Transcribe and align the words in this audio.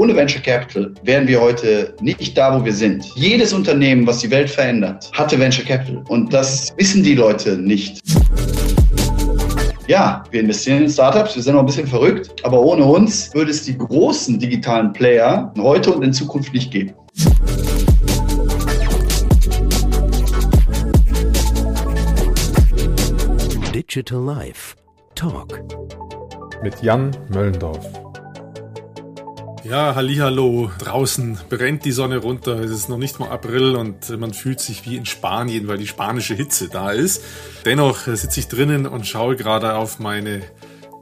ohne 0.00 0.16
Venture 0.16 0.40
Capital 0.40 0.94
wären 1.02 1.28
wir 1.28 1.38
heute 1.38 1.94
nicht 2.00 2.36
da, 2.38 2.58
wo 2.58 2.64
wir 2.64 2.72
sind. 2.72 3.04
Jedes 3.16 3.52
Unternehmen, 3.52 4.06
was 4.06 4.20
die 4.20 4.30
Welt 4.30 4.48
verändert, 4.48 5.10
hatte 5.12 5.38
Venture 5.38 5.66
Capital. 5.66 6.02
Und 6.08 6.32
das 6.32 6.72
wissen 6.78 7.02
die 7.02 7.14
Leute 7.14 7.58
nicht. 7.58 8.00
Ja, 9.88 10.24
wir 10.30 10.40
investieren 10.40 10.84
in 10.84 10.88
Startups, 10.88 11.36
wir 11.36 11.42
sind 11.42 11.52
noch 11.52 11.60
ein 11.60 11.66
bisschen 11.66 11.86
verrückt, 11.86 12.32
aber 12.44 12.58
ohne 12.62 12.82
uns 12.82 13.34
würde 13.34 13.50
es 13.50 13.64
die 13.64 13.76
großen 13.76 14.38
digitalen 14.38 14.90
Player 14.94 15.52
heute 15.58 15.92
und 15.92 16.02
in 16.02 16.14
Zukunft 16.14 16.54
nicht 16.54 16.70
geben. 16.70 16.94
Digital 23.74 24.24
Life 24.24 24.76
Talk 25.14 25.60
mit 26.62 26.82
Jan 26.82 27.10
Möllendorf. 27.28 28.09
Ja, 29.70 29.94
hallo, 29.94 30.68
draußen 30.80 31.38
brennt 31.48 31.84
die 31.84 31.92
Sonne 31.92 32.16
runter. 32.16 32.58
Es 32.58 32.72
ist 32.72 32.88
noch 32.88 32.98
nicht 32.98 33.20
mal 33.20 33.30
April 33.30 33.76
und 33.76 34.18
man 34.18 34.34
fühlt 34.34 34.58
sich 34.58 34.84
wie 34.84 34.96
in 34.96 35.06
Spanien, 35.06 35.68
weil 35.68 35.78
die 35.78 35.86
spanische 35.86 36.34
Hitze 36.34 36.68
da 36.68 36.90
ist. 36.90 37.22
Dennoch 37.64 37.98
sitze 37.98 38.40
ich 38.40 38.48
drinnen 38.48 38.84
und 38.84 39.06
schaue 39.06 39.36
gerade 39.36 39.76
auf 39.76 40.00
meine 40.00 40.42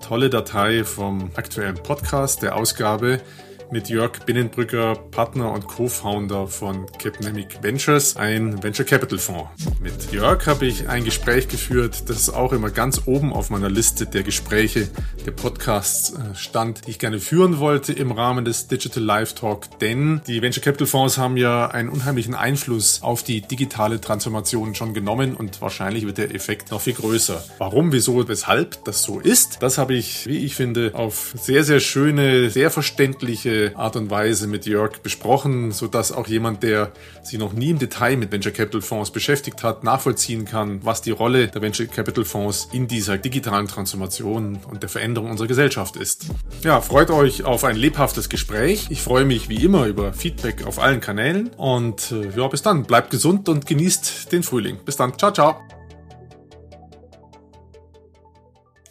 tolle 0.03 0.29
Datei 0.29 0.85
vom 0.85 1.31
aktuellen 1.35 1.77
Podcast, 1.77 2.43
der 2.43 2.57
Ausgabe 2.57 3.23
mit 3.71 3.89
Jörg 3.89 4.25
Binnenbrücker, 4.25 4.95
Partner 5.11 5.53
und 5.53 5.67
Co-Founder 5.67 6.47
von 6.47 6.87
Capnemic 6.99 7.63
Ventures, 7.63 8.17
ein 8.17 8.63
Venture 8.63 8.87
Capital 8.87 9.19
Fonds. 9.19 9.51
Mit 9.81 10.11
Jörg 10.11 10.47
habe 10.47 10.67
ich 10.67 10.89
ein 10.89 11.05
Gespräch 11.05 11.49
geführt, 11.49 12.09
das 12.09 12.31
auch 12.31 12.53
immer 12.53 12.71
ganz 12.71 13.03
oben 13.07 13.33
auf 13.33 13.51
meiner 13.51 13.69
Liste 13.69 14.07
der 14.07 14.23
Gespräche, 14.23 14.89
der 15.27 15.33
Podcasts 15.33 16.15
äh, 16.15 16.35
stand, 16.35 16.87
die 16.87 16.93
ich 16.93 16.99
gerne 16.99 17.21
führen 17.21 17.59
wollte 17.59 17.93
im 17.93 18.13
Rahmen 18.13 18.45
des 18.45 18.69
Digital 18.69 19.03
Live 19.03 19.35
Talk, 19.35 19.79
denn 19.81 20.23
die 20.27 20.41
Venture 20.41 20.63
Capital 20.63 20.87
Fonds 20.87 21.19
haben 21.19 21.37
ja 21.37 21.67
einen 21.67 21.91
unheimlichen 21.91 22.35
Einfluss 22.35 23.03
auf 23.03 23.23
die 23.23 23.43
digitale 23.43 24.01
Transformation 24.01 24.75
schon 24.75 24.95
genommen 24.95 25.35
und 25.35 25.61
wahrscheinlich 25.61 26.07
wird 26.07 26.19
der 26.19 26.35
Effekt 26.35 26.71
noch 26.71 26.81
viel 26.81 26.95
größer. 26.95 27.45
Warum, 27.59 27.93
wieso, 27.93 28.27
weshalb 28.29 28.85
das 28.85 29.03
so 29.03 29.21
ist, 29.21 29.59
das 29.61 29.77
habe 29.77 29.95
ich, 29.95 30.27
wie 30.27 30.39
ich 30.39 30.55
finde, 30.55 30.93
auf 30.95 31.35
sehr, 31.39 31.65
sehr 31.65 31.81
schöne, 31.81 32.51
sehr 32.51 32.71
verständliche 32.71 33.58
Art 33.75 33.97
und 33.97 34.11
Weise 34.11 34.47
mit 34.47 34.67
Jörg 34.67 34.99
besprochen, 35.03 35.73
sodass 35.73 36.13
auch 36.13 36.27
jemand, 36.27 36.63
der 36.63 36.93
sich 37.23 37.39
noch 37.39 37.53
nie 37.53 37.71
im 37.71 37.79
Detail 37.79 38.17
mit 38.17 38.33
Venture 38.33 38.53
Capital 38.53 38.81
Fonds 38.81 39.11
beschäftigt 39.11 39.63
hat, 39.63 39.85
nachvollziehen 39.85 40.45
kann, 40.45 40.85
was 40.85 41.03
die 41.03 41.11
Rolle 41.11 41.49
der 41.49 41.63
Venture 41.63 41.87
Capital 41.87 42.25
Fonds 42.25 42.69
in 42.73 42.89
dieser 42.89 43.19
digitalen 43.19 43.69
Transformation 43.69 44.59
und 44.71 44.83
der 44.83 44.89
Veränderung 44.89 45.31
unserer 45.31 45.49
Gesellschaft 45.49 45.97
ist. 45.97 46.27
Ja, 46.63 46.81
freut 46.81 47.11
euch 47.11 47.45
auf 47.45 47.65
ein 47.65 47.77
lebhaftes 47.77 48.29
Gespräch. 48.29 48.87
Ich 48.91 49.03
freue 49.03 49.25
mich 49.25 49.49
wie 49.49 49.63
immer 49.65 49.87
über 49.87 50.13
Feedback 50.13 50.67
auf 50.67 50.79
allen 50.79 51.01
Kanälen 51.01 51.49
und 51.57 52.13
äh, 52.13 52.31
ja, 52.37 52.49
bis 52.49 52.63
dann. 52.63 52.85
Bleibt 52.85 53.11
gesund 53.11 53.49
und 53.49 53.67
genießt 53.67 54.33
den 54.33 54.43
Frühling. 54.43 54.79
Bis 54.85 54.97
dann. 54.97 55.19
Ciao, 55.19 55.33
ciao. 55.33 55.57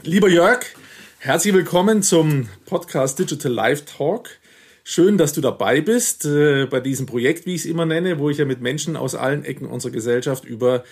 Lieber 0.04 0.30
Jörg, 0.30 0.60
Herzlich 1.20 1.54
willkommen 1.54 2.04
zum 2.04 2.48
Podcast 2.66 3.20
Digital 3.20 3.52
Live 3.52 3.84
Talk. 3.86 4.30
Schön, 4.90 5.18
dass 5.18 5.34
du 5.34 5.42
dabei 5.42 5.82
bist 5.82 6.24
äh, 6.24 6.66
bei 6.66 6.80
diesem 6.80 7.08
Projekt, 7.08 7.46
wie 7.46 7.56
ich 7.56 7.64
es 7.64 7.66
immer 7.66 7.86
nenne, 7.86 8.20
wo 8.20 8.30
ich 8.30 8.38
ja 8.38 8.46
mit 8.46 8.62
Menschen 8.62 8.96
aus 8.96 9.16
allen 9.16 9.44
Ecken 9.44 9.66
unserer 9.66 9.92
Gesellschaft 9.92 10.46
über 10.46 10.86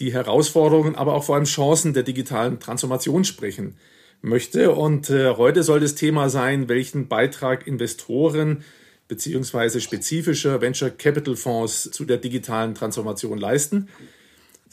die 0.00 0.14
Herausforderungen, 0.14 0.94
aber 0.94 1.12
auch 1.12 1.24
vor 1.24 1.34
allem 1.34 1.44
Chancen 1.44 1.92
der 1.92 2.04
digitalen 2.04 2.58
Transformation 2.58 3.22
sprechen 3.22 3.76
möchte. 4.22 4.70
Und 4.70 5.10
äh, 5.10 5.34
heute 5.36 5.62
soll 5.62 5.80
das 5.80 5.94
Thema 5.94 6.30
sein, 6.30 6.70
welchen 6.70 7.08
Beitrag 7.08 7.66
Investoren 7.66 8.64
beziehungsweise 9.08 9.82
spezifische 9.82 10.62
Venture 10.62 10.88
Capital 10.88 11.36
Fonds 11.36 11.90
zu 11.90 12.06
der 12.06 12.16
digitalen 12.16 12.74
Transformation 12.74 13.36
leisten. 13.36 13.90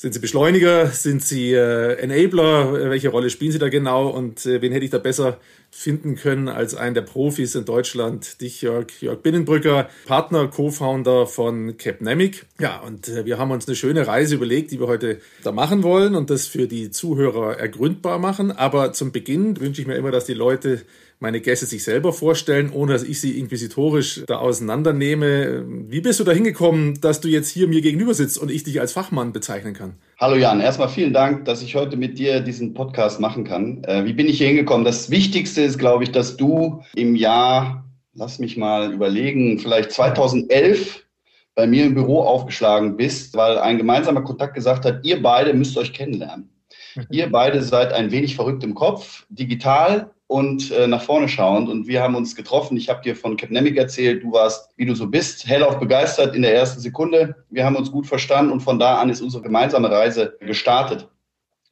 Sind 0.02 0.16
Sie 0.16 0.20
Beschleuniger? 0.20 0.88
Sind 0.88 1.22
Sie 1.22 1.54
äh, 1.54 1.94
Enabler? 2.00 2.90
Welche 2.90 3.10
Rolle 3.10 3.30
spielen 3.30 3.52
Sie 3.52 3.60
da 3.60 3.70
genau? 3.70 4.08
Und 4.08 4.48
äh, 4.48 4.60
wen 4.60 4.72
hätte 4.72 4.84
ich 4.84 4.90
da 4.90 4.98
besser 4.98 5.38
finden 5.70 6.16
können 6.16 6.50
als 6.50 6.74
einen 6.74 6.96
der 6.96 7.04
Profis 7.04 7.54
in 7.54 7.66
Deutschland, 7.66 8.42
dich, 8.42 8.64
Jörg, 8.64 8.88
Jörg 9.00 9.20
Binnenbrücker, 9.20 9.92
Partner, 10.08 10.48
Co-Founder 10.48 11.28
von 11.28 11.78
Capnemic. 11.78 12.48
Ja, 12.60 12.80
und 12.80 13.10
äh, 13.10 13.26
wir 13.26 13.38
haben 13.38 13.52
uns 13.52 13.68
eine 13.68 13.76
schöne 13.76 14.08
Reise 14.08 14.34
überlegt, 14.34 14.72
die 14.72 14.80
wir 14.80 14.88
heute 14.88 15.20
da 15.44 15.52
machen 15.52 15.84
wollen 15.84 16.16
und 16.16 16.32
das 16.32 16.48
für 16.48 16.68
die 16.68 16.90
Zuhörer 16.90 17.60
ergründbar 17.60 18.18
machen. 18.18 18.52
Aber 18.52 18.94
zum 18.94 19.12
Beginn 19.12 19.62
wünsche 19.62 19.82
ich 19.82 19.88
mir 19.88 19.98
immer, 19.98 20.10
dass 20.10 20.26
die 20.26 20.34
Leute 20.34 20.82
meine 21.22 21.40
Gäste 21.40 21.68
sich 21.68 21.84
selber 21.84 22.14
vorstellen, 22.14 22.72
ohne 22.74 22.94
dass 22.94 23.04
ich 23.04 23.22
sie 23.22 23.40
inquisitorisch 23.40 24.24
da 24.26 24.40
auseinandernehme. 24.40 25.64
Wie 25.88 26.02
bist 26.02 26.20
du 26.20 26.24
da 26.24 26.32
hingekommen, 26.32 27.00
dass 27.00 27.22
du 27.22 27.28
jetzt 27.28 27.50
hier 27.50 27.68
mir 27.68 27.82
gegenüber 27.82 28.16
sitzt 28.16 28.40
und 28.40 28.50
ich 28.50 28.64
dich 28.64 28.82
als 28.82 28.94
Fachmann 28.94 29.32
bezeichnen 29.32 29.76
kann? 29.76 29.94
Hallo 30.20 30.36
Jan, 30.36 30.60
erstmal 30.60 30.90
vielen 30.90 31.14
Dank, 31.14 31.46
dass 31.46 31.62
ich 31.62 31.76
heute 31.76 31.96
mit 31.96 32.18
dir 32.18 32.40
diesen 32.40 32.74
Podcast 32.74 33.20
machen 33.20 33.44
kann. 33.44 33.84
Äh, 33.84 34.04
wie 34.06 34.14
bin 34.14 34.28
ich 34.28 34.40
hier 34.40 34.48
hingekommen? 34.48 34.84
Das 34.84 35.12
Wichtigste 35.12 35.62
ist, 35.62 35.78
glaube 35.78 36.04
ich, 36.04 36.12
dass 36.12 36.38
du 36.38 36.82
im 36.96 37.16
Jahr, 37.16 37.86
lass 38.16 38.40
mich 38.40 38.58
mal 38.58 38.92
überlegen, 38.92 39.60
vielleicht 39.60 39.92
2011 39.92 41.06
bei 41.54 41.68
mir 41.68 41.86
im 41.86 41.94
Büro 41.94 42.22
aufgeschlagen 42.22 42.98
bist, 42.98 43.36
weil 43.36 43.60
ein 43.60 43.78
gemeinsamer 43.78 44.24
Kontakt 44.24 44.56
gesagt 44.56 44.86
hat, 44.86 45.06
ihr 45.06 45.22
beide 45.22 45.54
müsst 45.54 45.78
euch 45.78 45.94
kennenlernen. 45.94 46.50
Ihr 47.10 47.32
beide 47.32 47.62
seid 47.62 47.94
ein 47.94 48.12
wenig 48.12 48.36
verrückt 48.36 48.66
im 48.66 48.76
Kopf, 48.76 49.26
digital 49.30 50.12
und 50.32 50.72
äh, 50.72 50.88
nach 50.88 51.04
vorne 51.04 51.28
schauend. 51.28 51.68
Und 51.68 51.88
wir 51.88 52.02
haben 52.02 52.16
uns 52.16 52.38
getroffen. 52.38 52.78
Ich 52.78 52.88
habe 52.88 53.02
dir 53.02 53.18
von 53.18 53.36
Capnemic 53.36 53.76
erzählt, 53.76 54.24
du 54.24 54.32
warst, 54.32 54.70
wie 54.78 54.86
du 54.86 54.96
so 54.96 55.08
bist, 55.08 55.46
hellauf 55.46 55.78
begeistert 55.78 56.34
in 56.38 56.42
der 56.42 56.56
ersten 56.56 56.80
Sekunde. 56.80 57.36
Wir 57.50 57.66
haben 57.66 57.76
uns 57.76 57.92
gut 57.92 58.08
verstanden 58.08 58.50
und 58.50 58.62
von 58.62 58.80
da 58.80 59.02
an 59.02 59.10
ist 59.10 59.20
unsere 59.20 59.44
gemeinsame 59.44 59.92
Reise 59.92 60.38
gestartet, 60.40 61.10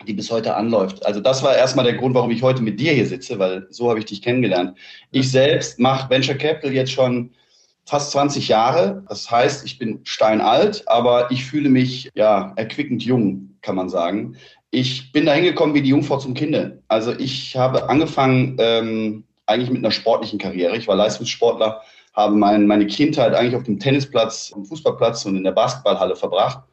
die 0.05 0.11
bis 0.11 0.29
heute 0.29 0.55
anläuft. 0.55 1.05
Also 1.05 1.21
das 1.21 1.41
war 1.41 1.55
erstmal 1.55 1.85
der 1.85 1.93
Grund, 1.95 2.15
warum 2.15 2.31
ich 2.31 2.43
heute 2.43 2.61
mit 2.61 2.81
dir 2.81 2.91
hier 2.91 3.05
sitze, 3.05 3.39
weil 3.39 3.65
so 3.69 3.89
habe 3.89 3.99
ich 3.99 4.05
dich 4.05 4.21
kennengelernt. 4.21 4.77
Ich 5.11 5.31
selbst 5.31 5.79
mache 5.79 6.09
Venture 6.09 6.35
Capital 6.35 6.73
jetzt 6.73 6.91
schon 6.91 7.31
fast 7.85 8.11
20 8.11 8.49
Jahre. 8.49 9.05
Das 9.07 9.31
heißt, 9.31 9.65
ich 9.65 9.77
bin 9.77 10.01
steinalt, 10.03 10.83
aber 10.85 11.31
ich 11.31 11.45
fühle 11.45 11.69
mich 11.69 12.09
ja 12.13 12.51
erquickend 12.57 13.03
jung, 13.05 13.55
kann 13.61 13.77
man 13.77 13.87
sagen. 13.87 14.35
Ich 14.71 15.11
bin 15.11 15.25
da 15.25 15.33
hingekommen 15.33 15.73
wie 15.73 15.81
die 15.81 15.89
Jungfrau 15.89 16.17
zum 16.17 16.33
Kinde. 16.33 16.83
Also 16.87 17.11
ich 17.17 17.55
habe 17.57 17.89
angefangen 17.89 18.55
ähm, 18.59 19.23
eigentlich 19.47 19.71
mit 19.71 19.79
einer 19.79 19.91
sportlichen 19.91 20.37
Karriere. 20.37 20.77
Ich 20.77 20.87
war 20.87 20.95
Leistungssportler, 20.95 21.81
habe 22.13 22.35
mein, 22.35 22.67
meine 22.67 22.85
Kindheit 22.85 23.33
eigentlich 23.33 23.55
auf 23.55 23.63
dem 23.63 23.79
Tennisplatz, 23.79 24.51
am 24.55 24.65
Fußballplatz 24.65 25.25
und 25.25 25.35
in 25.35 25.43
der 25.43 25.53
Basketballhalle 25.53 26.15
verbracht. 26.15 26.63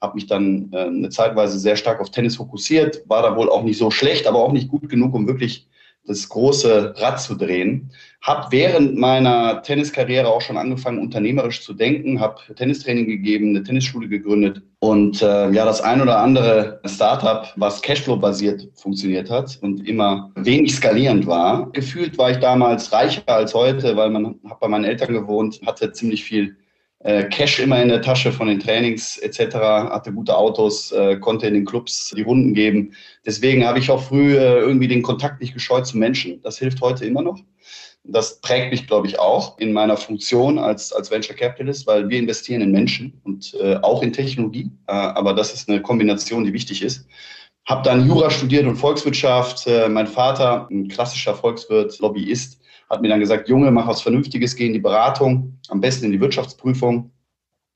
Habe 0.00 0.14
mich 0.14 0.26
dann 0.26 0.70
äh, 0.72 0.84
eine 0.84 1.08
Zeitweise 1.08 1.58
sehr 1.58 1.76
stark 1.76 2.00
auf 2.00 2.10
Tennis 2.10 2.36
fokussiert, 2.36 3.02
war 3.06 3.22
da 3.22 3.34
wohl 3.34 3.48
auch 3.48 3.62
nicht 3.62 3.78
so 3.78 3.90
schlecht, 3.90 4.26
aber 4.26 4.38
auch 4.40 4.52
nicht 4.52 4.68
gut 4.68 4.88
genug, 4.88 5.14
um 5.14 5.26
wirklich 5.26 5.66
das 6.08 6.28
große 6.28 6.94
Rad 6.96 7.20
zu 7.20 7.34
drehen. 7.34 7.90
Habe 8.22 8.48
während 8.50 8.96
meiner 8.96 9.62
Tenniskarriere 9.62 10.26
auch 10.26 10.40
schon 10.40 10.56
angefangen, 10.56 10.98
unternehmerisch 10.98 11.62
zu 11.62 11.72
denken, 11.72 12.18
habe 12.18 12.40
Tennistraining 12.56 13.06
gegeben, 13.06 13.50
eine 13.50 13.62
Tennisschule 13.62 14.08
gegründet 14.08 14.60
und 14.80 15.22
äh, 15.22 15.50
ja, 15.50 15.64
das 15.64 15.80
ein 15.80 16.00
oder 16.00 16.18
andere 16.18 16.80
Startup, 16.84 17.52
was 17.56 17.80
Cashflow-basiert 17.80 18.68
funktioniert 18.74 19.30
hat 19.30 19.58
und 19.62 19.86
immer 19.86 20.32
wenig 20.34 20.74
skalierend 20.74 21.26
war. 21.26 21.70
Gefühlt 21.72 22.18
war 22.18 22.32
ich 22.32 22.38
damals 22.38 22.92
reicher 22.92 23.22
als 23.26 23.54
heute, 23.54 23.96
weil 23.96 24.10
man 24.10 24.36
hat 24.48 24.58
bei 24.58 24.68
meinen 24.68 24.84
Eltern 24.84 25.12
gewohnt, 25.12 25.60
hatte 25.64 25.92
ziemlich 25.92 26.24
viel 26.24 26.56
Cash 27.00 27.60
immer 27.60 27.80
in 27.80 27.88
der 27.88 28.02
Tasche 28.02 28.32
von 28.32 28.48
den 28.48 28.58
Trainings 28.58 29.18
etc., 29.18 29.54
hatte 29.54 30.12
gute 30.12 30.36
Autos, 30.36 30.90
äh, 30.90 31.16
konnte 31.18 31.46
in 31.46 31.54
den 31.54 31.64
Clubs 31.64 32.12
die 32.16 32.22
Runden 32.22 32.54
geben. 32.54 32.92
Deswegen 33.24 33.64
habe 33.64 33.78
ich 33.78 33.90
auch 33.90 34.02
früh 34.02 34.36
äh, 34.36 34.58
irgendwie 34.58 34.88
den 34.88 35.02
Kontakt 35.02 35.40
nicht 35.40 35.54
gescheut 35.54 35.86
zu 35.86 35.96
Menschen. 35.96 36.42
Das 36.42 36.58
hilft 36.58 36.80
heute 36.80 37.06
immer 37.06 37.22
noch. 37.22 37.38
Das 38.02 38.40
prägt 38.40 38.72
mich, 38.72 38.86
glaube 38.86 39.06
ich, 39.06 39.18
auch 39.18 39.58
in 39.58 39.72
meiner 39.72 39.96
Funktion 39.96 40.58
als, 40.58 40.92
als 40.92 41.10
Venture 41.10 41.36
Capitalist, 41.36 41.86
weil 41.86 42.08
wir 42.08 42.18
investieren 42.18 42.62
in 42.62 42.72
Menschen 42.72 43.20
und 43.22 43.54
äh, 43.60 43.76
auch 43.76 44.02
in 44.02 44.12
Technologie. 44.12 44.70
Äh, 44.86 44.92
aber 44.92 45.34
das 45.34 45.52
ist 45.52 45.68
eine 45.68 45.82
Kombination, 45.82 46.44
die 46.44 46.52
wichtig 46.52 46.82
ist. 46.82 47.06
Habe 47.66 47.82
dann 47.82 48.08
Jura 48.08 48.30
studiert 48.30 48.66
und 48.66 48.76
Volkswirtschaft. 48.76 49.66
Äh, 49.66 49.88
mein 49.88 50.06
Vater, 50.06 50.66
ein 50.70 50.88
klassischer 50.88 51.34
Volkswirt, 51.34 51.98
Lobbyist, 51.98 52.60
hat 52.88 53.02
mir 53.02 53.08
dann 53.08 53.20
gesagt, 53.20 53.48
Junge, 53.48 53.70
mach 53.70 53.86
was 53.86 54.02
Vernünftiges, 54.02 54.56
geh 54.56 54.66
in 54.66 54.72
die 54.72 54.78
Beratung, 54.78 55.58
am 55.68 55.80
besten 55.80 56.06
in 56.06 56.12
die 56.12 56.20
Wirtschaftsprüfung. 56.20 57.10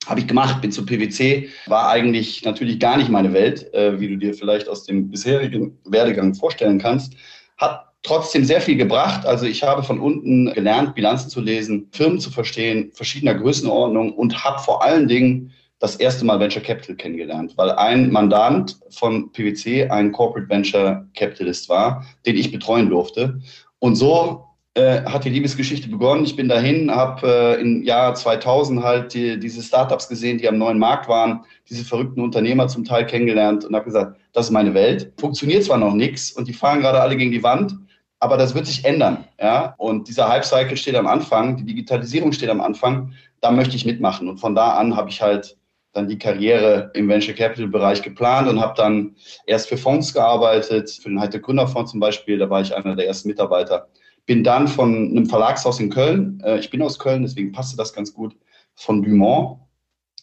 Habe 0.07 0.21
ich 0.21 0.27
gemacht, 0.27 0.61
bin 0.61 0.73
zu 0.73 0.85
PwC, 0.85 1.49
war 1.67 1.89
eigentlich 1.89 2.45
natürlich 2.45 2.81
gar 2.81 2.97
nicht 2.97 3.09
meine 3.09 3.33
Welt, 3.33 3.73
äh, 3.73 4.01
wie 4.01 4.09
du 4.09 4.17
dir 4.17 4.35
vielleicht 4.35 4.69
aus 4.69 4.85
dem 4.85 5.11
bisherigen 5.11 5.79
Werdegang 5.85 6.35
vorstellen 6.35 6.81
kannst. 6.81 7.15
Hat 7.57 7.93
trotzdem 8.03 8.45
sehr 8.45 8.61
viel 8.61 8.77
gebracht. 8.77 9.25
Also 9.27 9.47
ich 9.47 9.63
habe 9.63 9.83
von 9.85 10.01
unten 10.01 10.53
gelernt, 10.53 10.95
Bilanzen 10.95 11.31
zu 11.31 11.41
lesen, 11.41 11.89
Firmen 11.93 12.19
zu 12.19 12.31
verstehen, 12.31 12.91
verschiedener 12.93 13.35
Größenordnung 13.35 14.13
und 14.13 14.45
habe 14.45 14.59
vor 14.59 14.83
allen 14.83 15.07
Dingen 15.07 15.53
das 15.79 15.97
erste 15.97 16.25
Mal 16.25 16.39
Venture 16.39 16.63
Capital 16.63 16.95
kennengelernt, 16.95 17.55
weil 17.57 17.71
ein 17.73 18.11
Mandant 18.11 18.79
von 18.91 19.33
PwC 19.33 19.89
ein 19.89 20.13
Corporate 20.13 20.49
Venture 20.49 21.09
Capitalist 21.15 21.69
war, 21.69 22.05
den 22.25 22.37
ich 22.37 22.53
betreuen 22.53 22.89
durfte. 22.89 23.41
Und 23.81 23.97
so 23.97 24.45
äh, 24.75 25.03
hat 25.03 25.25
die 25.25 25.31
Liebesgeschichte 25.31 25.89
begonnen. 25.89 26.25
Ich 26.25 26.35
bin 26.35 26.49
dahin, 26.49 26.91
habe 26.91 27.57
äh, 27.59 27.61
im 27.61 27.83
Jahr 27.83 28.15
2000 28.15 28.83
halt 28.83 29.13
die, 29.13 29.39
diese 29.39 29.63
Startups 29.63 30.09
gesehen, 30.09 30.39
die 30.39 30.49
am 30.49 30.57
neuen 30.57 30.79
Markt 30.79 31.09
waren, 31.09 31.45
diese 31.69 31.85
verrückten 31.85 32.23
Unternehmer 32.23 32.69
zum 32.69 32.85
Teil 32.85 33.05
kennengelernt 33.05 33.65
und 33.65 33.75
habe 33.75 33.85
gesagt, 33.85 34.19
das 34.33 34.47
ist 34.47 34.51
meine 34.51 34.73
Welt. 34.73 35.13
Funktioniert 35.19 35.65
zwar 35.65 35.77
noch 35.77 35.93
nichts 35.93 36.33
und 36.33 36.49
die 36.49 36.55
fahren 36.55 36.81
gerade 36.81 37.01
alle 37.01 37.17
gegen 37.17 37.33
die 37.33 37.43
Wand, 37.43 37.77
aber 38.19 38.39
das 38.39 38.55
wird 38.55 38.67
sich 38.67 38.85
ändern. 38.85 39.25
Ja? 39.39 39.75
Und 39.77 40.09
dieser 40.09 40.29
Hype-Cycle 40.29 40.77
steht 40.79 40.95
am 40.95 41.07
Anfang, 41.07 41.59
die 41.59 41.65
Digitalisierung 41.65 42.33
steht 42.33 42.49
am 42.49 42.63
Anfang, 42.63 43.13
da 43.43 43.51
möchte 43.51 43.77
ich 43.77 43.85
mitmachen. 43.85 44.27
Und 44.27 44.39
von 44.39 44.55
da 44.55 44.71
an 44.71 44.97
habe 44.97 45.11
ich 45.11 45.21
halt 45.21 45.59
dann 45.93 46.09
die 46.09 46.19
Karriere 46.19 46.91
im 46.95 47.09
Venture 47.11 47.35
Capital 47.35 47.67
Bereich 47.67 48.01
geplant 48.01 48.49
und 48.49 48.59
habe 48.59 48.73
dann 48.75 49.17
erst 49.47 49.69
für 49.69 49.77
Fonds 49.77 50.15
gearbeitet, 50.15 50.91
für 50.91 51.11
den 51.11 51.21
Heite 51.21 51.41
Gründerfonds 51.41 51.91
zum 51.91 52.01
Beispiel, 52.01 52.39
da 52.39 52.49
war 52.49 52.63
ich 52.63 52.75
einer 52.75 52.97
der 52.97 53.07
ersten 53.07 53.29
Mitarbeiter 53.29 53.89
bin 54.27 54.45
dann 54.45 54.69
von 54.69 55.11
einem 55.11 55.27
Verlagshaus 55.27 55.81
in 55.81 55.91
Köln, 55.91 56.41
äh, 56.45 56.59
ich 56.59 56.71
bin 56.71 56.83
aus 56.83 56.99
Köln, 56.99 57.23
deswegen 57.23 57.53
passte 57.53 57.77
das 57.77 57.93
ganz 57.93 58.13
gut, 58.13 58.37
von 58.75 59.03
Dumont, 59.03 59.59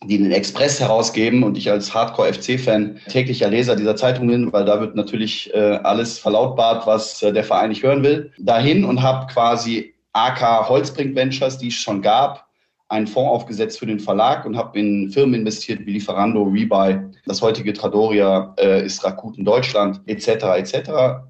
die 0.03 0.17
den 0.17 0.31
Express 0.31 0.79
herausgeben 0.79 1.43
und 1.43 1.57
ich 1.57 1.69
als 1.69 1.93
Hardcore-FC-Fan 1.93 2.99
täglicher 3.09 3.49
Leser 3.49 3.75
dieser 3.75 3.95
Zeitung 3.95 4.27
bin, 4.27 4.51
weil 4.53 4.65
da 4.65 4.79
wird 4.79 4.95
natürlich 4.95 5.53
äh, 5.53 5.79
alles 5.83 6.17
verlautbart, 6.17 6.87
was 6.87 7.21
äh, 7.21 7.33
der 7.33 7.43
Verein 7.43 7.69
nicht 7.69 7.83
hören 7.83 8.03
will, 8.03 8.31
dahin 8.39 8.85
und 8.85 9.01
habe 9.01 9.27
quasi 9.31 9.93
AK 10.13 10.69
Holzbrink 10.69 11.15
Ventures, 11.15 11.57
die 11.57 11.67
es 11.67 11.75
schon 11.75 12.01
gab, 12.01 12.48
einen 12.89 13.05
Fonds 13.05 13.29
aufgesetzt 13.29 13.79
für 13.79 13.85
den 13.85 13.99
Verlag 13.99 14.45
und 14.45 14.57
habe 14.57 14.77
in 14.79 15.11
Firmen 15.11 15.35
investiert 15.41 15.85
wie 15.85 15.93
Lieferando, 15.93 16.43
Rebuy, 16.43 16.99
das 17.25 17.41
heutige 17.41 17.71
Tradoria 17.71 18.53
äh, 18.59 18.83
ist 18.83 19.03
Rakuten 19.03 19.45
Deutschland 19.45 20.01
etc. 20.07 20.27
etc. 20.57 20.89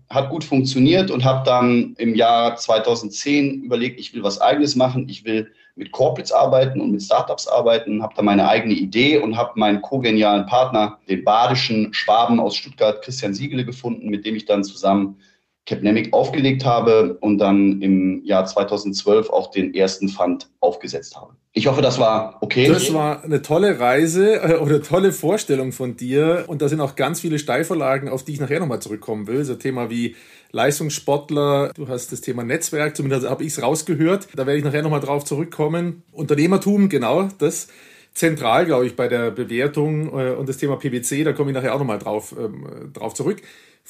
Hat 0.09 0.29
gut 0.29 0.45
funktioniert 0.45 1.11
und 1.11 1.25
habe 1.25 1.43
dann 1.45 1.95
im 1.97 2.15
Jahr 2.15 2.55
2010 2.55 3.63
überlegt, 3.63 3.99
ich 3.99 4.13
will 4.13 4.23
was 4.23 4.39
eigenes 4.39 4.77
machen, 4.77 5.09
ich 5.09 5.25
will 5.25 5.51
mit 5.75 5.91
Corporates 5.91 6.31
arbeiten 6.31 6.79
und 6.79 6.91
mit 6.91 7.01
Startups 7.01 7.47
arbeiten, 7.47 8.01
habe 8.01 8.13
da 8.15 8.21
meine 8.21 8.47
eigene 8.47 8.73
Idee 8.73 9.17
und 9.17 9.35
habe 9.35 9.51
meinen 9.55 9.81
kogenialen 9.81 10.45
Partner, 10.45 10.97
den 11.09 11.23
badischen 11.23 11.93
Schwaben 11.93 12.39
aus 12.39 12.55
Stuttgart, 12.55 13.01
Christian 13.01 13.33
Siegele, 13.33 13.65
gefunden, 13.65 14.09
mit 14.09 14.25
dem 14.25 14.35
ich 14.35 14.45
dann 14.45 14.63
zusammen 14.63 15.17
Capnemic 15.65 16.13
aufgelegt 16.13 16.65
habe 16.65 17.17
und 17.21 17.37
dann 17.37 17.81
im 17.81 18.23
Jahr 18.23 18.45
2012 18.45 19.29
auch 19.29 19.51
den 19.51 19.73
ersten 19.73 20.09
Fund 20.09 20.49
aufgesetzt 20.59 21.15
habe. 21.15 21.33
Ich 21.53 21.67
hoffe, 21.67 21.81
das 21.81 21.99
war 21.99 22.37
okay. 22.41 22.67
Das 22.67 22.93
war 22.93 23.23
eine 23.23 23.41
tolle 23.41 23.79
Reise 23.79 24.35
äh, 24.35 24.55
oder 24.55 24.81
tolle 24.81 25.11
Vorstellung 25.11 25.71
von 25.71 25.95
dir. 25.95 26.45
Und 26.47 26.61
da 26.61 26.69
sind 26.69 26.79
auch 26.79 26.95
ganz 26.95 27.21
viele 27.21 27.39
Steilvorlagen, 27.39 28.07
auf 28.07 28.23
die 28.23 28.33
ich 28.33 28.39
nachher 28.39 28.59
nochmal 28.59 28.81
zurückkommen 28.81 29.27
will. 29.27 29.43
So 29.45 29.55
Thema 29.55 29.89
wie 29.89 30.15
Leistungssportler, 30.51 31.71
du 31.75 31.87
hast 31.87 32.11
das 32.11 32.21
Thema 32.21 32.43
Netzwerk, 32.43 32.95
zumindest 32.95 33.27
habe 33.27 33.43
ich 33.43 33.53
es 33.53 33.61
rausgehört. 33.61 34.27
Da 34.35 34.45
werde 34.45 34.57
ich 34.57 34.63
nachher 34.63 34.83
nochmal 34.83 35.01
drauf 35.01 35.23
zurückkommen. 35.23 36.03
Unternehmertum, 36.11 36.87
genau, 36.87 37.29
das 37.39 37.67
zentral, 38.13 38.65
glaube 38.65 38.85
ich, 38.85 38.95
bei 38.95 39.07
der 39.07 39.31
Bewertung 39.31 40.07
äh, 40.17 40.31
und 40.31 40.49
das 40.49 40.57
Thema 40.57 40.77
PwC, 40.77 41.23
da 41.23 41.33
komme 41.33 41.51
ich 41.51 41.55
nachher 41.55 41.73
auch 41.73 41.79
nochmal 41.79 41.99
drauf, 41.99 42.35
ähm, 42.37 42.91
drauf 42.93 43.13
zurück. 43.13 43.41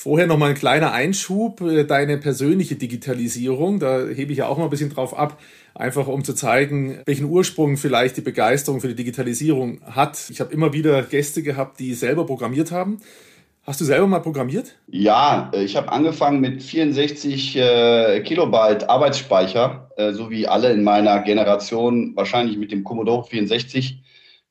Vorher 0.01 0.27
noch 0.27 0.37
mal 0.37 0.51
ein 0.51 0.55
kleiner 0.55 0.93
Einschub, 0.93 1.59
äh, 1.59 1.83
deine 1.83 2.17
persönliche 2.17 2.75
Digitalisierung, 2.75 3.81
da 3.81 4.07
hebe 4.07 4.31
ich 4.31 4.37
ja 4.37 4.47
auch 4.47 4.57
mal 4.57 4.63
ein 4.63 4.69
bisschen 4.69 4.89
drauf 4.89 5.13
ab, 5.13 5.37
einfach 5.75 6.07
um 6.07 6.23
zu 6.23 6.33
zeigen, 6.33 6.99
welchen 7.03 7.25
Ursprung 7.25 7.75
vielleicht 7.75 8.15
die 8.15 8.21
Begeisterung 8.21 8.79
für 8.79 8.87
die 8.87 8.95
Digitalisierung 8.95 9.81
hat. 9.81 10.29
Ich 10.29 10.39
habe 10.39 10.53
immer 10.53 10.71
wieder 10.71 11.03
Gäste 11.03 11.43
gehabt, 11.43 11.81
die 11.81 11.93
selber 11.95 12.25
programmiert 12.25 12.71
haben. 12.71 13.01
Hast 13.63 13.81
du 13.81 13.83
selber 13.83 14.07
mal 14.07 14.21
programmiert? 14.21 14.73
Ja, 14.87 15.51
äh, 15.53 15.65
ich 15.65 15.75
habe 15.75 15.91
angefangen 15.91 16.39
mit 16.39 16.63
64 16.63 17.57
äh, 17.57 18.21
Kilobyte 18.21 18.89
Arbeitsspeicher, 18.89 19.91
äh, 19.97 20.13
so 20.13 20.29
wie 20.29 20.47
alle 20.47 20.71
in 20.71 20.81
meiner 20.81 21.19
Generation, 21.23 22.15
wahrscheinlich 22.15 22.57
mit 22.57 22.71
dem 22.71 22.85
Commodore 22.85 23.25
64 23.25 23.99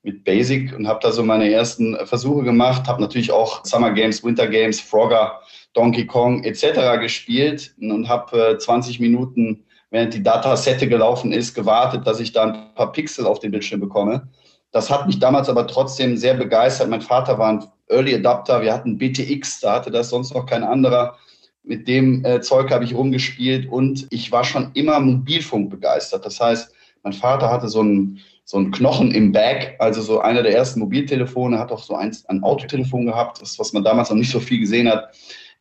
mit 0.02 0.24
Basic 0.24 0.74
und 0.76 0.86
habe 0.86 1.00
da 1.02 1.12
so 1.12 1.22
meine 1.22 1.50
ersten 1.50 1.96
Versuche 2.06 2.44
gemacht, 2.44 2.86
habe 2.86 3.00
natürlich 3.00 3.32
auch 3.32 3.64
Summer 3.64 3.90
Games, 3.90 4.22
Winter 4.22 4.46
Games, 4.46 4.80
Frogger, 4.80 5.40
Donkey 5.74 6.06
Kong 6.06 6.44
etc. 6.44 7.00
gespielt 7.00 7.74
und 7.80 8.08
habe 8.08 8.52
äh, 8.52 8.58
20 8.58 9.00
Minuten, 9.00 9.64
während 9.90 10.14
die 10.14 10.22
Datasette 10.22 10.88
gelaufen 10.88 11.32
ist, 11.32 11.54
gewartet, 11.54 12.06
dass 12.06 12.20
ich 12.20 12.32
da 12.32 12.44
ein 12.44 12.74
paar 12.74 12.92
Pixel 12.92 13.26
auf 13.26 13.40
den 13.40 13.50
Bildschirm 13.50 13.80
bekomme. 13.80 14.28
Das 14.70 14.90
hat 14.90 15.06
mich 15.06 15.18
damals 15.18 15.48
aber 15.48 15.66
trotzdem 15.66 16.16
sehr 16.16 16.34
begeistert. 16.34 16.90
Mein 16.90 17.00
Vater 17.00 17.38
war 17.38 17.48
ein 17.48 17.64
Early 17.88 18.14
Adapter, 18.14 18.60
wir 18.60 18.72
hatten 18.72 18.98
BTX, 18.98 19.60
da 19.60 19.74
hatte 19.74 19.90
das 19.90 20.10
sonst 20.10 20.34
noch 20.34 20.46
kein 20.46 20.62
anderer. 20.62 21.16
Mit 21.62 21.88
dem 21.88 22.24
äh, 22.24 22.40
Zeug 22.40 22.70
habe 22.70 22.84
ich 22.84 22.94
rumgespielt 22.94 23.70
und 23.70 24.06
ich 24.10 24.30
war 24.30 24.44
schon 24.44 24.70
immer 24.74 25.00
Mobilfunk 25.00 25.70
begeistert. 25.70 26.24
Das 26.24 26.40
heißt, 26.40 26.72
mein 27.02 27.12
Vater 27.12 27.50
hatte 27.50 27.68
so 27.68 27.82
ein 27.82 28.20
so 28.48 28.56
ein 28.56 28.70
Knochen 28.70 29.10
im 29.10 29.30
Bag, 29.30 29.76
also 29.78 30.00
so 30.00 30.20
einer 30.20 30.42
der 30.42 30.56
ersten 30.56 30.80
Mobiltelefone, 30.80 31.58
hat 31.58 31.70
auch 31.70 31.82
so 31.82 31.94
eins, 31.94 32.24
ein 32.30 32.42
Autotelefon 32.42 33.04
gehabt, 33.04 33.42
das, 33.42 33.58
was 33.58 33.74
man 33.74 33.84
damals 33.84 34.08
noch 34.08 34.16
nicht 34.16 34.30
so 34.30 34.40
viel 34.40 34.58
gesehen 34.58 34.88
hat. 34.88 35.14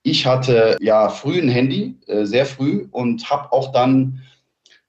Ich 0.04 0.26
hatte 0.26 0.78
ja 0.80 1.10
früh 1.10 1.38
ein 1.38 1.50
Handy, 1.50 1.98
äh, 2.08 2.24
sehr 2.24 2.46
früh, 2.46 2.88
und 2.92 3.30
habe 3.30 3.52
auch 3.52 3.74
dann 3.74 4.22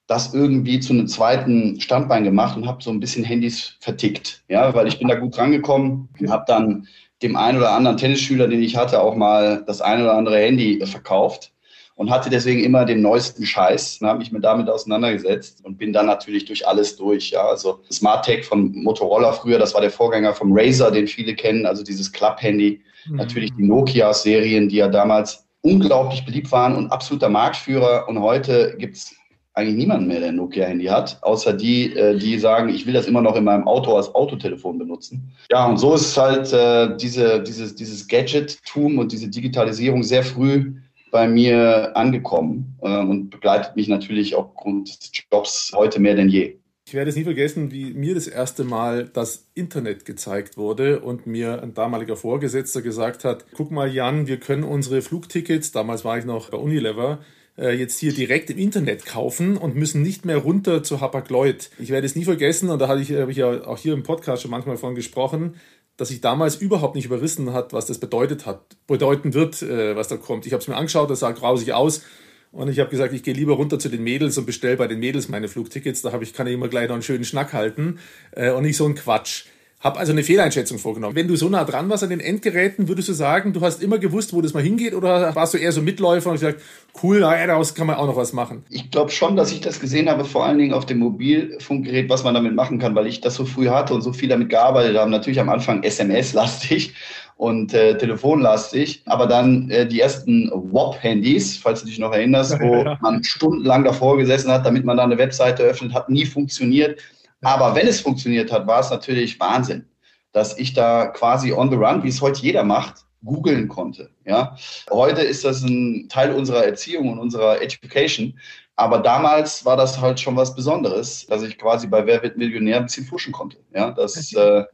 das 0.06 0.32
irgendwie 0.32 0.78
zu 0.78 0.92
einem 0.92 1.08
zweiten 1.08 1.80
Standbein 1.80 2.22
gemacht 2.22 2.56
und 2.56 2.68
habe 2.68 2.84
so 2.84 2.90
ein 2.90 3.00
bisschen 3.00 3.24
Handys 3.24 3.74
vertickt, 3.80 4.44
ja, 4.46 4.72
weil 4.74 4.86
ich 4.86 5.00
bin 5.00 5.08
da 5.08 5.16
gut 5.16 5.36
rangekommen 5.36 6.08
und 6.20 6.30
habe 6.30 6.44
dann 6.46 6.86
dem 7.20 7.34
einen 7.34 7.58
oder 7.58 7.72
anderen 7.72 7.96
Tennisschüler, 7.96 8.46
den 8.46 8.62
ich 8.62 8.76
hatte, 8.76 9.02
auch 9.02 9.16
mal 9.16 9.64
das 9.66 9.80
eine 9.80 10.04
oder 10.04 10.14
andere 10.14 10.38
Handy 10.38 10.86
verkauft 10.86 11.50
und 11.98 12.10
hatte 12.10 12.30
deswegen 12.30 12.62
immer 12.62 12.84
den 12.84 13.02
neuesten 13.02 13.44
Scheiß 13.44 13.98
und 14.00 14.06
habe 14.06 14.20
mich 14.20 14.30
mit 14.30 14.44
damit 14.44 14.70
auseinandergesetzt 14.70 15.64
und 15.64 15.78
bin 15.78 15.92
dann 15.92 16.06
natürlich 16.06 16.44
durch 16.44 16.66
alles 16.66 16.96
durch. 16.96 17.30
Ja, 17.30 17.42
also 17.42 17.80
Smart 17.90 18.24
Tech 18.24 18.44
von 18.44 18.72
Motorola 18.72 19.32
früher, 19.32 19.58
das 19.58 19.74
war 19.74 19.80
der 19.80 19.90
Vorgänger 19.90 20.32
vom 20.32 20.52
Razer, 20.52 20.92
den 20.92 21.08
viele 21.08 21.34
kennen, 21.34 21.66
also 21.66 21.82
dieses 21.82 22.12
Club-Handy. 22.12 22.80
Mhm. 23.08 23.16
Natürlich 23.16 23.52
die 23.56 23.64
Nokia-Serien, 23.64 24.68
die 24.68 24.76
ja 24.76 24.86
damals 24.86 25.44
unglaublich 25.62 26.24
beliebt 26.24 26.52
waren 26.52 26.76
und 26.76 26.92
absoluter 26.92 27.28
Marktführer. 27.28 28.08
Und 28.08 28.20
heute 28.20 28.76
gibt 28.78 28.94
es 28.94 29.16
eigentlich 29.54 29.76
niemanden 29.76 30.06
mehr, 30.06 30.20
der 30.20 30.28
ein 30.28 30.36
Nokia-Handy 30.36 30.84
hat, 30.84 31.18
außer 31.22 31.52
die, 31.52 31.96
äh, 31.96 32.16
die 32.16 32.38
sagen, 32.38 32.68
ich 32.68 32.86
will 32.86 32.94
das 32.94 33.08
immer 33.08 33.22
noch 33.22 33.34
in 33.34 33.42
meinem 33.42 33.66
Auto 33.66 33.96
als 33.96 34.14
Autotelefon 34.14 34.78
benutzen. 34.78 35.32
Ja, 35.50 35.66
und 35.66 35.78
so 35.78 35.94
ist 35.94 36.16
halt 36.16 36.52
äh, 36.52 36.96
diese, 36.96 37.42
dieses, 37.42 37.74
dieses 37.74 38.06
Gadget-Tum 38.06 38.98
und 38.98 39.10
diese 39.10 39.26
Digitalisierung 39.26 40.04
sehr 40.04 40.22
früh 40.22 40.74
bei 41.10 41.28
mir 41.28 41.96
angekommen 41.96 42.76
äh, 42.82 42.98
und 42.98 43.30
begleitet 43.30 43.76
mich 43.76 43.88
natürlich 43.88 44.34
aufgrund 44.34 44.88
des 44.88 45.10
Jobs 45.30 45.72
heute 45.74 46.00
mehr 46.00 46.14
denn 46.14 46.28
je. 46.28 46.56
Ich 46.86 46.94
werde 46.94 47.10
es 47.10 47.16
nie 47.16 47.24
vergessen, 47.24 47.70
wie 47.70 47.92
mir 47.92 48.14
das 48.14 48.26
erste 48.26 48.64
Mal 48.64 49.10
das 49.12 49.46
Internet 49.52 50.06
gezeigt 50.06 50.56
wurde 50.56 51.00
und 51.00 51.26
mir 51.26 51.62
ein 51.62 51.74
damaliger 51.74 52.16
Vorgesetzter 52.16 52.80
gesagt 52.80 53.24
hat, 53.24 53.44
guck 53.54 53.70
mal 53.70 53.92
Jan, 53.92 54.26
wir 54.26 54.38
können 54.38 54.64
unsere 54.64 55.02
Flugtickets, 55.02 55.70
damals 55.70 56.06
war 56.06 56.16
ich 56.16 56.24
noch 56.24 56.48
bei 56.48 56.56
Unilever, 56.56 57.18
jetzt 57.60 57.98
hier 57.98 58.12
direkt 58.12 58.50
im 58.50 58.58
Internet 58.58 59.04
kaufen 59.04 59.56
und 59.56 59.74
müssen 59.74 60.02
nicht 60.02 60.24
mehr 60.24 60.38
runter 60.38 60.82
zu 60.82 61.00
Hapag-Lloyd. 61.00 61.70
Ich 61.78 61.90
werde 61.90 62.06
es 62.06 62.14
nie 62.14 62.24
vergessen 62.24 62.70
und 62.70 62.78
da 62.78 62.88
habe 62.88 63.00
ich, 63.00 63.10
ich 63.10 63.36
ja 63.36 63.66
auch 63.66 63.78
hier 63.78 63.94
im 63.94 64.02
Podcast 64.02 64.42
schon 64.42 64.50
manchmal 64.50 64.76
von 64.76 64.94
gesprochen 64.94 65.54
dass 65.98 66.08
sich 66.08 66.20
damals 66.20 66.56
überhaupt 66.56 66.94
nicht 66.94 67.06
überrissen 67.06 67.52
hat, 67.52 67.72
was 67.74 67.86
das 67.86 67.98
bedeutet 67.98 68.46
hat, 68.46 68.76
bedeuten 68.86 69.34
wird, 69.34 69.62
äh, 69.62 69.96
was 69.96 70.08
da 70.08 70.16
kommt. 70.16 70.46
Ich 70.46 70.52
habe 70.52 70.62
es 70.62 70.68
mir 70.68 70.76
angeschaut, 70.76 71.10
das 71.10 71.20
sah 71.20 71.32
grausig 71.32 71.74
aus. 71.74 72.02
Und 72.50 72.68
ich 72.68 72.78
habe 72.78 72.88
gesagt, 72.88 73.12
ich 73.12 73.22
gehe 73.22 73.34
lieber 73.34 73.54
runter 73.54 73.78
zu 73.78 73.90
den 73.90 74.02
Mädels 74.02 74.38
und 74.38 74.46
bestelle 74.46 74.76
bei 74.76 74.86
den 74.86 75.00
Mädels 75.00 75.28
meine 75.28 75.48
Flugtickets. 75.48 76.00
Da 76.00 76.12
habe 76.12 76.24
ich, 76.24 76.32
kann 76.32 76.46
ich 76.46 76.54
immer 76.54 76.68
gleich 76.68 76.88
noch 76.88 76.94
einen 76.94 77.02
schönen 77.02 77.24
Schnack 77.24 77.52
halten 77.52 77.98
äh, 78.30 78.52
und 78.52 78.62
nicht 78.62 78.76
so 78.76 78.86
einen 78.86 78.94
Quatsch. 78.94 79.46
Habe 79.80 80.00
also 80.00 80.10
eine 80.10 80.24
Fehleinschätzung 80.24 80.78
vorgenommen. 80.78 81.14
Wenn 81.14 81.28
du 81.28 81.36
so 81.36 81.48
nah 81.48 81.62
dran 81.62 81.88
warst 81.88 82.02
an 82.02 82.10
den 82.10 82.18
Endgeräten, 82.18 82.88
würdest 82.88 83.08
du 83.08 83.12
sagen, 83.12 83.52
du 83.52 83.60
hast 83.60 83.80
immer 83.80 83.98
gewusst, 83.98 84.32
wo 84.32 84.40
das 84.40 84.52
mal 84.52 84.62
hingeht 84.62 84.92
oder 84.92 85.36
warst 85.36 85.54
du 85.54 85.58
eher 85.58 85.70
so 85.70 85.82
Mitläufer 85.82 86.30
und 86.30 86.34
gesagt, 86.34 86.60
cool, 87.00 87.20
naja, 87.20 87.46
daraus 87.46 87.76
kann 87.76 87.86
man 87.86 87.94
auch 87.94 88.06
noch 88.06 88.16
was 88.16 88.32
machen? 88.32 88.64
Ich 88.70 88.90
glaube 88.90 89.12
schon, 89.12 89.36
dass 89.36 89.52
ich 89.52 89.60
das 89.60 89.78
gesehen 89.78 90.08
habe, 90.08 90.24
vor 90.24 90.44
allen 90.44 90.58
Dingen 90.58 90.74
auf 90.74 90.84
dem 90.84 90.98
Mobilfunkgerät, 90.98 92.10
was 92.10 92.24
man 92.24 92.34
damit 92.34 92.56
machen 92.56 92.80
kann, 92.80 92.96
weil 92.96 93.06
ich 93.06 93.20
das 93.20 93.36
so 93.36 93.44
früh 93.44 93.68
hatte 93.68 93.94
und 93.94 94.02
so 94.02 94.12
viel 94.12 94.28
damit 94.28 94.48
gearbeitet 94.48 94.96
habe. 94.96 95.12
Natürlich 95.12 95.38
am 95.38 95.48
Anfang 95.48 95.84
SMS-lastig 95.84 96.94
und 97.36 97.72
äh, 97.72 97.96
telefonlastig, 97.96 99.02
aber 99.06 99.28
dann 99.28 99.70
äh, 99.70 99.86
die 99.86 100.00
ersten 100.00 100.50
WOP-Handys, 100.52 101.56
falls 101.56 101.82
du 101.82 101.86
dich 101.86 102.00
noch 102.00 102.12
erinnerst, 102.12 102.58
wo 102.60 102.74
ja. 102.84 102.98
man 103.00 103.22
stundenlang 103.22 103.84
davor 103.84 104.16
gesessen 104.18 104.50
hat, 104.50 104.66
damit 104.66 104.84
man 104.84 104.96
da 104.96 105.04
eine 105.04 105.18
Webseite 105.18 105.62
öffnet, 105.62 105.94
hat 105.94 106.10
nie 106.10 106.26
funktioniert 106.26 106.98
aber 107.42 107.74
wenn 107.74 107.86
es 107.86 108.00
funktioniert 108.00 108.52
hat, 108.52 108.66
war 108.66 108.80
es 108.80 108.90
natürlich 108.90 109.38
Wahnsinn, 109.38 109.86
dass 110.32 110.58
ich 110.58 110.74
da 110.74 111.06
quasi 111.06 111.52
on 111.52 111.70
the 111.70 111.76
run, 111.76 112.02
wie 112.02 112.08
es 112.08 112.20
heute 112.20 112.42
jeder 112.42 112.64
macht, 112.64 113.06
googeln 113.24 113.68
konnte. 113.68 114.10
Ja, 114.24 114.56
heute 114.90 115.22
ist 115.22 115.44
das 115.44 115.62
ein 115.62 116.08
Teil 116.08 116.32
unserer 116.32 116.64
Erziehung 116.64 117.12
und 117.12 117.18
unserer 117.18 117.60
Education. 117.60 118.38
Aber 118.76 118.98
damals 118.98 119.64
war 119.64 119.76
das 119.76 120.00
halt 120.00 120.20
schon 120.20 120.36
was 120.36 120.54
Besonderes, 120.54 121.26
dass 121.26 121.42
ich 121.42 121.58
quasi 121.58 121.88
bei 121.88 122.06
Wer 122.06 122.22
wird 122.22 122.36
Millionär 122.36 122.76
ein 122.76 122.84
bisschen 122.84 123.06
fuschen 123.06 123.32
konnte. 123.32 123.58
Ja, 123.74 123.90
das 123.90 124.32
äh, 124.34 124.64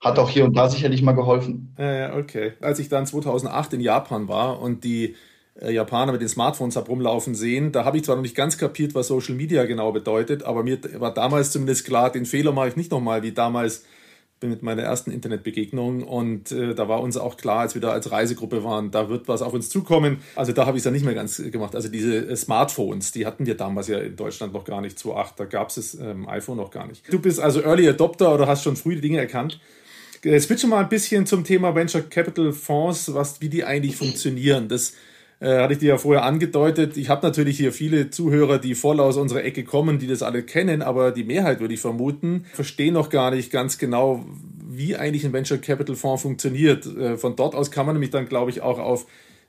hat 0.00 0.18
auch 0.18 0.30
hier 0.30 0.44
und 0.44 0.56
da 0.56 0.68
sicherlich 0.68 1.02
mal 1.02 1.16
geholfen. 1.16 1.74
Ja, 1.76 2.14
okay. 2.14 2.52
Als 2.60 2.78
ich 2.78 2.88
dann 2.88 3.06
2008 3.06 3.72
in 3.72 3.80
Japan 3.80 4.28
war 4.28 4.60
und 4.60 4.84
die 4.84 5.16
Japaner 5.60 6.12
mit 6.12 6.20
den 6.20 6.28
Smartphones 6.28 6.76
habe 6.76 6.88
rumlaufen 6.88 7.34
sehen. 7.34 7.70
Da 7.70 7.84
habe 7.84 7.96
ich 7.96 8.04
zwar 8.04 8.16
noch 8.16 8.22
nicht 8.22 8.34
ganz 8.34 8.58
kapiert, 8.58 8.94
was 8.94 9.06
Social 9.06 9.34
Media 9.34 9.64
genau 9.64 9.92
bedeutet, 9.92 10.42
aber 10.42 10.62
mir 10.64 10.78
war 10.98 11.14
damals 11.14 11.52
zumindest 11.52 11.84
klar, 11.84 12.10
den 12.10 12.26
Fehler 12.26 12.52
mache 12.52 12.68
ich 12.68 12.76
nicht 12.76 12.90
nochmal 12.90 13.22
wie 13.22 13.32
damals 13.32 13.84
mit 14.42 14.62
meiner 14.62 14.82
ersten 14.82 15.10
Internetbegegnung 15.10 16.02
und 16.02 16.52
äh, 16.52 16.74
da 16.74 16.88
war 16.88 17.00
uns 17.00 17.16
auch 17.16 17.36
klar, 17.36 17.60
als 17.60 17.74
wir 17.74 17.80
da 17.80 17.90
als 17.90 18.10
Reisegruppe 18.10 18.62
waren, 18.62 18.90
da 18.90 19.08
wird 19.08 19.28
was 19.28 19.42
auf 19.42 19.52
uns 19.52 19.70
zukommen. 19.70 20.18
Also 20.34 20.52
da 20.52 20.66
habe 20.66 20.76
ich 20.76 20.80
es 20.80 20.84
dann 20.84 20.92
nicht 20.92 21.04
mehr 21.04 21.14
ganz 21.14 21.42
gemacht. 21.50 21.74
Also 21.74 21.88
diese 21.88 22.16
äh, 22.16 22.36
Smartphones, 22.36 23.12
die 23.12 23.24
hatten 23.24 23.46
wir 23.46 23.56
damals 23.56 23.88
ja 23.88 23.98
in 23.98 24.16
Deutschland 24.16 24.52
noch 24.52 24.64
gar 24.64 24.80
nicht, 24.80 24.98
2008, 24.98 25.40
da 25.40 25.44
gab 25.46 25.68
es 25.68 25.76
das 25.76 25.94
ähm, 25.94 26.28
iPhone 26.28 26.58
noch 26.58 26.70
gar 26.70 26.86
nicht. 26.86 27.10
Du 27.10 27.18
bist 27.18 27.40
also 27.40 27.62
Early 27.62 27.88
Adopter 27.88 28.34
oder 28.34 28.46
hast 28.46 28.64
schon 28.64 28.76
früh 28.76 28.96
die 28.96 29.00
Dinge 29.00 29.18
erkannt. 29.18 29.60
Äh, 30.22 30.38
switche 30.40 30.66
mal 30.66 30.82
ein 30.82 30.88
bisschen 30.88 31.26
zum 31.26 31.44
Thema 31.44 31.74
Venture 31.74 32.02
Capital 32.02 32.52
Fonds, 32.52 33.14
was, 33.14 33.40
wie 33.40 33.48
die 33.48 33.64
eigentlich 33.64 33.96
funktionieren. 33.96 34.68
Das 34.68 34.94
äh, 35.44 35.60
hatte 35.60 35.74
ich 35.74 35.78
dir 35.78 35.90
ja 35.90 35.98
vorher 35.98 36.24
angedeutet. 36.24 36.96
Ich 36.96 37.10
habe 37.10 37.26
natürlich 37.26 37.58
hier 37.58 37.72
viele 37.72 38.08
Zuhörer, 38.08 38.58
die 38.58 38.74
voll 38.74 38.98
aus 38.98 39.18
unserer 39.18 39.44
Ecke 39.44 39.62
kommen, 39.64 39.98
die 39.98 40.06
das 40.06 40.22
alle 40.22 40.42
kennen, 40.42 40.80
aber 40.80 41.12
die 41.12 41.24
Mehrheit, 41.24 41.60
würde 41.60 41.74
ich 41.74 41.80
vermuten, 41.80 42.46
verstehen 42.54 42.94
noch 42.94 43.10
gar 43.10 43.30
nicht 43.30 43.52
ganz 43.52 43.76
genau, 43.76 44.24
wie 44.66 44.96
eigentlich 44.96 45.24
ein 45.24 45.34
Venture 45.34 45.58
Capital 45.58 45.96
Fonds 45.96 46.22
funktioniert. 46.22 46.86
Äh, 46.86 47.18
von 47.18 47.36
dort 47.36 47.54
aus 47.54 47.70
kann 47.70 47.84
man 47.84 47.94
nämlich 47.94 48.10
dann, 48.10 48.26
glaube 48.26 48.50
ich, 48.50 48.62
auch 48.62 48.78
auf 48.78 49.06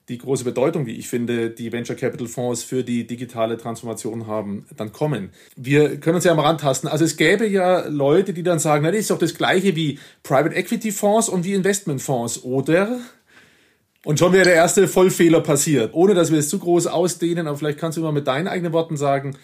die 0.09 0.17
große 0.17 0.43
Bedeutung, 0.43 0.85
wie 0.85 0.91
ich 0.91 1.07
finde, 1.07 1.49
die 1.49 1.71
Venture 1.71 1.95
Capital 1.95 2.27
Fonds 2.27 2.61
für 2.61 2.83
die 2.83 3.07
digitale 3.07 3.57
Transformation 3.57 4.27
haben, 4.27 4.65
dann 4.75 4.91
kommen. 4.91 5.29
Wir 5.55 5.99
können 5.99 6.17
uns 6.17 6.25
ja 6.25 6.35
mal 6.35 6.43
rantasten. 6.43 6.89
Also 6.89 7.05
es 7.05 7.17
gäbe 7.17 7.47
ja 7.47 7.87
Leute, 7.87 8.33
die 8.33 8.43
dann 8.43 8.59
sagen, 8.59 8.83
na, 8.83 8.91
das 8.91 8.99
ist 8.99 9.11
doch 9.11 9.17
das 9.17 9.33
gleiche 9.33 9.75
wie 9.75 9.97
Private 10.21 10.53
Equity 10.53 10.91
Fonds 10.91 11.29
und 11.29 11.43
wie 11.43 11.53
Investment 11.53 12.01
Fonds, 12.01 12.43
oder? 12.43 12.99
Und 14.05 14.19
schon 14.19 14.33
wäre 14.33 14.45
der 14.45 14.53
erste 14.53 14.87
Vollfehler 14.87 15.41
passiert. 15.41 15.93
Ohne 15.93 16.13
dass 16.13 16.31
wir 16.31 16.37
es 16.37 16.47
zu 16.47 16.59
groß 16.59 16.87
ausdehnen, 16.87 17.47
aber 17.47 17.57
vielleicht 17.57 17.79
kannst 17.79 17.97
du 17.97 18.01
mal 18.01 18.11
mit 18.11 18.27
deinen 18.27 18.47
eigenen 18.47 18.71
Worten 18.71 18.97
sagen, 18.97 19.35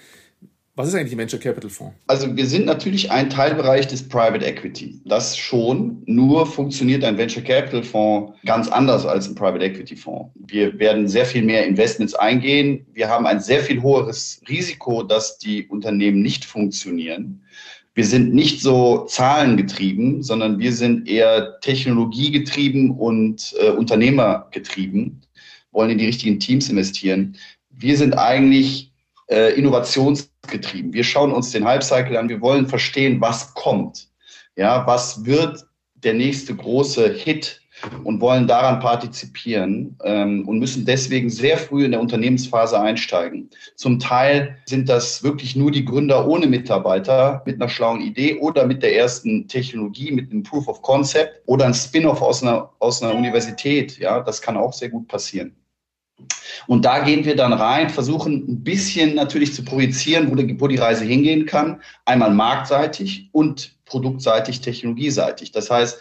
was 0.75 0.87
ist 0.87 0.95
eigentlich 0.95 1.13
ein 1.13 1.17
Venture 1.17 1.39
Capital 1.39 1.69
Fonds? 1.69 1.95
Also 2.07 2.33
wir 2.35 2.45
sind 2.45 2.65
natürlich 2.65 3.11
ein 3.11 3.29
Teilbereich 3.29 3.87
des 3.87 4.07
Private 4.07 4.45
Equity. 4.45 5.01
Das 5.03 5.35
schon, 5.35 6.01
nur 6.05 6.45
funktioniert 6.45 7.03
ein 7.03 7.17
Venture 7.17 7.43
Capital 7.43 7.83
Fonds 7.83 8.33
ganz 8.45 8.69
anders 8.69 9.05
als 9.05 9.27
ein 9.27 9.35
Private 9.35 9.65
Equity 9.65 9.97
Fonds. 9.97 10.31
Wir 10.35 10.77
werden 10.79 11.07
sehr 11.07 11.25
viel 11.25 11.43
mehr 11.43 11.65
Investments 11.65 12.13
eingehen. 12.13 12.85
Wir 12.93 13.09
haben 13.09 13.25
ein 13.25 13.41
sehr 13.41 13.61
viel 13.61 13.81
höheres 13.81 14.41
Risiko, 14.47 15.03
dass 15.03 15.39
die 15.39 15.67
Unternehmen 15.67 16.21
nicht 16.21 16.45
funktionieren 16.45 17.41
wir 17.93 18.05
sind 18.05 18.33
nicht 18.33 18.61
so 18.61 19.05
zahlengetrieben, 19.05 20.23
sondern 20.23 20.59
wir 20.59 20.71
sind 20.71 21.09
eher 21.09 21.59
technologiegetrieben 21.59 22.91
und 22.91 23.53
äh, 23.59 23.71
unternehmergetrieben, 23.71 25.21
wollen 25.71 25.89
in 25.91 25.97
die 25.97 26.05
richtigen 26.05 26.39
Teams 26.39 26.69
investieren. 26.69 27.35
Wir 27.69 27.97
sind 27.97 28.13
eigentlich 28.13 28.91
äh, 29.27 29.53
innovationsgetrieben. 29.55 30.93
Wir 30.93 31.03
schauen 31.03 31.31
uns 31.31 31.51
den 31.51 31.65
Hype-Cycle 31.65 32.15
an. 32.17 32.29
Wir 32.29 32.41
wollen 32.41 32.67
verstehen, 32.67 33.19
was 33.19 33.53
kommt. 33.53 34.07
Ja, 34.55 34.85
was 34.87 35.25
wird 35.25 35.65
der 35.95 36.13
nächste 36.13 36.55
große 36.55 37.13
Hit 37.13 37.60
und 38.03 38.21
wollen 38.21 38.47
daran 38.47 38.79
partizipieren 38.79 39.97
ähm, 40.03 40.47
und 40.47 40.59
müssen 40.59 40.85
deswegen 40.85 41.29
sehr 41.29 41.57
früh 41.57 41.85
in 41.85 41.91
der 41.91 42.01
Unternehmensphase 42.01 42.79
einsteigen. 42.79 43.49
Zum 43.75 43.99
Teil 43.99 44.57
sind 44.65 44.89
das 44.89 45.23
wirklich 45.23 45.55
nur 45.55 45.71
die 45.71 45.85
Gründer 45.85 46.27
ohne 46.27 46.47
Mitarbeiter 46.47 47.41
mit 47.45 47.55
einer 47.55 47.69
schlauen 47.69 48.01
Idee 48.01 48.39
oder 48.39 48.65
mit 48.65 48.83
der 48.83 48.95
ersten 48.95 49.47
Technologie, 49.47 50.11
mit 50.11 50.31
einem 50.31 50.43
Proof 50.43 50.67
of 50.67 50.81
Concept 50.81 51.41
oder 51.45 51.65
ein 51.65 51.73
Spin-off 51.73 52.21
aus 52.21 52.43
einer, 52.43 52.69
aus 52.79 53.01
einer 53.01 53.15
Universität. 53.15 53.97
Ja, 53.97 54.21
das 54.21 54.41
kann 54.41 54.57
auch 54.57 54.73
sehr 54.73 54.89
gut 54.89 55.07
passieren. 55.07 55.55
Und 56.67 56.85
da 56.85 56.99
gehen 56.99 57.25
wir 57.25 57.35
dann 57.35 57.53
rein, 57.53 57.89
versuchen 57.89 58.45
ein 58.47 58.63
bisschen 58.63 59.15
natürlich 59.15 59.53
zu 59.53 59.63
projizieren, 59.63 60.29
wo 60.29 60.35
die, 60.35 60.59
wo 60.59 60.67
die 60.67 60.77
Reise 60.77 61.05
hingehen 61.05 61.45
kann. 61.45 61.81
Einmal 62.05 62.31
marktseitig 62.31 63.29
und 63.31 63.75
produktseitig, 63.85 64.61
technologieseitig. 64.61 65.51
Das 65.51 65.69
heißt, 65.69 65.99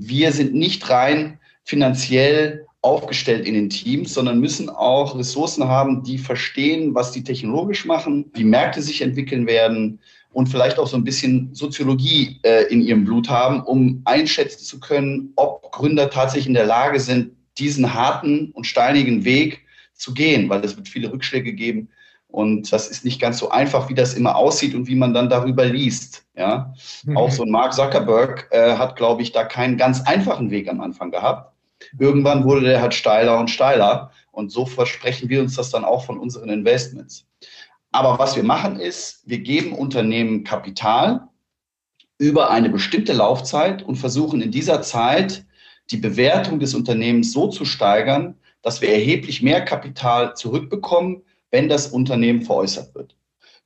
wir 0.00 0.32
sind 0.32 0.54
nicht 0.54 0.88
rein 0.90 1.38
finanziell 1.64 2.66
aufgestellt 2.80 3.46
in 3.46 3.54
den 3.54 3.70
Teams, 3.70 4.14
sondern 4.14 4.40
müssen 4.40 4.70
auch 4.70 5.18
Ressourcen 5.18 5.64
haben, 5.64 6.02
die 6.04 6.18
verstehen, 6.18 6.94
was 6.94 7.12
die 7.12 7.24
technologisch 7.24 7.84
machen, 7.84 8.30
wie 8.34 8.44
Märkte 8.44 8.82
sich 8.82 9.02
entwickeln 9.02 9.46
werden 9.46 9.98
und 10.32 10.48
vielleicht 10.48 10.78
auch 10.78 10.86
so 10.86 10.96
ein 10.96 11.04
bisschen 11.04 11.52
Soziologie 11.52 12.38
äh, 12.42 12.64
in 12.72 12.80
ihrem 12.80 13.04
Blut 13.04 13.28
haben, 13.28 13.62
um 13.62 14.02
einschätzen 14.04 14.64
zu 14.64 14.78
können, 14.78 15.32
ob 15.36 15.72
Gründer 15.72 16.10
tatsächlich 16.10 16.46
in 16.46 16.54
der 16.54 16.66
Lage 16.66 17.00
sind, 17.00 17.32
diesen 17.58 17.92
harten 17.92 18.52
und 18.52 18.64
steinigen 18.64 19.24
Weg 19.24 19.62
zu 19.94 20.14
gehen, 20.14 20.48
weil 20.48 20.64
es 20.64 20.76
wird 20.76 20.88
viele 20.88 21.12
Rückschläge 21.12 21.52
geben, 21.52 21.88
und 22.28 22.70
das 22.72 22.88
ist 22.88 23.04
nicht 23.04 23.20
ganz 23.20 23.38
so 23.38 23.50
einfach, 23.50 23.88
wie 23.88 23.94
das 23.94 24.14
immer 24.14 24.36
aussieht 24.36 24.74
und 24.74 24.86
wie 24.86 24.94
man 24.94 25.14
dann 25.14 25.30
darüber 25.30 25.64
liest. 25.64 26.26
Ja, 26.36 26.74
mhm. 27.04 27.16
auch 27.16 27.30
so 27.30 27.42
ein 27.42 27.50
Mark 27.50 27.74
Zuckerberg 27.74 28.48
äh, 28.50 28.76
hat, 28.76 28.96
glaube 28.96 29.22
ich, 29.22 29.32
da 29.32 29.44
keinen 29.44 29.76
ganz 29.76 30.02
einfachen 30.02 30.50
Weg 30.50 30.68
am 30.68 30.80
Anfang 30.80 31.10
gehabt. 31.10 31.52
Irgendwann 31.98 32.44
wurde 32.44 32.62
der 32.62 32.80
halt 32.80 32.94
steiler 32.94 33.38
und 33.38 33.50
steiler. 33.50 34.10
Und 34.30 34.52
so 34.52 34.66
versprechen 34.66 35.28
wir 35.28 35.40
uns 35.40 35.56
das 35.56 35.70
dann 35.70 35.84
auch 35.84 36.04
von 36.04 36.18
unseren 36.18 36.50
Investments. 36.50 37.26
Aber 37.90 38.18
was 38.18 38.36
wir 38.36 38.44
machen 38.44 38.78
ist, 38.78 39.22
wir 39.24 39.38
geben 39.38 39.72
Unternehmen 39.72 40.44
Kapital 40.44 41.28
über 42.18 42.50
eine 42.50 42.68
bestimmte 42.68 43.14
Laufzeit 43.14 43.82
und 43.82 43.96
versuchen 43.96 44.42
in 44.42 44.50
dieser 44.50 44.82
Zeit 44.82 45.44
die 45.90 45.96
Bewertung 45.96 46.58
des 46.58 46.74
Unternehmens 46.74 47.32
so 47.32 47.48
zu 47.48 47.64
steigern, 47.64 48.34
dass 48.62 48.82
wir 48.82 48.90
erheblich 48.90 49.40
mehr 49.40 49.64
Kapital 49.64 50.36
zurückbekommen, 50.36 51.22
wenn 51.50 51.68
das 51.68 51.88
Unternehmen 51.88 52.42
veräußert 52.42 52.94
wird. 52.94 53.16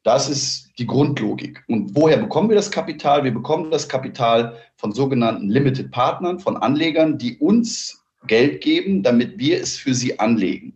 Das 0.02 0.28
ist 0.28 0.70
die 0.78 0.86
Grundlogik. 0.86 1.62
Und 1.68 1.94
woher 1.94 2.16
bekommen 2.16 2.48
wir 2.48 2.56
das 2.56 2.70
Kapital? 2.70 3.22
Wir 3.22 3.32
bekommen 3.32 3.70
das 3.70 3.88
Kapital 3.88 4.56
von 4.76 4.92
sogenannten 4.92 5.48
Limited 5.48 5.92
Partnern, 5.92 6.40
von 6.40 6.56
Anlegern, 6.56 7.18
die 7.18 7.38
uns 7.38 8.04
Geld 8.26 8.62
geben, 8.62 9.02
damit 9.02 9.38
wir 9.38 9.60
es 9.60 9.76
für 9.76 9.94
sie 9.94 10.18
anlegen. 10.18 10.74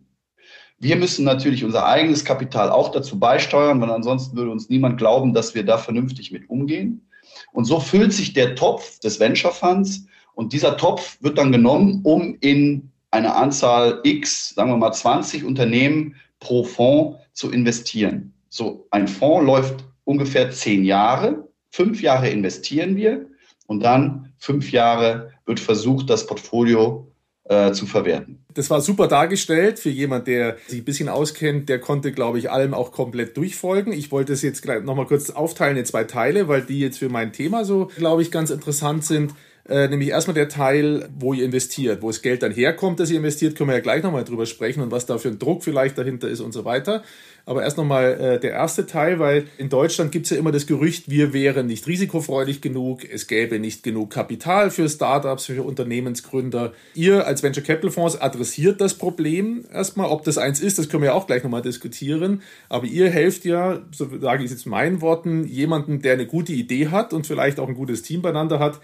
Wir 0.79 0.95
müssen 0.95 1.25
natürlich 1.25 1.63
unser 1.63 1.85
eigenes 1.87 2.23
Kapital 2.23 2.69
auch 2.69 2.91
dazu 2.91 3.19
beisteuern, 3.19 3.81
weil 3.81 3.89
ansonsten 3.89 4.37
würde 4.37 4.51
uns 4.51 4.69
niemand 4.69 4.97
glauben, 4.97 5.33
dass 5.33 5.55
wir 5.55 5.65
da 5.65 5.77
vernünftig 5.77 6.31
mit 6.31 6.49
umgehen. 6.49 7.09
Und 7.51 7.65
so 7.65 7.79
füllt 7.79 8.13
sich 8.13 8.33
der 8.33 8.55
Topf 8.55 8.99
des 8.99 9.19
Venture 9.19 9.51
Funds 9.51 10.05
und 10.35 10.53
dieser 10.53 10.77
Topf 10.77 11.17
wird 11.21 11.37
dann 11.37 11.51
genommen, 11.51 12.01
um 12.03 12.37
in 12.41 12.91
eine 13.09 13.33
Anzahl 13.33 14.01
X, 14.03 14.53
sagen 14.53 14.69
wir 14.69 14.77
mal 14.77 14.91
20 14.91 15.43
Unternehmen 15.43 16.15
pro 16.39 16.63
Fonds 16.63 17.19
zu 17.33 17.51
investieren. 17.51 18.33
So 18.49 18.87
ein 18.91 19.07
Fonds 19.07 19.45
läuft 19.45 19.85
ungefähr 20.03 20.51
zehn 20.51 20.83
Jahre. 20.83 21.47
Fünf 21.69 22.01
Jahre 22.01 22.29
investieren 22.29 22.95
wir 22.95 23.27
und 23.67 23.83
dann 23.83 24.33
fünf 24.37 24.71
Jahre 24.71 25.31
wird 25.45 25.59
versucht, 25.59 26.09
das 26.09 26.25
Portfolio 26.25 27.11
äh, 27.49 27.71
zu 27.71 27.85
verwerten. 27.85 28.43
Das 28.53 28.69
war 28.69 28.81
super 28.81 29.07
dargestellt 29.07 29.79
für 29.79 29.89
jemand, 29.89 30.27
der 30.27 30.57
sich 30.67 30.81
ein 30.81 30.85
bisschen 30.85 31.09
auskennt. 31.09 31.69
Der 31.69 31.79
konnte, 31.79 32.11
glaube 32.11 32.39
ich, 32.39 32.49
allem 32.49 32.73
auch 32.73 32.91
komplett 32.91 33.37
durchfolgen. 33.37 33.93
Ich 33.93 34.11
wollte 34.11 34.33
es 34.33 34.41
jetzt 34.41 34.63
gleich 34.63 34.83
nochmal 34.83 35.05
kurz 35.05 35.29
aufteilen 35.29 35.77
in 35.77 35.85
zwei 35.85 36.05
Teile, 36.05 36.47
weil 36.47 36.63
die 36.63 36.79
jetzt 36.79 36.97
für 36.97 37.09
mein 37.09 37.33
Thema 37.33 37.65
so, 37.65 37.89
glaube 37.95 38.21
ich, 38.21 38.31
ganz 38.31 38.49
interessant 38.49 39.05
sind. 39.05 39.33
Äh, 39.69 39.89
nämlich 39.89 40.09
erstmal 40.09 40.35
der 40.35 40.47
Teil, 40.47 41.09
wo 41.19 41.33
ihr 41.33 41.43
investiert, 41.43 42.01
wo 42.01 42.07
das 42.07 42.21
Geld 42.21 42.41
dann 42.41 42.53
herkommt, 42.53 42.99
das 43.01 43.11
ihr 43.11 43.17
investiert, 43.17 43.55
können 43.55 43.69
wir 43.69 43.75
ja 43.75 43.81
gleich 43.81 44.01
nochmal 44.01 44.23
drüber 44.23 44.45
sprechen 44.45 44.81
und 44.81 44.91
was 44.91 45.05
da 45.05 45.17
für 45.17 45.27
ein 45.27 45.39
Druck 45.39 45.63
vielleicht 45.63 45.97
dahinter 45.97 46.29
ist 46.29 46.39
und 46.39 46.53
so 46.53 46.63
weiter. 46.63 47.03
Aber 47.45 47.63
erst 47.63 47.77
nochmal 47.77 48.19
äh, 48.19 48.39
der 48.39 48.51
erste 48.51 48.85
Teil, 48.85 49.19
weil 49.19 49.47
in 49.57 49.69
Deutschland 49.69 50.11
gibt 50.11 50.25
es 50.25 50.31
ja 50.31 50.37
immer 50.37 50.51
das 50.51 50.67
Gerücht, 50.67 51.09
wir 51.09 51.31
wären 51.31 51.67
nicht 51.67 51.87
risikofreudig 51.87 52.61
genug, 52.61 53.09
es 53.09 53.27
gäbe 53.27 53.57
nicht 53.59 53.83
genug 53.83 54.09
Kapital 54.09 54.69
für 54.69 54.87
Startups, 54.89 55.45
für 55.45 55.63
Unternehmensgründer. 55.63 56.73
Ihr 56.93 57.25
als 57.25 57.43
Venture 57.43 57.63
Capital 57.63 57.91
Fonds 57.91 58.19
adressiert 58.19 58.79
das 58.81 58.93
Problem 58.93 59.65
erstmal. 59.73 60.09
Ob 60.09 60.23
das 60.23 60.37
eins 60.37 60.59
ist, 60.59 60.77
das 60.77 60.89
können 60.89 61.03
wir 61.03 61.11
ja 61.11 61.13
auch 61.13 61.27
gleich 61.27 61.43
nochmal 61.43 61.61
diskutieren. 61.61 62.41
Aber 62.67 62.85
ihr 62.85 63.09
helft 63.09 63.45
ja, 63.45 63.81
so 63.91 64.09
sage 64.19 64.43
ich 64.43 64.51
es 64.51 64.57
jetzt 64.57 64.65
in 64.65 64.71
meinen 64.71 65.01
Worten, 65.01 65.45
jemanden, 65.45 66.01
der 66.01 66.13
eine 66.13 66.25
gute 66.25 66.51
Idee 66.51 66.87
hat 66.87 67.13
und 67.13 67.27
vielleicht 67.27 67.59
auch 67.59 67.69
ein 67.69 67.75
gutes 67.75 68.01
Team 68.01 68.21
beieinander 68.21 68.59
hat, 68.59 68.81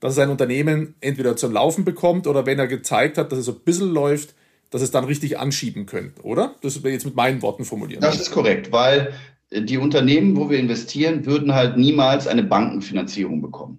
dass 0.00 0.12
es 0.12 0.18
ein 0.18 0.30
Unternehmen 0.30 0.94
entweder 1.00 1.36
zum 1.36 1.52
Laufen 1.52 1.84
bekommt 1.84 2.26
oder 2.26 2.46
wenn 2.46 2.58
er 2.58 2.66
gezeigt 2.66 3.18
hat, 3.18 3.32
dass 3.32 3.38
es 3.38 3.48
ein 3.48 3.60
bisschen 3.64 3.92
läuft, 3.92 4.34
dass 4.70 4.82
es 4.82 4.90
dann 4.90 5.04
richtig 5.04 5.38
anschieben 5.38 5.86
könnte, 5.86 6.22
oder? 6.22 6.54
Das 6.62 6.82
wir 6.82 6.90
jetzt 6.90 7.06
mit 7.06 7.16
meinen 7.16 7.40
Worten 7.42 7.64
formulieren. 7.64 8.00
Das 8.00 8.20
ist 8.20 8.30
korrekt, 8.30 8.72
weil 8.72 9.14
die 9.52 9.78
Unternehmen, 9.78 10.36
wo 10.36 10.50
wir 10.50 10.58
investieren, 10.58 11.24
würden 11.24 11.54
halt 11.54 11.76
niemals 11.76 12.26
eine 12.26 12.42
Bankenfinanzierung 12.42 13.40
bekommen. 13.40 13.78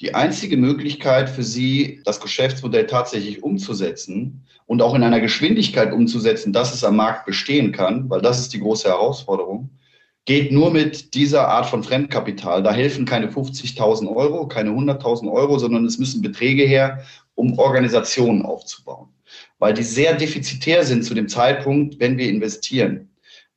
Die 0.00 0.14
einzige 0.14 0.56
Möglichkeit 0.56 1.30
für 1.30 1.42
sie, 1.42 2.00
das 2.04 2.20
Geschäftsmodell 2.20 2.86
tatsächlich 2.86 3.42
umzusetzen 3.42 4.44
und 4.66 4.82
auch 4.82 4.94
in 4.94 5.02
einer 5.02 5.20
Geschwindigkeit 5.20 5.92
umzusetzen, 5.92 6.52
dass 6.52 6.74
es 6.74 6.84
am 6.84 6.96
Markt 6.96 7.26
bestehen 7.26 7.70
kann, 7.70 8.08
weil 8.10 8.20
das 8.20 8.40
ist 8.40 8.52
die 8.52 8.60
große 8.60 8.88
Herausforderung, 8.88 9.70
geht 10.26 10.52
nur 10.52 10.70
mit 10.70 11.14
dieser 11.14 11.48
Art 11.48 11.66
von 11.66 11.82
Fremdkapital. 11.82 12.62
Da 12.62 12.72
helfen 12.72 13.04
keine 13.04 13.28
50.000 13.28 14.14
Euro, 14.14 14.48
keine 14.48 14.70
100.000 14.70 15.30
Euro, 15.30 15.58
sondern 15.58 15.84
es 15.84 15.98
müssen 15.98 16.22
Beträge 16.22 16.64
her, 16.64 17.04
um 17.34 17.58
Organisationen 17.58 18.42
aufzubauen. 18.42 19.08
weil 19.58 19.74
die 19.74 19.82
sehr 19.82 20.14
defizitär 20.14 20.84
sind 20.84 21.04
zu 21.04 21.14
dem 21.14 21.28
Zeitpunkt, 21.28 21.98
wenn 21.98 22.18
wir 22.18 22.28
investieren. 22.28 23.08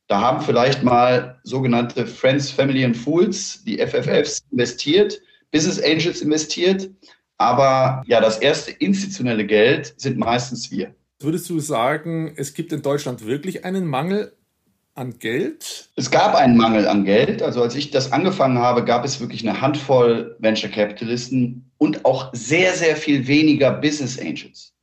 Da 0.06 0.20
haben 0.20 0.40
vielleicht 0.40 0.82
mal 0.82 1.38
sogenannte 1.42 2.06
Friends, 2.06 2.50
Family 2.50 2.84
and 2.84 2.96
Fools, 2.96 3.62
die 3.64 3.78
FFFs 3.78 4.42
investiert, 4.50 5.20
Business 5.50 5.82
Angels 5.82 6.22
investiert, 6.22 6.90
aber 7.36 8.02
ja, 8.06 8.20
das 8.20 8.38
erste 8.38 8.72
institutionelle 8.72 9.46
Geld 9.46 9.94
sind 9.98 10.18
meistens 10.18 10.70
wir. 10.70 10.94
Würdest 11.20 11.50
du 11.50 11.60
sagen, 11.60 12.32
es 12.36 12.54
gibt 12.54 12.72
in 12.72 12.80
Deutschland 12.80 13.26
wirklich 13.26 13.64
einen 13.64 13.86
Mangel 13.86 14.32
an 14.98 15.18
Geld? 15.18 15.88
Es 15.96 16.10
gab 16.10 16.34
einen 16.34 16.56
Mangel 16.56 16.86
an 16.88 17.04
Geld. 17.04 17.40
Also 17.40 17.62
als 17.62 17.76
ich 17.76 17.90
das 17.90 18.12
angefangen 18.12 18.58
habe, 18.58 18.84
gab 18.84 19.04
es 19.04 19.20
wirklich 19.20 19.46
eine 19.46 19.60
Handvoll 19.60 20.36
Venture 20.40 20.70
Capitalisten 20.70 21.70
und 21.78 22.04
auch 22.04 22.30
sehr, 22.32 22.74
sehr 22.74 22.96
viel 22.96 23.26
weniger 23.26 23.70
Business 23.70 24.18
Angels. 24.18 24.74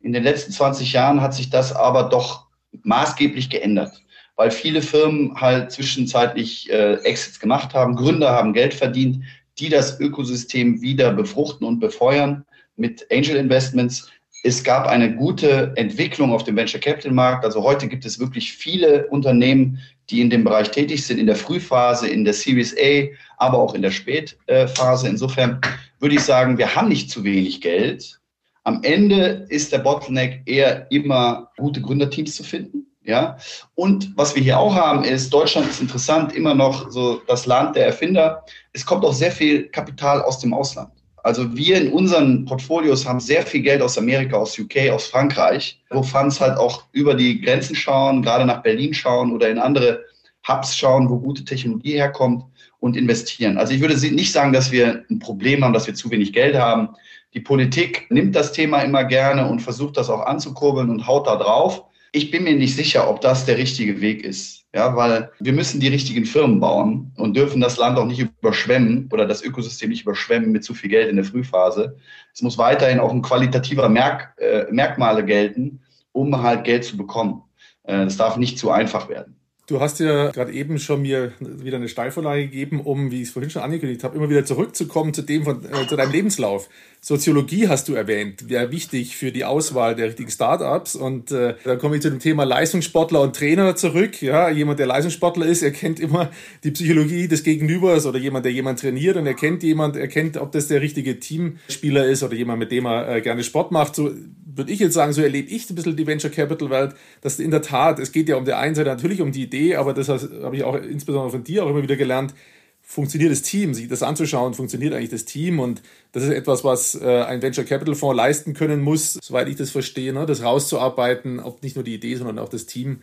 In 0.00 0.12
den 0.12 0.24
letzten 0.24 0.52
20 0.52 0.92
Jahren 0.92 1.20
hat 1.20 1.32
sich 1.32 1.48
das 1.48 1.72
aber 1.72 2.04
doch 2.04 2.48
maßgeblich 2.82 3.50
geändert, 3.50 4.02
weil 4.34 4.50
viele 4.50 4.82
Firmen 4.82 5.40
halt 5.40 5.70
zwischenzeitlich 5.70 6.70
äh, 6.70 6.94
Exits 7.04 7.38
gemacht 7.38 7.72
haben, 7.72 7.94
Gründer 7.94 8.30
haben 8.30 8.52
Geld 8.52 8.74
verdient, 8.74 9.22
die 9.58 9.68
das 9.68 10.00
Ökosystem 10.00 10.80
wieder 10.82 11.12
befruchten 11.12 11.66
und 11.66 11.78
befeuern 11.78 12.44
mit 12.76 13.06
Angel 13.12 13.36
Investments. 13.36 14.10
Es 14.44 14.64
gab 14.64 14.88
eine 14.88 15.14
gute 15.14 15.72
Entwicklung 15.76 16.32
auf 16.32 16.42
dem 16.42 16.56
Venture 16.56 16.80
Capital 16.80 17.12
Markt. 17.12 17.44
Also 17.44 17.62
heute 17.62 17.86
gibt 17.86 18.04
es 18.04 18.18
wirklich 18.18 18.52
viele 18.52 19.06
Unternehmen, 19.06 19.78
die 20.10 20.20
in 20.20 20.30
dem 20.30 20.42
Bereich 20.42 20.72
tätig 20.72 21.06
sind, 21.06 21.18
in 21.18 21.26
der 21.26 21.36
Frühphase, 21.36 22.08
in 22.08 22.24
der 22.24 22.34
Series 22.34 22.74
A, 22.76 23.06
aber 23.36 23.58
auch 23.58 23.74
in 23.74 23.82
der 23.82 23.92
Spätphase. 23.92 25.08
Insofern 25.08 25.60
würde 26.00 26.16
ich 26.16 26.22
sagen, 26.22 26.58
wir 26.58 26.74
haben 26.74 26.88
nicht 26.88 27.08
zu 27.08 27.22
wenig 27.22 27.60
Geld. 27.60 28.18
Am 28.64 28.82
Ende 28.82 29.46
ist 29.48 29.72
der 29.72 29.78
Bottleneck 29.78 30.42
eher 30.46 30.90
immer 30.90 31.50
gute 31.56 31.80
Gründerteams 31.80 32.34
zu 32.34 32.42
finden. 32.42 32.86
Ja, 33.04 33.36
und 33.74 34.16
was 34.16 34.36
wir 34.36 34.42
hier 34.42 34.60
auch 34.60 34.76
haben, 34.76 35.02
ist, 35.02 35.30
Deutschland 35.30 35.68
ist 35.68 35.80
interessant, 35.80 36.32
immer 36.34 36.54
noch 36.54 36.88
so 36.90 37.20
das 37.26 37.46
Land 37.46 37.74
der 37.74 37.86
Erfinder. 37.86 38.44
Es 38.72 38.86
kommt 38.86 39.04
auch 39.04 39.12
sehr 39.12 39.32
viel 39.32 39.68
Kapital 39.70 40.22
aus 40.22 40.38
dem 40.38 40.54
Ausland. 40.54 41.01
Also 41.22 41.56
wir 41.56 41.80
in 41.80 41.92
unseren 41.92 42.44
Portfolios 42.44 43.06
haben 43.06 43.20
sehr 43.20 43.46
viel 43.46 43.62
Geld 43.62 43.80
aus 43.80 43.96
Amerika, 43.96 44.36
aus 44.36 44.58
UK, 44.58 44.90
aus 44.90 45.06
Frankreich, 45.06 45.80
wo 45.90 46.02
Funds 46.02 46.40
halt 46.40 46.58
auch 46.58 46.84
über 46.92 47.14
die 47.14 47.40
Grenzen 47.40 47.76
schauen, 47.76 48.22
gerade 48.22 48.44
nach 48.44 48.62
Berlin 48.62 48.92
schauen 48.92 49.32
oder 49.32 49.48
in 49.48 49.58
andere 49.58 50.04
Hubs 50.48 50.76
schauen, 50.76 51.08
wo 51.08 51.18
gute 51.18 51.44
Technologie 51.44 51.92
herkommt 51.92 52.44
und 52.80 52.96
investieren. 52.96 53.56
Also 53.56 53.72
ich 53.72 53.80
würde 53.80 53.94
nicht 53.94 54.32
sagen, 54.32 54.52
dass 54.52 54.72
wir 54.72 55.04
ein 55.08 55.20
Problem 55.20 55.62
haben, 55.64 55.72
dass 55.72 55.86
wir 55.86 55.94
zu 55.94 56.10
wenig 56.10 56.32
Geld 56.32 56.56
haben. 56.56 56.88
Die 57.34 57.40
Politik 57.40 58.10
nimmt 58.10 58.34
das 58.34 58.52
Thema 58.52 58.80
immer 58.80 59.04
gerne 59.04 59.48
und 59.48 59.60
versucht 59.60 59.96
das 59.96 60.10
auch 60.10 60.26
anzukurbeln 60.26 60.90
und 60.90 61.06
haut 61.06 61.28
da 61.28 61.36
drauf. 61.36 61.84
Ich 62.10 62.32
bin 62.32 62.42
mir 62.42 62.56
nicht 62.56 62.74
sicher, 62.74 63.08
ob 63.08 63.20
das 63.20 63.46
der 63.46 63.56
richtige 63.56 64.00
Weg 64.00 64.24
ist. 64.24 64.61
Ja, 64.74 64.96
weil 64.96 65.30
wir 65.38 65.52
müssen 65.52 65.80
die 65.80 65.88
richtigen 65.88 66.24
Firmen 66.24 66.58
bauen 66.58 67.12
und 67.16 67.36
dürfen 67.36 67.60
das 67.60 67.76
Land 67.76 67.98
auch 67.98 68.06
nicht 68.06 68.20
überschwemmen 68.20 69.08
oder 69.12 69.26
das 69.26 69.42
Ökosystem 69.42 69.90
nicht 69.90 70.02
überschwemmen 70.02 70.50
mit 70.50 70.64
zu 70.64 70.72
viel 70.72 70.88
Geld 70.88 71.10
in 71.10 71.16
der 71.16 71.26
Frühphase. 71.26 71.98
Es 72.32 72.40
muss 72.40 72.56
weiterhin 72.56 72.98
auch 72.98 73.12
ein 73.12 73.20
qualitativer 73.20 73.90
Merk, 73.90 74.34
äh, 74.38 74.64
Merkmale 74.70 75.26
gelten, 75.26 75.80
um 76.12 76.42
halt 76.42 76.64
Geld 76.64 76.84
zu 76.84 76.96
bekommen. 76.96 77.42
Äh, 77.82 78.04
das 78.04 78.16
darf 78.16 78.38
nicht 78.38 78.58
zu 78.58 78.70
einfach 78.70 79.10
werden. 79.10 79.36
Du 79.72 79.80
hast 79.80 80.00
ja 80.00 80.30
gerade 80.32 80.52
eben 80.52 80.78
schon 80.78 81.00
mir 81.00 81.32
wieder 81.40 81.78
eine 81.78 81.88
Steilvorlage 81.88 82.42
gegeben, 82.42 82.82
um, 82.82 83.10
wie 83.10 83.22
ich 83.22 83.28
es 83.28 83.30
vorhin 83.30 83.48
schon 83.48 83.62
angekündigt 83.62 84.04
habe, 84.04 84.18
immer 84.18 84.28
wieder 84.28 84.44
zurückzukommen 84.44 85.14
zu 85.14 85.22
dem 85.22 85.44
von, 85.44 85.64
äh, 85.64 85.86
zu 85.88 85.96
deinem 85.96 86.12
Lebenslauf. 86.12 86.68
Soziologie 87.00 87.68
hast 87.68 87.88
du 87.88 87.94
erwähnt, 87.94 88.50
wäre 88.50 88.70
wichtig 88.70 89.16
für 89.16 89.32
die 89.32 89.46
Auswahl 89.46 89.96
der 89.96 90.08
richtigen 90.08 90.30
Startups. 90.30 90.94
Und 90.94 91.32
äh, 91.32 91.54
dann 91.64 91.78
komme 91.78 91.96
ich 91.96 92.02
zu 92.02 92.10
dem 92.10 92.18
Thema 92.18 92.44
Leistungssportler 92.44 93.22
und 93.22 93.34
Trainer 93.34 93.74
zurück. 93.74 94.20
Ja, 94.20 94.50
jemand, 94.50 94.78
der 94.78 94.86
Leistungssportler 94.88 95.46
ist, 95.46 95.62
erkennt 95.62 95.98
immer 96.00 96.30
die 96.64 96.70
Psychologie 96.72 97.26
des 97.26 97.42
Gegenübers 97.42 98.04
oder 98.04 98.18
jemand, 98.18 98.44
der 98.44 98.52
jemand 98.52 98.78
trainiert 98.78 99.16
und 99.16 99.26
erkennt 99.26 99.62
jemand, 99.62 99.96
erkennt, 99.96 100.36
ob 100.36 100.52
das 100.52 100.68
der 100.68 100.82
richtige 100.82 101.18
Teamspieler 101.18 102.04
ist 102.04 102.22
oder 102.22 102.34
jemand, 102.34 102.58
mit 102.58 102.72
dem 102.72 102.84
er 102.84 103.16
äh, 103.16 103.20
gerne 103.22 103.42
Sport 103.42 103.72
macht. 103.72 103.96
So 103.96 104.10
würde 104.54 104.72
ich 104.72 104.80
jetzt 104.80 104.94
sagen, 104.94 105.12
so 105.12 105.22
erlebe 105.22 105.50
ich 105.50 105.68
ein 105.70 105.74
bisschen 105.74 105.96
die 105.96 106.06
Venture 106.06 106.30
Capital 106.30 106.70
Welt, 106.70 106.94
dass 107.20 107.38
in 107.38 107.50
der 107.50 107.62
Tat, 107.62 107.98
es 107.98 108.12
geht 108.12 108.28
ja 108.28 108.36
um 108.36 108.44
der 108.44 108.58
einen 108.58 108.74
Seite 108.74 108.90
natürlich 108.90 109.20
um 109.20 109.32
die 109.32 109.42
Idee, 109.42 109.76
aber 109.76 109.94
das 109.94 110.08
habe 110.08 110.56
ich 110.56 110.64
auch 110.64 110.76
insbesondere 110.76 111.30
von 111.30 111.44
dir 111.44 111.64
auch 111.64 111.70
immer 111.70 111.82
wieder 111.82 111.96
gelernt, 111.96 112.34
funktioniert 112.82 113.32
das 113.32 113.42
Team, 113.42 113.74
sich 113.74 113.88
das 113.88 114.02
anzuschauen, 114.02 114.54
funktioniert 114.54 114.92
eigentlich 114.92 115.10
das 115.10 115.24
Team? 115.24 115.60
Und 115.60 115.82
das 116.12 116.24
ist 116.24 116.30
etwas, 116.30 116.64
was 116.64 116.94
äh, 116.94 117.22
ein 117.22 117.40
Venture 117.40 117.64
Capital 117.64 117.94
Fonds 117.94 118.16
leisten 118.16 118.54
können 118.54 118.82
muss, 118.82 119.14
soweit 119.22 119.48
ich 119.48 119.56
das 119.56 119.70
verstehe, 119.70 120.12
ne, 120.12 120.26
das 120.26 120.42
rauszuarbeiten, 120.42 121.40
ob 121.40 121.62
nicht 121.62 121.76
nur 121.76 121.84
die 121.84 121.94
Idee, 121.94 122.16
sondern 122.16 122.38
auch 122.38 122.48
das 122.48 122.66
Team 122.66 123.00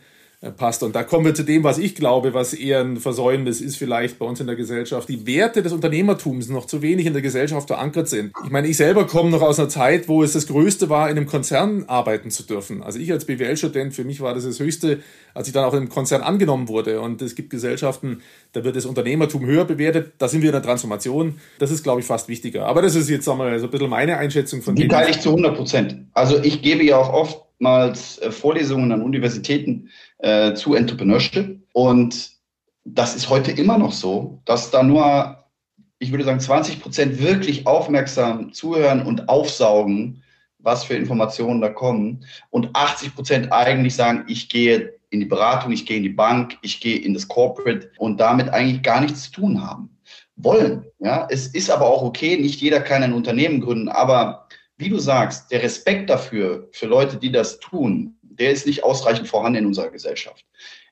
passt. 0.56 0.82
Und 0.82 0.94
da 0.94 1.02
kommen 1.02 1.26
wir 1.26 1.34
zu 1.34 1.42
dem, 1.42 1.64
was 1.64 1.76
ich 1.76 1.94
glaube, 1.94 2.32
was 2.32 2.54
eher 2.54 2.80
ein 2.80 2.96
Versäumnis 2.96 3.60
ist 3.60 3.76
vielleicht 3.76 4.18
bei 4.18 4.24
uns 4.24 4.40
in 4.40 4.46
der 4.46 4.56
Gesellschaft. 4.56 5.06
Die 5.08 5.26
Werte 5.26 5.62
des 5.62 5.72
Unternehmertums 5.72 6.48
noch 6.48 6.64
zu 6.64 6.80
wenig 6.80 7.04
in 7.04 7.12
der 7.12 7.20
Gesellschaft 7.20 7.66
verankert 7.66 8.08
sind. 8.08 8.32
Ich 8.44 8.50
meine, 8.50 8.66
ich 8.66 8.78
selber 8.78 9.06
komme 9.06 9.30
noch 9.30 9.42
aus 9.42 9.58
einer 9.58 9.68
Zeit, 9.68 10.08
wo 10.08 10.22
es 10.22 10.32
das 10.32 10.46
Größte 10.46 10.88
war, 10.88 11.10
in 11.10 11.18
einem 11.18 11.26
Konzern 11.26 11.84
arbeiten 11.88 12.30
zu 12.30 12.42
dürfen. 12.44 12.82
Also 12.82 12.98
ich 12.98 13.12
als 13.12 13.26
BWL-Student, 13.26 13.92
für 13.92 14.04
mich 14.04 14.22
war 14.22 14.32
das 14.32 14.44
das 14.44 14.58
Höchste, 14.60 15.00
als 15.34 15.46
ich 15.46 15.52
dann 15.52 15.64
auch 15.64 15.74
im 15.74 15.90
Konzern 15.90 16.22
angenommen 16.22 16.68
wurde. 16.68 17.02
Und 17.02 17.20
es 17.20 17.34
gibt 17.34 17.50
Gesellschaften, 17.50 18.22
da 18.52 18.64
wird 18.64 18.76
das 18.76 18.86
Unternehmertum 18.86 19.44
höher 19.44 19.66
bewertet. 19.66 20.14
Da 20.16 20.28
sind 20.28 20.40
wir 20.40 20.48
in 20.48 20.54
der 20.54 20.62
Transformation. 20.62 21.38
Das 21.58 21.70
ist, 21.70 21.82
glaube 21.82 22.00
ich, 22.00 22.06
fast 22.06 22.28
wichtiger. 22.28 22.64
Aber 22.64 22.80
das 22.80 22.94
ist 22.94 23.10
jetzt, 23.10 23.26
sagen 23.26 23.38
wir, 23.40 23.58
so 23.58 23.66
ein 23.66 23.70
bisschen 23.70 23.90
meine 23.90 24.16
Einschätzung 24.16 24.62
von 24.62 24.74
Die 24.74 24.88
teile 24.88 25.10
ich 25.10 25.20
zu 25.20 25.28
100 25.28 25.54
Prozent. 25.54 25.96
Also 26.14 26.42
ich 26.42 26.62
gebe 26.62 26.82
ja 26.82 26.96
auch 26.96 27.49
oftmals 27.60 28.18
äh, 28.18 28.32
Vorlesungen 28.32 28.90
an 28.90 29.02
Universitäten, 29.02 29.90
äh, 30.18 30.54
zu 30.54 30.74
Entrepreneurship. 30.74 31.60
Und 31.72 32.30
das 32.84 33.14
ist 33.14 33.28
heute 33.28 33.52
immer 33.52 33.76
noch 33.76 33.92
so, 33.92 34.40
dass 34.46 34.70
da 34.70 34.82
nur, 34.82 35.44
ich 35.98 36.10
würde 36.10 36.24
sagen, 36.24 36.40
20 36.40 36.80
Prozent 36.80 37.20
wirklich 37.20 37.66
aufmerksam 37.66 38.52
zuhören 38.54 39.04
und 39.04 39.28
aufsaugen, 39.28 40.22
was 40.58 40.84
für 40.84 40.94
Informationen 40.94 41.60
da 41.60 41.68
kommen. 41.68 42.24
Und 42.48 42.70
80 42.72 43.14
Prozent 43.14 43.52
eigentlich 43.52 43.94
sagen, 43.94 44.24
ich 44.26 44.48
gehe 44.48 44.94
in 45.10 45.20
die 45.20 45.26
Beratung, 45.26 45.72
ich 45.72 45.84
gehe 45.84 45.98
in 45.98 46.02
die 46.02 46.08
Bank, 46.08 46.56
ich 46.62 46.80
gehe 46.80 46.98
in 46.98 47.12
das 47.12 47.28
Corporate 47.28 47.90
und 47.98 48.20
damit 48.20 48.48
eigentlich 48.48 48.82
gar 48.82 49.02
nichts 49.02 49.24
zu 49.24 49.32
tun 49.32 49.62
haben 49.62 49.90
wollen. 50.36 50.86
Ja, 50.98 51.26
es 51.30 51.48
ist 51.48 51.70
aber 51.70 51.86
auch 51.86 52.02
okay, 52.02 52.38
nicht 52.38 52.62
jeder 52.62 52.80
kann 52.80 53.02
ein 53.02 53.12
Unternehmen 53.12 53.60
gründen, 53.60 53.88
aber 53.90 54.39
wie 54.80 54.88
du 54.88 54.98
sagst, 54.98 55.50
der 55.50 55.62
Respekt 55.62 56.08
dafür, 56.08 56.68
für 56.72 56.86
Leute, 56.86 57.16
die 57.18 57.30
das 57.30 57.60
tun, 57.60 58.16
der 58.22 58.50
ist 58.50 58.66
nicht 58.66 58.82
ausreichend 58.82 59.28
vorhanden 59.28 59.60
in 59.60 59.66
unserer 59.66 59.90
Gesellschaft. 59.90 60.44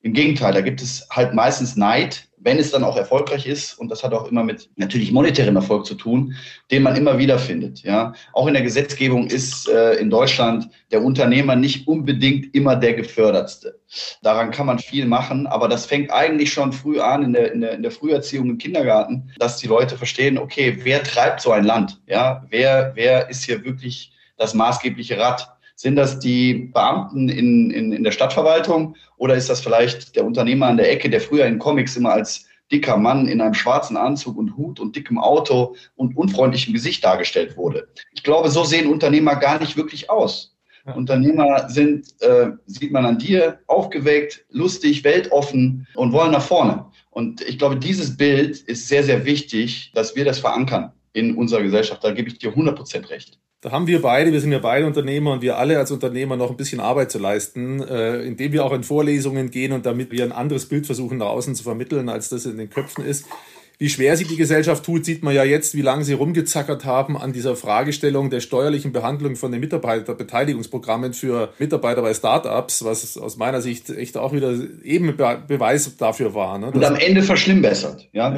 Im 0.03 0.13
Gegenteil, 0.13 0.53
da 0.53 0.61
gibt 0.61 0.83
es 0.83 1.09
halt 1.11 1.35
meistens 1.35 1.75
Neid, 1.75 2.28
wenn 2.41 2.59
es 2.59 2.71
dann 2.71 2.85
auch 2.85 2.97
erfolgreich 2.97 3.47
ist, 3.47 3.79
und 3.79 3.91
das 3.91 4.03
hat 4.03 4.13
auch 4.13 4.31
immer 4.31 4.45
mit 4.45 4.71
natürlich 4.77 5.13
monetärem 5.13 5.57
Erfolg 5.57 5.87
zu 5.87 5.95
tun, 5.95 6.35
den 6.71 6.83
man 6.83 6.97
immer 6.97 7.19
wieder 7.19 7.39
findet. 7.39 7.83
Ja, 7.83 8.13
auch 8.33 8.47
in 8.47 8.55
der 8.55 8.63
Gesetzgebung 8.63 9.27
ist 9.27 9.69
äh, 9.69 9.95
in 9.95 10.11
Deutschland 10.11 10.69
der 10.91 11.03
Unternehmer 11.03 11.57
nicht 11.57 11.89
unbedingt 11.89 12.55
immer 12.55 12.77
der 12.77 12.95
gefördertste. 12.95 13.79
Daran 14.23 14.51
kann 14.51 14.67
man 14.67 14.79
viel 14.79 15.07
machen, 15.07 15.47
aber 15.47 15.69
das 15.69 15.87
fängt 15.87 16.13
eigentlich 16.13 16.53
schon 16.53 16.73
früh 16.73 17.01
an 17.01 17.23
in 17.23 17.33
der, 17.33 17.53
in 17.53 17.61
der, 17.61 17.73
in 17.73 17.83
der 17.83 17.91
Früherziehung 17.91 18.51
im 18.51 18.59
Kindergarten, 18.59 19.31
dass 19.39 19.59
die 19.59 19.67
Leute 19.67 19.97
verstehen, 19.97 20.39
okay, 20.39 20.79
wer 20.83 21.03
treibt 21.03 21.41
so 21.41 21.53
ein 21.53 21.65
Land? 21.65 22.01
Ja, 22.07 22.45
wer, 22.51 22.93
wer 22.95 23.29
ist 23.29 23.45
hier 23.45 23.65
wirklich 23.65 24.13
das 24.37 24.55
maßgebliche 24.55 25.19
Rad? 25.19 25.58
Sind 25.81 25.95
das 25.95 26.19
die 26.19 26.55
Beamten 26.75 27.29
in, 27.29 27.71
in, 27.71 27.93
in 27.93 28.03
der 28.03 28.11
Stadtverwaltung 28.11 28.97
oder 29.17 29.37
ist 29.37 29.49
das 29.49 29.61
vielleicht 29.61 30.17
der 30.17 30.25
Unternehmer 30.25 30.67
an 30.67 30.77
der 30.77 30.91
Ecke, 30.91 31.09
der 31.09 31.21
früher 31.21 31.47
in 31.47 31.61
Comics 31.61 31.97
immer 31.97 32.11
als 32.11 32.47
dicker 32.73 32.97
Mann 32.97 33.29
in 33.29 33.41
einem 33.41 33.55
schwarzen 33.55 33.97
Anzug 33.97 34.37
und 34.37 34.57
Hut 34.57 34.81
und 34.81 34.97
dickem 34.97 35.21
Auto 35.21 35.77
und 35.95 36.17
unfreundlichem 36.17 36.75
Gesicht 36.75 37.05
dargestellt 37.05 37.57
wurde? 37.57 37.87
Ich 38.13 38.25
glaube, 38.25 38.51
so 38.51 38.65
sehen 38.65 38.91
Unternehmer 38.91 39.37
gar 39.37 39.61
nicht 39.61 39.77
wirklich 39.77 40.11
aus. 40.11 40.57
Ja. 40.85 40.95
Unternehmer 40.95 41.69
sind, 41.69 42.13
äh, 42.23 42.49
sieht 42.67 42.91
man 42.91 43.07
an 43.07 43.21
dir, 43.21 43.61
aufgeweckt, 43.69 44.47
lustig, 44.51 45.05
weltoffen 45.05 45.87
und 45.95 46.11
wollen 46.11 46.33
nach 46.33 46.43
vorne. 46.43 46.87
Und 47.11 47.41
ich 47.43 47.57
glaube, 47.57 47.77
dieses 47.77 48.17
Bild 48.17 48.59
ist 48.63 48.89
sehr, 48.89 49.05
sehr 49.05 49.25
wichtig, 49.25 49.93
dass 49.95 50.17
wir 50.17 50.25
das 50.25 50.41
verankern 50.41 50.91
in 51.13 51.37
unserer 51.37 51.63
Gesellschaft. 51.63 52.03
Da 52.03 52.11
gebe 52.11 52.29
ich 52.29 52.39
dir 52.39 52.53
100% 52.53 53.11
recht. 53.11 53.39
Da 53.61 53.73
haben 53.73 53.89
wir 53.89 54.01
beide, 54.01 54.33
wir 54.33 54.41
sind 54.41 54.53
ja 54.53 54.61
beide 54.61 54.87
Unternehmer 54.87 55.33
und 55.33 55.43
wir 55.43 55.59
alle 55.59 55.79
als 55.79 55.91
Unternehmer 55.91 56.37
noch 56.37 56.51
ein 56.51 56.57
bisschen 56.57 56.79
Arbeit 56.79 57.11
zu 57.11 57.19
leisten, 57.19 57.83
äh, 57.83 58.23
indem 58.23 58.53
wir 58.53 58.65
auch 58.65 58.73
in 58.73 58.85
Vorlesungen 58.85 59.51
gehen 59.51 59.73
und 59.73 59.85
damit 59.85 60.13
wir 60.13 60.23
ein 60.23 60.31
anderes 60.31 60.67
Bild 60.67 60.87
versuchen 60.87 61.19
nach 61.19 61.27
außen 61.27 61.57
zu 61.57 61.65
vermitteln, 61.65 62.09
als 62.09 62.29
das 62.29 62.47
in 62.47 62.57
den 62.57 62.71
Köpfen 62.71 63.05
ist. 63.05 63.27
Wie 63.81 63.89
schwer 63.89 64.17
sich 64.17 64.27
die 64.27 64.37
Gesellschaft 64.37 64.85
tut, 64.85 65.05
sieht 65.05 65.23
man 65.23 65.33
ja 65.35 65.45
jetzt, 65.45 65.77
wie 65.77 65.83
lange 65.83 66.03
sie 66.03 66.13
rumgezackert 66.13 66.85
haben 66.85 67.17
an 67.17 67.33
dieser 67.33 67.55
Fragestellung 67.55 68.29
der 68.29 68.41
steuerlichen 68.41 68.91
Behandlung 68.91 69.37
von 69.37 69.53
den 69.53 69.61
Mitarbeiterbeteiligungsprogrammen 69.61 71.13
für 71.13 71.53
Mitarbeiter 71.61 72.03
bei 72.03 72.13
Startups, 72.13 72.85
was 72.85 73.17
aus 73.17 73.37
meiner 73.37 73.61
Sicht 73.61 73.89
echt 73.91 74.17
auch 74.17 74.33
wieder 74.33 74.53
eben 74.83 75.17
Beweis 75.17 75.97
dafür 75.97 76.35
war. 76.35 76.59
Ne? 76.59 76.73
Und 76.73 76.85
am 76.85 76.97
Ende 76.97 77.23
verschlimmbessert. 77.23 78.09
Ja? 78.13 78.37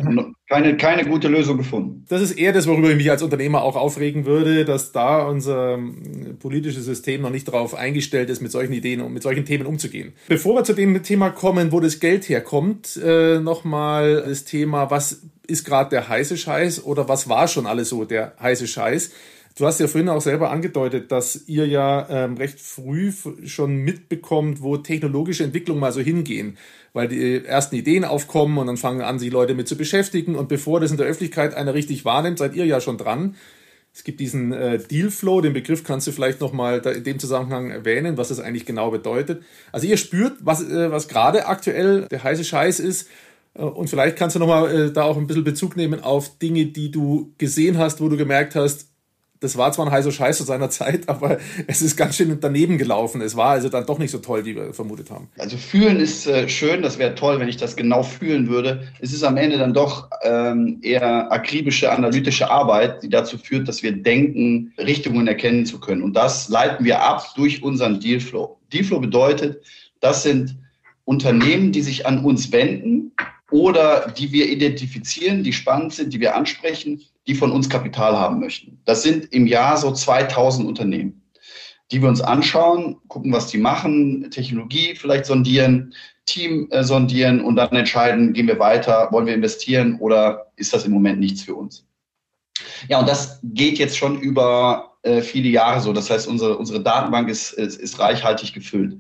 keine, 0.51 0.77
keine 0.77 1.05
gute 1.05 1.29
Lösung 1.29 1.59
gefunden. 1.59 2.05
Das 2.09 2.21
ist 2.21 2.33
eher 2.33 2.53
das, 2.53 2.67
worüber 2.67 2.91
ich 2.91 2.97
mich 2.97 3.09
als 3.09 3.23
Unternehmer 3.23 3.63
auch 3.63 3.77
aufregen 3.77 4.27
würde, 4.27 4.65
dass 4.65 4.91
da 4.91 5.23
unser 5.29 5.75
ähm, 5.75 6.37
politisches 6.41 6.85
System 6.85 7.23
noch 7.23 7.31
nicht 7.31 7.47
darauf 7.47 7.75
eingestellt 7.75 8.29
ist, 8.31 8.43
mit 8.43 8.51
solchen 8.51 8.73
Ideen 8.73 9.01
und 9.01 9.13
mit 9.15 9.23
solchen 9.23 9.45
Themen 9.45 9.65
umzugehen. 9.65 10.13
Bevor 10.29 10.57
wir 10.57 10.65
zu 10.65 10.73
dem 10.73 11.01
Thema 11.05 11.31
kommen, 11.31 11.71
wo 11.71 11.79
das 11.79 12.01
Geld 12.01 12.29
herkommt, 12.29 12.99
äh, 13.03 13.39
nochmal 13.39 14.25
das 14.27 14.45
Thema, 14.45 14.91
was 14.91 15.23
ist 15.51 15.65
gerade 15.65 15.91
der 15.91 16.09
heiße 16.09 16.37
Scheiß 16.37 16.85
oder 16.85 17.09
was 17.09 17.29
war 17.29 17.49
schon 17.49 17.67
alles 17.67 17.91
so 17.91 18.05
der 18.05 18.35
heiße 18.41 18.67
Scheiß? 18.67 19.11
Du 19.57 19.67
hast 19.67 19.81
ja 19.81 19.89
vorhin 19.89 20.09
auch 20.09 20.21
selber 20.21 20.51
angedeutet, 20.51 21.11
dass 21.11 21.49
ihr 21.49 21.67
ja 21.67 22.07
ähm, 22.09 22.37
recht 22.37 22.61
früh 22.61 23.13
schon 23.45 23.77
mitbekommt, 23.77 24.63
wo 24.63 24.77
technologische 24.77 25.45
Entwicklungen 25.45 25.81
mal 25.81 25.93
so 25.93 26.01
hingehen, 26.01 26.57
weil 26.93 27.09
die 27.09 27.45
ersten 27.45 27.75
Ideen 27.75 28.05
aufkommen 28.05 28.59
und 28.59 28.69
dann 28.69 28.77
fangen 28.77 29.03
an, 29.03 29.19
sich 29.19 29.31
Leute 29.31 29.55
mit 29.55 29.69
zu 29.69 29.77
beschäftigen 29.77 30.37
und 30.37 30.49
bevor 30.49 30.81
das 30.81 30.93
in 30.93 30.97
der 30.97 31.07
Öffentlichkeit 31.07 31.55
einer 31.55 31.75
richtig 31.75 32.05
wahrnimmt, 32.05 32.39
seid 32.39 32.55
ihr 32.55 32.65
ja 32.65 32.81
schon 32.81 32.97
dran. 32.97 33.35
Es 33.93 34.05
gibt 34.05 34.21
diesen 34.21 34.53
äh, 34.53 34.79
Dealflow, 34.79 35.41
den 35.41 35.53
Begriff 35.53 35.83
kannst 35.83 36.07
du 36.07 36.13
vielleicht 36.13 36.41
nochmal 36.41 36.79
in 36.87 37.03
dem 37.03 37.19
Zusammenhang 37.19 37.71
erwähnen, 37.71 38.17
was 38.17 38.29
das 38.29 38.39
eigentlich 38.39 38.65
genau 38.65 38.93
bedeutet. 38.93 39.43
Also 39.73 39.89
ihr 39.89 39.97
spürt, 39.97 40.35
was, 40.41 40.63
äh, 40.63 40.93
was 40.93 41.09
gerade 41.09 41.47
aktuell 41.47 42.07
der 42.09 42.23
heiße 42.23 42.45
Scheiß 42.45 42.79
ist 42.79 43.09
und 43.55 43.91
vielleicht 43.91 44.17
kannst 44.17 44.37
du 44.37 44.41
nochmal 44.41 44.71
äh, 44.71 44.93
da 44.93 45.05
auch 45.05 45.17
ein 45.17 45.27
bisschen 45.27 45.45
Bezug 45.45 45.77
nehmen 45.77 46.03
auf 46.03 46.39
Dinge, 46.39 46.67
die 46.67 46.91
du 46.91 47.35
gesehen 47.39 47.79
hast, 47.79 48.01
wo 48.01 48.09
du 48.09 48.17
gemerkt 48.17 48.55
hast, 48.55 48.91
das 49.41 49.57
war 49.57 49.73
zwar 49.73 49.87
ein 49.87 49.93
heißer 49.93 50.13
Scheiß 50.13 50.37
zu 50.37 50.45
seiner 50.45 50.71
Zeit, 50.71 51.09
aber 51.09 51.39
es 51.67 51.83
ist 51.83 51.97
ganz 51.97 52.17
schön 52.17 52.39
daneben 52.41 52.79
gelaufen. 52.79 53.21
Es 53.23 53.37
war 53.37 53.51
also 53.51 53.69
dann 53.69 53.87
doch 53.87 53.99
nicht 53.99 54.11
so 54.11 54.19
toll, 54.19 54.45
wie 54.45 54.55
wir 54.55 54.73
vermutet 54.73 55.11
haben. 55.11 55.29
Also 55.39 55.57
fühlen 55.57 55.99
ist 55.99 56.27
äh, 56.27 56.49
schön, 56.49 56.83
das 56.83 56.99
wäre 56.99 57.15
toll, 57.15 57.41
wenn 57.41 57.49
ich 57.49 57.57
das 57.57 57.75
genau 57.75 58.03
fühlen 58.03 58.49
würde. 58.49 58.87
Es 59.01 59.13
ist 59.13 59.25
am 59.25 59.37
Ende 59.37 59.59
dann 59.59 59.75
doch 59.75 60.09
ähm, 60.23 60.79
eher 60.83 61.33
akribische, 61.33 61.91
analytische 61.91 62.51
Arbeit, 62.51 63.03
die 63.03 63.09
dazu 63.09 63.39
führt, 63.39 63.67
dass 63.67 63.83
wir 63.83 63.93
denken, 63.93 64.73
Richtungen 64.79 65.27
erkennen 65.27 65.67
zu 65.67 65.81
können. 65.81 66.03
Und 66.03 66.15
das 66.15 66.49
leiten 66.49 66.85
wir 66.85 67.01
ab 67.03 67.27
durch 67.35 67.63
unseren 67.63 67.99
Dealflow. 67.99 68.59
Dealflow 68.73 69.01
bedeutet, 69.01 69.63
das 70.01 70.23
sind 70.23 70.57
Unternehmen, 71.05 71.73
die 71.73 71.83
sich 71.83 72.07
an 72.07 72.25
uns 72.25 72.53
wenden 72.53 73.13
oder 73.51 74.13
die 74.17 74.33
wir 74.33 74.49
identifizieren, 74.49 75.43
die 75.43 75.53
spannend 75.53 75.95
sind, 75.95 76.13
die 76.13 76.21
wir 76.21 76.37
ansprechen 76.37 77.03
die 77.27 77.35
von 77.35 77.53
uns 77.53 77.69
Kapital 77.69 78.17
haben 78.17 78.41
möchten. 78.41 78.81
Das 78.85 79.03
sind 79.03 79.33
im 79.33 79.47
Jahr 79.47 79.77
so 79.77 79.93
2000 79.93 80.67
Unternehmen, 80.67 81.23
die 81.91 82.03
wir 82.03 82.09
uns 82.09 82.21
anschauen, 82.21 82.97
gucken, 83.09 83.33
was 83.33 83.47
die 83.47 83.59
machen, 83.59 84.31
Technologie 84.31 84.95
vielleicht 84.97 85.27
sondieren, 85.27 85.95
Team 86.27 86.69
äh, 86.71 86.83
sondieren 86.83 87.41
und 87.41 87.57
dann 87.57 87.71
entscheiden, 87.71 88.33
gehen 88.33 88.47
wir 88.47 88.59
weiter, 88.59 89.09
wollen 89.11 89.27
wir 89.27 89.35
investieren 89.35 89.97
oder 90.01 90.51
ist 90.57 90.73
das 90.73 90.85
im 90.85 90.93
Moment 90.93 91.21
nichts 91.21 91.43
für 91.43 91.55
uns. 91.55 91.87
Ja, 92.89 93.01
und 93.01 93.09
das 93.09 93.41
geht 93.43 93.79
jetzt 93.79 93.97
schon 93.97 94.21
über 94.21 94.97
äh, 95.03 95.23
viele 95.23 95.49
Jahre 95.49 95.81
so. 95.81 95.93
Das 95.93 96.11
heißt, 96.11 96.29
unsere, 96.29 96.59
unsere 96.59 96.83
Datenbank 96.83 97.29
ist, 97.29 97.53
ist, 97.53 97.81
ist 97.81 97.99
reichhaltig 97.99 98.53
gefüllt. 98.53 98.97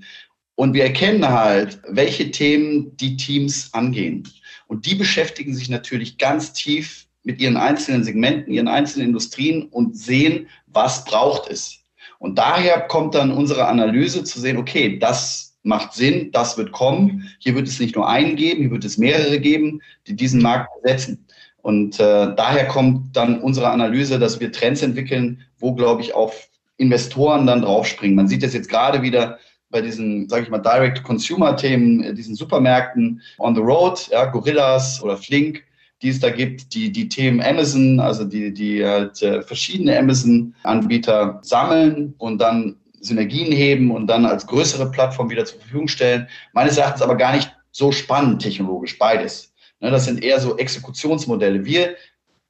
Und 0.54 0.74
wir 0.74 0.84
erkennen 0.84 1.28
halt, 1.28 1.80
welche 1.88 2.30
Themen 2.30 2.96
die 2.96 3.16
Teams 3.16 3.72
angehen. 3.72 4.28
Und 4.70 4.86
die 4.86 4.94
beschäftigen 4.94 5.52
sich 5.52 5.68
natürlich 5.68 6.16
ganz 6.16 6.52
tief 6.52 7.08
mit 7.24 7.40
ihren 7.40 7.56
einzelnen 7.56 8.04
Segmenten, 8.04 8.52
ihren 8.52 8.68
einzelnen 8.68 9.08
Industrien 9.08 9.64
und 9.64 9.96
sehen, 9.96 10.46
was 10.68 11.04
braucht 11.04 11.50
es. 11.50 11.80
Und 12.20 12.38
daher 12.38 12.82
kommt 12.82 13.16
dann 13.16 13.32
unsere 13.32 13.66
Analyse 13.66 14.22
zu 14.22 14.38
sehen, 14.38 14.56
okay, 14.56 14.96
das 14.96 15.58
macht 15.64 15.94
Sinn, 15.94 16.30
das 16.30 16.56
wird 16.56 16.70
kommen. 16.70 17.28
Hier 17.40 17.56
wird 17.56 17.66
es 17.66 17.80
nicht 17.80 17.96
nur 17.96 18.08
einen 18.08 18.36
geben, 18.36 18.60
hier 18.60 18.70
wird 18.70 18.84
es 18.84 18.96
mehrere 18.96 19.40
geben, 19.40 19.82
die 20.06 20.14
diesen 20.14 20.40
Markt 20.40 20.70
besetzen. 20.80 21.26
Und 21.62 21.98
äh, 21.98 22.32
daher 22.36 22.68
kommt 22.68 23.16
dann 23.16 23.40
unsere 23.40 23.70
Analyse, 23.70 24.20
dass 24.20 24.38
wir 24.38 24.52
Trends 24.52 24.82
entwickeln, 24.82 25.40
wo, 25.58 25.74
glaube 25.74 26.02
ich, 26.02 26.14
auch 26.14 26.32
Investoren 26.76 27.44
dann 27.44 27.62
draufspringen. 27.62 28.14
Man 28.14 28.28
sieht 28.28 28.44
das 28.44 28.54
jetzt 28.54 28.68
gerade 28.68 29.02
wieder 29.02 29.40
bei 29.70 29.80
diesen, 29.80 30.28
sage 30.28 30.44
ich 30.44 30.50
mal, 30.50 30.58
Direct-to-Consumer-Themen, 30.58 32.02
äh, 32.02 32.14
diesen 32.14 32.34
Supermärkten 32.34 33.22
on 33.38 33.54
the 33.54 33.60
road, 33.60 34.08
ja, 34.10 34.26
Gorillas 34.26 35.02
oder 35.02 35.16
Flink, 35.16 35.64
die 36.02 36.08
es 36.08 36.20
da 36.20 36.30
gibt, 36.30 36.74
die, 36.74 36.90
die 36.90 37.08
Themen 37.08 37.40
Amazon, 37.42 38.00
also 38.00 38.24
die, 38.24 38.52
die 38.52 38.84
halt 38.84 39.22
äh, 39.22 39.42
verschiedene 39.42 39.98
Amazon-Anbieter 39.98 41.38
sammeln 41.42 42.14
und 42.18 42.38
dann 42.38 42.76
Synergien 43.00 43.52
heben 43.52 43.90
und 43.90 44.06
dann 44.06 44.26
als 44.26 44.46
größere 44.46 44.90
Plattform 44.90 45.30
wieder 45.30 45.44
zur 45.44 45.60
Verfügung 45.60 45.88
stellen. 45.88 46.28
Meines 46.52 46.76
Erachtens 46.76 47.02
aber 47.02 47.16
gar 47.16 47.34
nicht 47.34 47.54
so 47.70 47.92
spannend 47.92 48.42
technologisch, 48.42 48.98
beides. 48.98 49.52
Ne, 49.80 49.90
das 49.90 50.04
sind 50.04 50.22
eher 50.22 50.40
so 50.40 50.56
Exekutionsmodelle. 50.56 51.64
Wir 51.64 51.96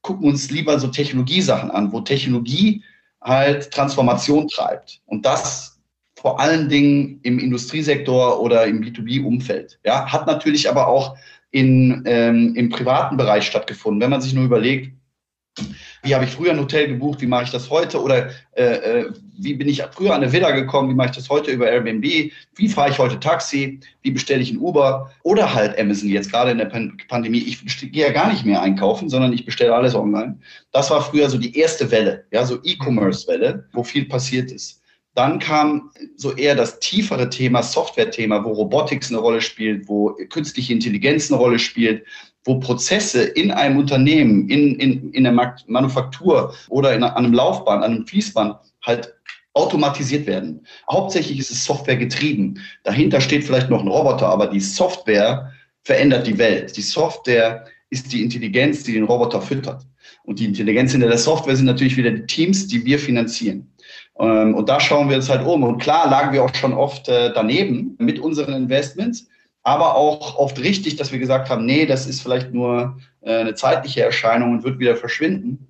gucken 0.03 0.29
uns 0.29 0.51
lieber 0.51 0.79
so 0.79 0.89
Technologiesachen 0.89 1.71
an, 1.71 1.93
wo 1.93 2.01
Technologie 2.01 2.83
halt 3.21 3.71
Transformation 3.71 4.49
treibt. 4.49 5.01
Und 5.07 5.27
das 5.27 5.80
vor 6.21 6.39
allen 6.39 6.69
Dingen 6.69 7.19
im 7.23 7.39
Industriesektor 7.39 8.41
oder 8.41 8.67
im 8.67 8.83
B2B-Umfeld. 8.83 9.79
Ja, 9.85 10.13
hat 10.13 10.27
natürlich 10.27 10.69
aber 10.69 10.87
auch 10.87 11.17
in, 11.51 12.03
ähm, 12.05 12.55
im 12.57 12.69
privaten 12.69 13.17
Bereich 13.17 13.47
stattgefunden. 13.47 14.03
Wenn 14.03 14.11
man 14.11 14.21
sich 14.21 14.35
nur 14.35 14.45
überlegt, 14.45 14.93
wie 16.03 16.15
habe 16.15 16.25
ich 16.25 16.31
früher 16.31 16.53
ein 16.53 16.61
Hotel 16.61 16.89
gebucht, 16.89 17.23
wie 17.23 17.27
mache 17.27 17.45
ich 17.45 17.51
das 17.51 17.71
heute 17.71 18.03
oder 18.03 18.31
äh, 18.53 18.65
äh, 18.65 19.13
wie 19.39 19.55
bin 19.55 19.69
ich 19.69 19.83
früher 19.93 20.15
an 20.15 20.23
eine 20.23 20.33
Villa 20.33 20.51
gekommen, 20.51 20.91
wie 20.91 20.95
mache 20.95 21.09
ich 21.09 21.17
das 21.17 21.31
heute 21.31 21.51
über 21.51 21.71
Airbnb, 21.71 22.05
wie 22.57 22.69
fahre 22.69 22.91
ich 22.91 22.99
heute 22.99 23.19
Taxi, 23.19 23.81
wie 24.03 24.11
bestelle 24.11 24.43
ich 24.43 24.51
ein 24.53 24.59
Uber 24.59 25.11
oder 25.23 25.55
halt 25.55 25.79
Amazon 25.79 26.11
jetzt 26.11 26.31
gerade 26.31 26.51
in 26.51 26.59
der 26.59 26.71
Pandemie. 27.09 27.39
Ich 27.39 27.65
gehe 27.93 28.07
ja 28.07 28.13
gar 28.13 28.31
nicht 28.31 28.45
mehr 28.45 28.61
einkaufen, 28.61 29.09
sondern 29.09 29.33
ich 29.33 29.47
bestelle 29.47 29.75
alles 29.75 29.95
online. 29.95 30.39
Das 30.73 30.91
war 30.91 31.03
früher 31.03 31.31
so 31.31 31.39
die 31.39 31.59
erste 31.59 31.91
Welle, 31.91 32.25
ja, 32.31 32.45
so 32.45 32.59
E-Commerce-Welle, 32.63 33.69
wo 33.73 33.83
viel 33.83 34.05
passiert 34.05 34.53
ist. 34.53 34.80
Dann 35.15 35.39
kam 35.41 35.91
so 36.17 36.35
eher 36.35 36.55
das 36.55 36.79
tiefere 36.79 37.29
Thema, 37.31 37.63
Software-Thema, 37.63 38.45
wo 38.45 38.53
Robotics 38.53 39.11
eine 39.11 39.19
Rolle 39.19 39.41
spielt, 39.41 39.89
wo 39.89 40.17
künstliche 40.29 40.73
Intelligenz 40.73 41.31
eine 41.31 41.41
Rolle 41.41 41.59
spielt, 41.59 42.05
wo 42.45 42.61
Prozesse 42.61 43.23
in 43.23 43.51
einem 43.51 43.79
Unternehmen, 43.79 44.49
in, 44.49 44.77
in, 44.77 45.13
in 45.13 45.25
der 45.25 45.33
Manufaktur 45.67 46.55
oder 46.69 46.95
in, 46.95 47.03
an 47.03 47.13
einem 47.13 47.35
Laufband, 47.35 47.85
an 47.85 47.93
einem 47.93 48.07
Fließband 48.07 48.57
halt 48.83 49.15
automatisiert 49.55 50.27
werden. 50.27 50.67
Hauptsächlich 50.91 51.39
ist 51.39 51.51
es 51.51 51.65
Software 51.65 51.97
getrieben. 51.97 52.61
Dahinter 52.85 53.21
steht 53.21 53.45
vielleicht 53.45 53.69
noch 53.69 53.83
ein 53.83 53.89
Roboter, 53.89 54.29
aber 54.29 54.47
die 54.47 54.61
Software 54.61 55.53
verändert 55.83 56.27
die 56.27 56.39
Welt. 56.39 56.77
Die 56.77 56.83
Software 56.83 57.67
ist 57.91 58.13
die 58.13 58.23
Intelligenz, 58.23 58.85
die 58.85 58.93
den 58.93 59.05
Roboter 59.05 59.43
füttert. 59.43 59.85
Und 60.23 60.39
die 60.39 60.45
Intelligenz 60.45 60.93
hinter 60.93 61.09
der 61.09 61.19
Software 61.19 61.57
sind 61.57 61.67
natürlich 61.67 61.97
wieder 61.97 62.11
die 62.11 62.27
Teams, 62.27 62.69
die 62.69 62.85
wir 62.85 62.99
finanzieren. 62.99 63.70
Ähm, 64.21 64.55
und 64.55 64.69
da 64.69 64.79
schauen 64.79 65.09
wir 65.09 65.17
uns 65.17 65.31
halt 65.31 65.45
um. 65.45 65.63
Und 65.63 65.79
klar 65.79 66.09
lagen 66.09 66.33
wir 66.33 66.45
auch 66.45 66.55
schon 66.55 66.75
oft 66.75 67.09
äh, 67.09 67.33
daneben 67.33 67.97
mit 67.99 68.19
unseren 68.19 68.53
Investments, 68.53 69.27
aber 69.63 69.97
auch 69.97 70.37
oft 70.37 70.61
richtig, 70.61 70.97
dass 70.97 71.11
wir 71.11 71.19
gesagt 71.19 71.49
haben, 71.49 71.65
nee, 71.65 71.87
das 71.87 72.07
ist 72.07 72.23
vielleicht 72.23 72.53
nur 72.53 72.99
äh, 73.23 73.39
eine 73.39 73.55
zeitliche 73.55 74.03
Erscheinung 74.03 74.53
und 74.53 74.65
wird 74.65 74.79
wieder 74.79 74.97
verschwinden 74.97 75.67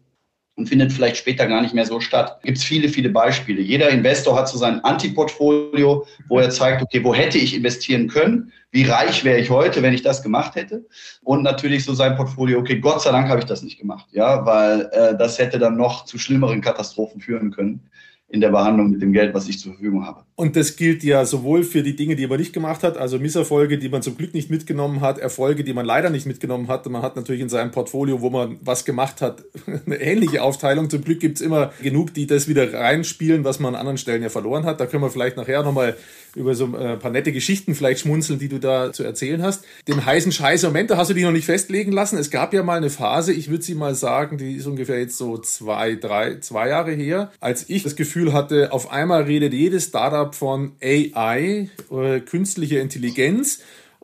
und 0.57 0.69
findet 0.69 0.93
vielleicht 0.93 1.17
später 1.17 1.47
gar 1.47 1.63
nicht 1.63 1.75
mehr 1.75 1.87
so 1.87 2.01
statt. 2.01 2.41
Gibt 2.43 2.59
es 2.59 2.65
viele, 2.65 2.89
viele 2.89 3.09
Beispiele. 3.09 3.61
Jeder 3.61 3.89
Investor 3.89 4.37
hat 4.37 4.49
so 4.49 4.59
sein 4.59 4.83
Antiportfolio, 4.85 6.05
wo 6.29 6.39
er 6.39 6.51
zeigt, 6.51 6.83
okay, 6.83 7.03
wo 7.05 7.15
hätte 7.15 7.39
ich 7.39 7.55
investieren 7.55 8.09
können? 8.09 8.53
Wie 8.73 8.83
reich 8.83 9.25
wäre 9.25 9.39
ich 9.39 9.51
heute, 9.51 9.83
wenn 9.83 9.95
ich 9.95 10.03
das 10.03 10.23
gemacht 10.23 10.57
hätte? 10.57 10.87
Und 11.23 11.43
natürlich 11.43 11.85
so 11.85 11.95
sein 11.95 12.17
Portfolio, 12.17 12.59
okay, 12.59 12.79
Gott 12.79 13.03
sei 13.03 13.11
Dank 13.11 13.29
habe 13.29 13.41
ich 13.41 13.47
das 13.47 13.63
nicht 13.63 13.79
gemacht, 13.79 14.07
ja, 14.13 14.45
weil 14.45 14.91
äh, 14.93 15.17
das 15.17 15.39
hätte 15.39 15.59
dann 15.59 15.77
noch 15.77 16.05
zu 16.05 16.19
schlimmeren 16.19 16.61
Katastrophen 16.61 17.21
führen 17.21 17.51
können 17.53 17.90
in 18.33 18.41
der 18.41 18.51
Behandlung 18.51 18.91
mit 18.91 19.03
dem 19.03 19.13
Geld, 19.13 19.35
was 19.35 19.49
ich 19.49 19.59
zur 19.59 19.73
Verfügung 19.73 20.07
habe. 20.07 20.23
Und 20.37 20.57
das 20.57 20.77
gilt 20.77 21.03
ja 21.03 21.25
sowohl 21.25 21.65
für 21.65 21.83
die 21.83 21.97
Dinge, 21.97 22.17
die 22.17 22.27
man 22.27 22.39
nicht 22.39 22.53
gemacht 22.53 22.83
hat, 22.83 22.97
also 22.97 23.19
Misserfolge, 23.19 23.77
die 23.77 23.89
man 23.89 24.03
zum 24.03 24.17
Glück 24.17 24.35
nicht 24.35 24.51
mitgenommen 24.51 25.01
hat, 25.01 25.19
Erfolge, 25.19 25.65
die 25.65 25.73
man 25.73 25.85
leider 25.85 26.11
nicht 26.11 26.27
mitgenommen 26.27 26.69
hat. 26.69 26.89
Man 26.89 27.03
hat 27.03 27.17
natürlich 27.17 27.43
in 27.43 27.49
seinem 27.49 27.73
Portfolio, 27.73 28.21
wo 28.21 28.31
man 28.31 28.59
was 28.63 28.85
gemacht 28.85 29.21
hat, 29.21 29.45
eine 29.87 30.01
ähnliche 30.01 30.43
Aufteilung. 30.43 30.89
Zum 30.89 31.03
Glück 31.03 31.21
gibt 31.21 31.37
es 31.37 31.43
immer 31.43 31.73
genug, 31.83 32.15
die 32.15 32.27
das 32.27 32.49
wieder 32.49 32.73
reinspielen, 32.73 33.45
was 33.45 33.59
man 33.59 33.75
an 33.75 33.81
anderen 33.81 33.99
Stellen 33.99 34.23
ja 34.23 34.29
verloren 34.29 34.65
hat. 34.65 34.81
Da 34.81 34.87
können 34.87 35.03
wir 35.03 35.11
vielleicht 35.11 35.37
nachher 35.37 35.63
nochmal 35.63 35.97
über 36.37 36.55
so 36.55 36.67
ein 36.67 36.99
paar 36.99 37.11
nette 37.11 37.33
Geschichten 37.33 37.75
vielleicht 37.75 38.01
schmunzeln, 38.01 38.39
die 38.39 38.49
du 38.49 38.59
da 38.59 38.93
zu 38.93 39.03
erzählen 39.03 39.43
hast. 39.43 39.65
Den 39.89 40.05
heißen 40.05 40.33
Scheiß 40.33 40.63
Moment, 40.63 40.91
da 40.91 40.97
hast 40.97 41.11
du 41.11 41.15
dich 41.15 41.25
noch 41.25 41.33
nicht 41.33 41.45
festlegen 41.45 41.93
lassen. 41.93 42.19
Es 42.19 42.31
gab 42.31 42.55
ja 42.55 42.63
mal 42.63 42.77
eine 42.77 42.91
Phase, 42.91 43.33
ich 43.33 43.51
würde 43.51 43.65
sie 43.65 43.75
mal 43.75 43.95
sagen, 43.95 44.39
die 44.39 44.55
ist 44.55 44.67
ungefähr 44.67 44.99
jetzt 44.99 45.19
so 45.19 45.39
zwei, 45.39 45.97
drei, 45.97 46.39
zwei 46.39 46.69
Jahre 46.69 46.93
her, 46.93 47.33
als 47.41 47.69
ich 47.69 47.83
das 47.83 47.97
Gefühl 47.97 48.20
hatte, 48.29 48.73
auf 48.73 48.91
einmal 48.91 49.23
redet 49.25 49.53
jedes 49.53 49.87
Startup 49.87 50.35
von 50.35 50.73
AI, 50.83 51.71
äh, 51.91 52.21
künstliche 52.21 52.79
Intelligenz 52.79 53.61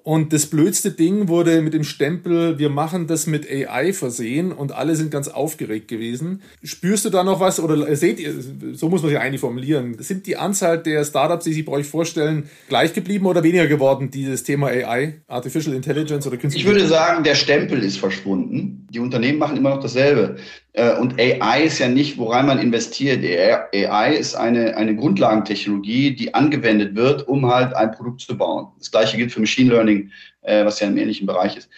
Und 0.07 0.33
das 0.33 0.47
blödste 0.47 0.93
Ding 0.93 1.27
wurde 1.27 1.61
mit 1.63 1.75
dem 1.75 1.83
Stempel, 1.83 2.61
wir 2.61 2.69
machen 2.69 3.09
das 3.09 3.27
mit 3.27 3.45
AI 3.51 3.93
versehen 3.93 4.53
und 4.53 4.71
alle 4.71 4.95
sind 4.95 5.11
ganz 5.11 5.27
aufgeregt 5.27 5.89
gewesen. 5.89 6.43
Spürst 6.63 7.05
du 7.05 7.11
da 7.11 7.25
noch 7.25 7.41
was 7.41 7.59
oder 7.59 7.97
seht 7.97 8.21
ihr, 8.21 8.33
so 8.75 8.89
muss 8.89 9.03
man 9.03 9.11
sich 9.11 9.19
eigentlich 9.19 9.41
formulieren, 9.41 9.97
sind 9.99 10.29
die 10.29 10.37
Anzahl 10.37 10.81
der 10.81 11.05
Startups, 11.05 11.43
die 11.43 11.55
sich 11.55 11.65
bei 11.65 11.73
euch 11.73 11.89
vorstellen, 11.89 12.49
gleich 12.69 12.93
geblieben 12.93 13.27
oder 13.27 13.43
weniger 13.43 13.67
geworden, 13.67 14.13
dieses 14.13 14.45
Thema 14.45 14.69
AI, 14.69 15.23
Artificial 15.27 15.75
Intelligence 15.75 16.25
oder 16.25 16.37
Künstliche 16.37 16.69
Ich 16.69 16.73
würde 16.73 16.87
sagen, 16.87 17.25
der 17.25 17.35
Stempel 17.35 17.83
ist 17.83 17.99
verschwunden. 17.99 18.87
Die 18.93 19.01
Unternehmen 19.01 19.41
machen 19.41 19.57
immer 19.57 19.71
noch 19.71 19.81
dasselbe. 19.81 20.37
Äh, 20.77 20.95
und 20.99 21.19
AI 21.19 21.65
ist 21.65 21.79
ja 21.79 21.89
nicht, 21.89 22.19
woran 22.19 22.47
man 22.47 22.59
investiert. 22.59 23.25
AI 23.25 24.15
ist 24.15 24.35
eine, 24.35 24.77
eine 24.77 24.95
Grundlagentechnologie, 24.95 26.15
die 26.15 26.35
angewendet 26.35 26.95
wird, 26.95 27.27
um 27.27 27.47
halt 27.53 27.75
ein 27.75 27.93
Produkt 27.93 28.21
zu 28.21 28.37
bauen. 28.37 28.69
Das 28.79 28.91
gleiche 28.91 29.17
gilt 29.17 29.33
für 29.33 29.41
Machine 29.41 29.71
Learning, 29.71 30.11
äh, 30.43 30.65
was 30.65 30.79
ja 30.81 30.87
im 30.87 30.99
ähnlichen 30.99 31.27
Bereich 31.27 31.57
ist. 31.57 31.71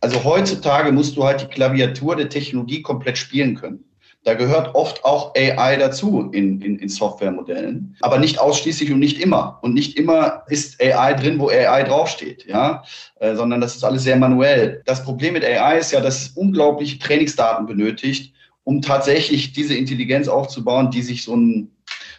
Also 0.00 0.22
heutzutage 0.22 0.92
musst 0.92 1.16
du 1.16 1.24
halt 1.24 1.40
die 1.40 1.46
Klaviatur 1.46 2.14
der 2.14 2.28
Technologie 2.28 2.82
komplett 2.82 3.16
spielen 3.16 3.54
können. 3.54 3.84
Da 4.24 4.34
gehört 4.34 4.74
oft 4.74 5.04
auch 5.04 5.34
AI 5.34 5.76
dazu 5.76 6.30
in, 6.32 6.60
in, 6.60 6.78
in 6.78 6.88
Softwaremodellen, 6.88 7.96
aber 8.02 8.18
nicht 8.18 8.38
ausschließlich 8.38 8.92
und 8.92 9.00
nicht 9.00 9.20
immer. 9.20 9.58
Und 9.62 9.74
nicht 9.74 9.98
immer 9.98 10.44
ist 10.46 10.80
AI 10.80 11.14
drin, 11.14 11.40
wo 11.40 11.48
AI 11.48 11.82
draufsteht, 11.82 12.46
ja, 12.46 12.84
äh, 13.18 13.34
sondern 13.34 13.60
das 13.60 13.74
ist 13.74 13.82
alles 13.82 14.04
sehr 14.04 14.16
manuell. 14.16 14.82
Das 14.84 15.02
Problem 15.02 15.32
mit 15.32 15.44
AI 15.44 15.78
ist 15.78 15.90
ja, 15.90 16.00
dass 16.00 16.22
es 16.22 16.28
unglaubliche 16.30 17.00
Trainingsdaten 17.00 17.66
benötigt, 17.66 18.32
um 18.64 18.82
tatsächlich 18.82 19.52
diese 19.52 19.74
Intelligenz 19.74 20.28
aufzubauen, 20.28 20.90
die 20.90 21.02
sich 21.02 21.24
so 21.24 21.36
ein 21.36 21.70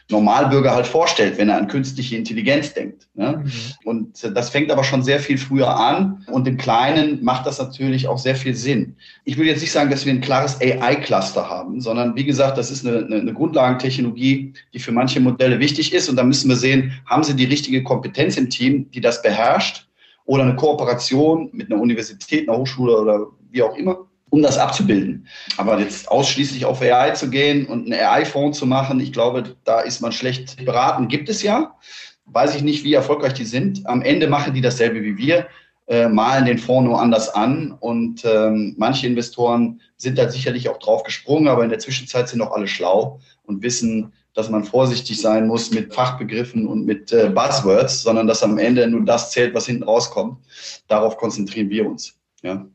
Normalbürger 0.09 0.75
halt 0.75 0.85
vorstellt, 0.85 1.37
wenn 1.37 1.49
er 1.49 1.57
an 1.57 1.67
künstliche 1.67 2.17
Intelligenz 2.17 2.73
denkt. 2.73 3.07
Ne? 3.13 3.43
Mhm. 3.43 3.51
Und 3.85 4.35
das 4.35 4.49
fängt 4.49 4.69
aber 4.69 4.83
schon 4.83 5.01
sehr 5.01 5.19
viel 5.19 5.37
früher 5.37 5.75
an 5.75 6.25
und 6.27 6.47
im 6.47 6.57
Kleinen 6.57 7.23
macht 7.23 7.45
das 7.45 7.57
natürlich 7.57 8.07
auch 8.07 8.17
sehr 8.17 8.35
viel 8.35 8.53
Sinn. 8.53 8.97
Ich 9.23 9.37
will 9.37 9.47
jetzt 9.47 9.61
nicht 9.61 9.71
sagen, 9.71 9.89
dass 9.89 10.05
wir 10.05 10.13
ein 10.13 10.21
klares 10.21 10.59
AI-Cluster 10.59 11.49
haben, 11.49 11.79
sondern 11.79 12.15
wie 12.15 12.25
gesagt, 12.25 12.57
das 12.57 12.69
ist 12.69 12.85
eine, 12.85 13.05
eine 13.05 13.33
Grundlagentechnologie, 13.33 14.53
die 14.73 14.79
für 14.79 14.91
manche 14.91 15.21
Modelle 15.21 15.59
wichtig 15.59 15.93
ist 15.93 16.09
und 16.09 16.17
da 16.17 16.23
müssen 16.23 16.49
wir 16.49 16.57
sehen, 16.57 16.91
haben 17.05 17.23
sie 17.23 17.35
die 17.35 17.45
richtige 17.45 17.81
Kompetenz 17.83 18.35
im 18.35 18.49
Team, 18.49 18.91
die 18.91 19.01
das 19.01 19.21
beherrscht 19.21 19.87
oder 20.25 20.43
eine 20.43 20.55
Kooperation 20.55 21.49
mit 21.53 21.71
einer 21.71 21.81
Universität, 21.81 22.47
einer 22.47 22.57
Hochschule 22.57 22.99
oder 22.99 23.27
wie 23.51 23.63
auch 23.63 23.75
immer 23.77 24.05
um 24.33 24.41
das 24.41 24.57
abzubilden. 24.57 25.27
Aber 25.57 25.79
jetzt 25.79 26.09
ausschließlich 26.09 26.65
auf 26.65 26.81
AI 26.81 27.11
zu 27.11 27.29
gehen 27.29 27.67
und 27.67 27.85
einen 27.85 27.93
AI-Fonds 27.93 28.57
zu 28.57 28.65
machen, 28.65 28.99
ich 28.99 29.13
glaube, 29.13 29.55
da 29.63 29.81
ist 29.81 30.01
man 30.01 30.11
schlecht 30.11 30.65
beraten. 30.65 31.07
Gibt 31.07 31.29
es 31.29 31.43
ja. 31.43 31.75
Weiß 32.25 32.55
ich 32.55 32.63
nicht, 32.63 32.83
wie 32.83 32.95
erfolgreich 32.95 33.35
die 33.35 33.45
sind. 33.45 33.85
Am 33.85 34.01
Ende 34.01 34.27
machen 34.27 34.55
die 34.55 34.61
dasselbe 34.61 35.03
wie 35.03 35.17
wir, 35.19 35.45
äh, 35.85 36.07
malen 36.07 36.45
den 36.45 36.57
Fonds 36.57 36.89
nur 36.89 36.99
anders 36.99 37.29
an. 37.29 37.77
Und 37.79 38.25
ähm, 38.25 38.73
manche 38.75 39.05
Investoren 39.05 39.79
sind 39.97 40.17
da 40.17 40.27
sicherlich 40.27 40.67
auch 40.67 40.79
drauf 40.79 41.03
gesprungen, 41.03 41.47
aber 41.47 41.63
in 41.63 41.69
der 41.69 41.77
Zwischenzeit 41.77 42.27
sind 42.27 42.41
auch 42.41 42.53
alle 42.53 42.67
schlau 42.67 43.19
und 43.43 43.61
wissen, 43.61 44.13
dass 44.33 44.49
man 44.49 44.63
vorsichtig 44.63 45.21
sein 45.21 45.45
muss 45.45 45.69
mit 45.69 45.93
Fachbegriffen 45.93 46.65
und 46.65 46.87
mit 46.87 47.11
äh, 47.11 47.29
Buzzwords, 47.29 48.01
sondern 48.01 48.25
dass 48.25 48.41
am 48.41 48.57
Ende 48.57 48.87
nur 48.87 49.05
das 49.05 49.29
zählt, 49.29 49.53
was 49.53 49.67
hinten 49.67 49.83
rauskommt. 49.83 50.39
Darauf 50.87 51.17
konzentrieren 51.17 51.69
wir 51.69 51.87
uns. 51.87 52.15
Ja. 52.41 52.65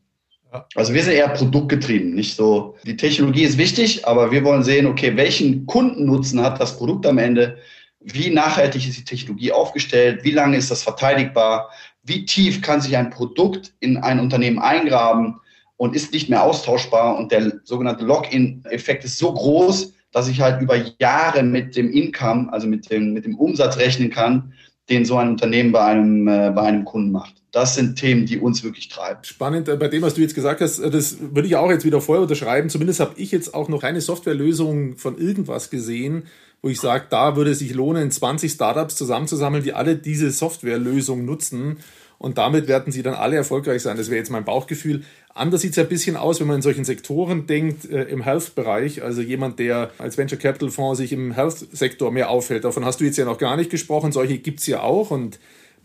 Also 0.75 0.95
wir 0.95 1.03
sind 1.03 1.15
eher 1.15 1.29
produktgetrieben, 1.29 2.15
nicht 2.15 2.35
so. 2.35 2.77
Die 2.85 2.97
Technologie 2.97 3.43
ist 3.43 3.59
wichtig, 3.59 4.07
aber 4.07 4.31
wir 4.31 4.45
wollen 4.45 4.63
sehen, 4.63 4.87
okay, 4.87 5.17
welchen 5.17 5.67
Kundennutzen 5.67 6.43
hat 6.43 6.61
das 6.61 6.77
Produkt 6.77 7.07
am 7.07 7.19
Ende? 7.19 7.59
Wie 8.01 8.31
nachhaltig 8.31 8.89
ist 8.89 8.99
die 8.99 9.05
Technologie 9.05 9.53
aufgestellt? 9.53 10.25
Wie 10.25 10.31
lange 10.31 10.57
ist 10.57 10.71
das 10.71 10.83
verteidigbar? 10.83 11.71
Wie 12.03 12.25
tief 12.25 12.63
kann 12.63 12.81
sich 12.81 12.97
ein 12.97 13.11
Produkt 13.11 13.75
in 13.81 13.99
ein 13.99 14.21
Unternehmen 14.21 14.59
eingraben 14.59 15.41
und 15.77 15.95
ist 15.95 16.13
nicht 16.13 16.31
mehr 16.31 16.43
austauschbar? 16.43 17.19
Und 17.19 17.31
der 17.33 17.61
sogenannte 17.65 18.05
Login-Effekt 18.05 19.05
ist 19.05 19.19
so 19.19 19.35
groß, 19.35 19.93
dass 20.13 20.29
ich 20.29 20.41
halt 20.41 20.63
über 20.63 20.77
Jahre 20.99 21.43
mit 21.43 21.77
dem 21.77 21.91
Income, 21.91 22.51
also 22.53 22.67
mit 22.67 22.91
dem, 22.91 23.13
mit 23.13 23.27
dem 23.27 23.35
Umsatz 23.35 23.77
rechnen 23.77 24.11
kann, 24.11 24.55
den 24.89 25.05
so 25.05 25.19
ein 25.19 25.29
Unternehmen 25.29 25.73
bei 25.73 25.85
einem, 25.85 26.27
äh, 26.29 26.51
bei 26.55 26.63
einem 26.63 26.87
Kunden 26.87 27.13
macht. 27.13 27.38
Das 27.51 27.75
sind 27.75 27.97
Themen, 27.97 28.27
die 28.27 28.39
uns 28.39 28.63
wirklich 28.63 28.89
treiben. 28.89 29.21
Spannend, 29.23 29.69
äh, 29.69 29.77
bei 29.77 29.89
dem, 29.89 30.03
was 30.03 30.15
du 30.15 30.21
jetzt 30.21 30.35
gesagt 30.35 30.61
hast, 30.61 30.81
äh, 30.81 30.91
das 30.91 31.17
würde 31.21 31.49
ich 31.49 31.57
auch 31.57 31.71
jetzt 31.71 31.85
wieder 31.85 32.01
vorher 32.01 32.23
unterschreiben. 32.23 32.69
Zumindest 32.69 33.01
habe 33.01 33.15
ich 33.17 33.33
jetzt 33.33 33.55
auch 33.55 33.69
noch 33.69 33.81
keine 33.81 34.01
Softwarelösung 34.01 34.97
von 34.99 35.17
irgendwas 35.19 35.71
gesehen, 35.71 36.25
wo 36.61 36.69
ich 36.69 36.81
sage, 36.81 37.07
da 37.09 37.37
würde 37.37 37.53
es 37.53 37.61
sich 37.61 37.73
lohnen, 37.73 38.11
20 38.11 38.53
Startups 38.53 38.97
zusammenzusammeln, 38.97 39.63
die 39.63 39.73
alle 39.73 39.97
diese 39.97 40.31
Softwarelösung 40.31 41.25
nutzen. 41.25 41.79
Und 42.19 42.37
damit 42.37 42.67
werden 42.67 42.93
sie 42.93 43.03
dann 43.03 43.15
alle 43.15 43.37
erfolgreich 43.37 43.81
sein. 43.81 43.97
Das 43.97 44.09
wäre 44.09 44.19
jetzt 44.19 44.31
mein 44.31 44.45
Bauchgefühl. 44.45 45.05
Anders 45.35 45.61
sieht 45.61 45.71
es 45.71 45.77
ja 45.77 45.85
ein 45.85 45.89
bisschen 45.89 46.17
aus, 46.17 46.41
wenn 46.41 46.49
man 46.49 46.57
in 46.57 46.63
solchen 46.63 46.85
Sektoren 46.85 47.47
denkt, 47.47 47.89
äh, 47.89 48.03
im 48.05 48.23
Health-Bereich. 48.23 49.03
Also 49.05 49.23
jemand, 49.23 49.61
der 49.61 49.93
als 49.99 50.19
Venture 50.19 50.39
Capital 50.39 50.71
Fonds 50.71 50.99
sich 50.99 51.13
im 51.13 51.31
Health-Sektor 51.31 52.11
mehr 52.11 52.29
aufhält. 52.29 52.65
Davon 52.65 52.85
hast 52.85 53.01
du 53.01 53.05
jetzt 53.05 53.19
ja 53.19 53.25
noch 53.25 53.39
gar 53.39 53.57
nicht 53.57 53.71
gesprochen. 53.71 54.11
Solche 54.11 54.39
gibt 54.39 54.59
es 54.59 54.67
ja 54.67 54.81
auch. 54.83 55.13
Und 55.13 55.39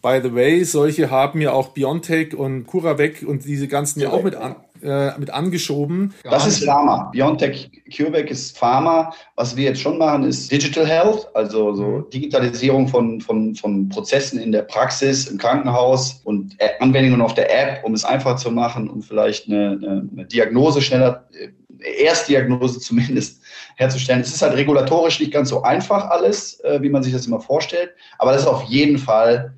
by 0.03 0.19
the 0.21 0.35
way, 0.35 0.63
solche 0.63 1.09
haben 1.09 1.41
ja 1.41 1.53
auch 1.53 1.69
Biontech 1.69 2.35
und 2.35 2.67
CuraVec 2.67 3.23
und 3.25 3.45
diese 3.45 3.67
ganzen 3.67 4.01
ja 4.01 4.11
auch 4.11 4.21
mit 4.21 4.35
an 4.35 4.57
äh, 4.83 5.17
mit 5.17 5.29
angeschoben. 5.29 6.13
Das 6.23 6.45
ist 6.45 6.65
Pharma. 6.65 7.09
BioNTech 7.13 7.71
CureVac 7.95 8.29
ist 8.29 8.57
Pharma. 8.57 9.13
Was 9.37 9.55
wir 9.55 9.63
jetzt 9.63 9.79
schon 9.79 9.97
machen, 9.97 10.25
ist 10.25 10.51
Digital 10.51 10.85
Health, 10.85 11.29
also 11.33 11.73
so 11.73 11.83
mhm. 11.83 12.09
Digitalisierung 12.09 12.89
von, 12.89 13.21
von, 13.21 13.55
von 13.55 13.87
Prozessen 13.87 14.39
in 14.39 14.51
der 14.51 14.63
Praxis, 14.63 15.27
im 15.27 15.37
Krankenhaus 15.37 16.19
und 16.25 16.57
Anwendungen 16.81 17.21
auf 17.21 17.33
der 17.33 17.49
App, 17.49 17.85
um 17.85 17.93
es 17.93 18.03
einfach 18.03 18.35
zu 18.35 18.51
machen, 18.51 18.89
um 18.89 19.01
vielleicht 19.01 19.47
eine, 19.47 19.79
eine, 19.81 20.09
eine 20.11 20.25
Diagnose 20.25 20.81
schneller, 20.81 21.29
äh, 21.31 22.03
Erstdiagnose 22.03 22.79
zumindest 22.79 23.41
herzustellen. 23.77 24.19
Es 24.19 24.33
ist 24.33 24.41
halt 24.41 24.57
regulatorisch 24.57 25.19
nicht 25.19 25.31
ganz 25.31 25.47
so 25.47 25.63
einfach 25.63 26.09
alles, 26.09 26.59
äh, 26.61 26.81
wie 26.81 26.89
man 26.89 27.03
sich 27.03 27.13
das 27.13 27.25
immer 27.25 27.39
vorstellt, 27.39 27.91
aber 28.17 28.33
das 28.33 28.41
ist 28.41 28.47
auf 28.47 28.63
jeden 28.63 28.97
Fall 28.97 29.53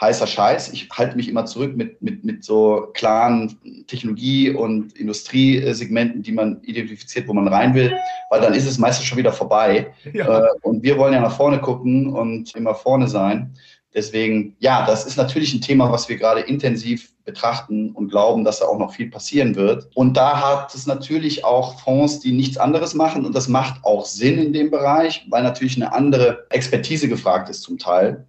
heißer 0.00 0.26
Scheiß. 0.26 0.72
Ich 0.72 0.88
halte 0.90 1.16
mich 1.16 1.28
immer 1.28 1.46
zurück 1.46 1.76
mit, 1.76 2.02
mit, 2.02 2.24
mit 2.24 2.44
so 2.44 2.88
klaren 2.94 3.58
Technologie- 3.86 4.50
und 4.50 4.92
Industriesegmenten, 4.94 6.22
die 6.22 6.32
man 6.32 6.60
identifiziert, 6.62 7.28
wo 7.28 7.32
man 7.32 7.48
rein 7.48 7.74
will, 7.74 7.96
weil 8.30 8.40
dann 8.40 8.54
ist 8.54 8.66
es 8.66 8.78
meistens 8.78 9.06
schon 9.06 9.18
wieder 9.18 9.32
vorbei. 9.32 9.92
Ja. 10.12 10.46
Äh, 10.46 10.48
und 10.62 10.82
wir 10.82 10.98
wollen 10.98 11.14
ja 11.14 11.20
nach 11.20 11.36
vorne 11.36 11.60
gucken 11.60 12.08
und 12.08 12.54
immer 12.56 12.74
vorne 12.74 13.08
sein. 13.08 13.54
Deswegen, 13.94 14.56
ja, 14.58 14.86
das 14.86 15.04
ist 15.04 15.18
natürlich 15.18 15.52
ein 15.52 15.60
Thema, 15.60 15.92
was 15.92 16.08
wir 16.08 16.16
gerade 16.16 16.40
intensiv 16.40 17.12
betrachten 17.24 17.90
und 17.90 18.08
glauben, 18.08 18.42
dass 18.42 18.60
da 18.60 18.64
auch 18.64 18.78
noch 18.78 18.94
viel 18.94 19.10
passieren 19.10 19.54
wird. 19.54 19.90
Und 19.94 20.16
da 20.16 20.40
hat 20.40 20.74
es 20.74 20.86
natürlich 20.86 21.44
auch 21.44 21.78
Fonds, 21.78 22.20
die 22.20 22.32
nichts 22.32 22.56
anderes 22.56 22.94
machen. 22.94 23.26
Und 23.26 23.34
das 23.34 23.48
macht 23.48 23.84
auch 23.84 24.06
Sinn 24.06 24.38
in 24.38 24.54
dem 24.54 24.70
Bereich, 24.70 25.26
weil 25.28 25.42
natürlich 25.42 25.76
eine 25.76 25.92
andere 25.92 26.46
Expertise 26.48 27.06
gefragt 27.06 27.50
ist 27.50 27.62
zum 27.62 27.78
Teil 27.78 28.26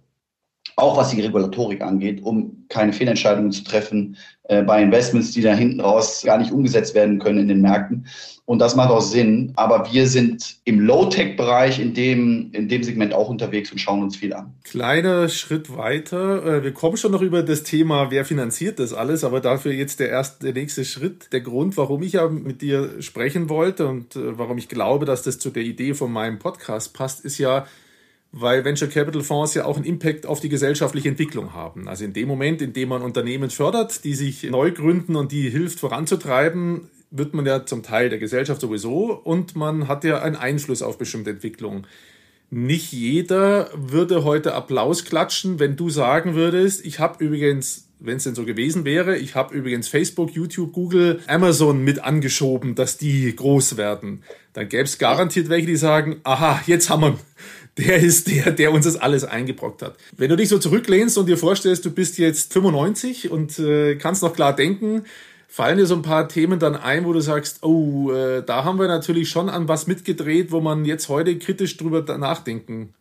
auch 0.76 0.96
was 0.96 1.10
die 1.10 1.20
Regulatorik 1.20 1.82
angeht, 1.82 2.22
um 2.22 2.64
keine 2.68 2.92
Fehlentscheidungen 2.92 3.52
zu 3.52 3.64
treffen 3.64 4.16
äh, 4.44 4.62
bei 4.62 4.82
Investments, 4.82 5.32
die 5.32 5.40
da 5.40 5.54
hinten 5.54 5.80
raus 5.80 6.22
gar 6.24 6.38
nicht 6.38 6.52
umgesetzt 6.52 6.94
werden 6.94 7.18
können 7.18 7.38
in 7.38 7.48
den 7.48 7.60
Märkten. 7.60 8.06
Und 8.46 8.58
das 8.58 8.76
macht 8.76 8.90
auch 8.90 9.00
Sinn. 9.00 9.52
Aber 9.56 9.90
wir 9.90 10.06
sind 10.06 10.56
im 10.64 10.80
Low-Tech-Bereich 10.80 11.80
in 11.80 11.94
dem, 11.94 12.50
in 12.52 12.68
dem 12.68 12.82
Segment 12.82 13.14
auch 13.14 13.30
unterwegs 13.30 13.72
und 13.72 13.78
schauen 13.78 14.02
uns 14.02 14.16
viel 14.16 14.34
an. 14.34 14.52
Kleiner 14.64 15.30
Schritt 15.30 15.74
weiter. 15.76 16.44
Äh, 16.44 16.62
wir 16.62 16.72
kommen 16.72 16.98
schon 16.98 17.12
noch 17.12 17.22
über 17.22 17.42
das 17.42 17.62
Thema, 17.62 18.10
wer 18.10 18.24
finanziert 18.24 18.78
das 18.78 18.92
alles, 18.92 19.24
aber 19.24 19.40
dafür 19.40 19.72
jetzt 19.72 20.00
der 20.00 20.10
erste, 20.10 20.44
der 20.44 20.52
nächste 20.52 20.84
Schritt. 20.84 21.32
Der 21.32 21.40
Grund, 21.40 21.76
warum 21.78 22.02
ich 22.02 22.12
ja 22.12 22.28
mit 22.28 22.60
dir 22.60 23.00
sprechen 23.00 23.48
wollte 23.48 23.86
und 23.86 24.14
äh, 24.16 24.38
warum 24.38 24.58
ich 24.58 24.68
glaube, 24.68 25.06
dass 25.06 25.22
das 25.22 25.38
zu 25.38 25.48
der 25.48 25.62
Idee 25.62 25.94
von 25.94 26.12
meinem 26.12 26.38
Podcast 26.38 26.92
passt, 26.92 27.24
ist 27.24 27.38
ja, 27.38 27.66
weil 28.36 28.64
Venture 28.64 28.88
Capital 28.88 29.22
Fonds 29.22 29.54
ja 29.54 29.64
auch 29.64 29.76
einen 29.76 29.84
Impact 29.84 30.26
auf 30.26 30.40
die 30.40 30.48
gesellschaftliche 30.48 31.08
Entwicklung 31.08 31.54
haben. 31.54 31.86
Also 31.86 32.04
in 32.04 32.12
dem 32.12 32.26
Moment, 32.26 32.60
in 32.60 32.72
dem 32.72 32.88
man 32.88 33.02
Unternehmen 33.02 33.48
fördert, 33.48 34.02
die 34.02 34.14
sich 34.14 34.42
neu 34.42 34.72
gründen 34.72 35.14
und 35.14 35.30
die 35.30 35.48
hilft 35.50 35.78
voranzutreiben, 35.78 36.90
wird 37.12 37.32
man 37.32 37.46
ja 37.46 37.64
zum 37.64 37.84
Teil 37.84 38.08
der 38.08 38.18
Gesellschaft 38.18 38.60
sowieso 38.60 39.12
und 39.12 39.54
man 39.54 39.86
hat 39.86 40.02
ja 40.02 40.20
einen 40.20 40.34
Einfluss 40.34 40.82
auf 40.82 40.98
bestimmte 40.98 41.30
Entwicklungen. 41.30 41.86
Nicht 42.50 42.92
jeder 42.92 43.70
würde 43.74 44.24
heute 44.24 44.54
Applaus 44.54 45.04
klatschen, 45.04 45.60
wenn 45.60 45.76
du 45.76 45.88
sagen 45.88 46.34
würdest, 46.34 46.84
ich 46.84 46.98
habe 46.98 47.24
übrigens, 47.24 47.88
wenn 48.00 48.16
es 48.16 48.24
denn 48.24 48.34
so 48.34 48.44
gewesen 48.44 48.84
wäre, 48.84 49.16
ich 49.16 49.36
habe 49.36 49.54
übrigens 49.54 49.86
Facebook, 49.86 50.32
YouTube, 50.32 50.72
Google, 50.72 51.20
Amazon 51.28 51.84
mit 51.84 52.02
angeschoben, 52.02 52.74
dass 52.74 52.98
die 52.98 53.34
groß 53.34 53.76
werden. 53.76 54.24
Dann 54.52 54.68
gäbe 54.68 54.82
es 54.82 54.98
garantiert 54.98 55.48
welche, 55.48 55.68
die 55.68 55.76
sagen, 55.76 56.16
aha, 56.24 56.60
jetzt 56.66 56.90
haben 56.90 57.02
wir 57.02 57.18
der 57.78 57.98
ist 57.98 58.30
der, 58.30 58.52
der 58.52 58.72
uns 58.72 58.84
das 58.84 58.96
alles 58.96 59.24
eingebrockt 59.24 59.82
hat. 59.82 59.96
Wenn 60.16 60.30
du 60.30 60.36
dich 60.36 60.48
so 60.48 60.58
zurücklehnst 60.58 61.18
und 61.18 61.26
dir 61.26 61.38
vorstellst, 61.38 61.84
du 61.84 61.90
bist 61.90 62.18
jetzt 62.18 62.52
95 62.52 63.30
und 63.30 63.58
äh, 63.58 63.96
kannst 63.96 64.22
noch 64.22 64.34
klar 64.34 64.54
denken, 64.54 65.04
fallen 65.48 65.78
dir 65.78 65.86
so 65.86 65.94
ein 65.94 66.02
paar 66.02 66.28
Themen 66.28 66.58
dann 66.58 66.76
ein, 66.76 67.04
wo 67.04 67.12
du 67.12 67.20
sagst, 67.20 67.62
oh, 67.62 68.10
äh, 68.12 68.42
da 68.44 68.64
haben 68.64 68.78
wir 68.78 68.88
natürlich 68.88 69.28
schon 69.28 69.48
an 69.48 69.68
was 69.68 69.86
mitgedreht, 69.86 70.52
wo 70.52 70.60
man 70.60 70.84
jetzt 70.84 71.08
heute 71.08 71.38
kritisch 71.38 71.76
drüber 71.76 72.02
nachdenken 72.18 72.94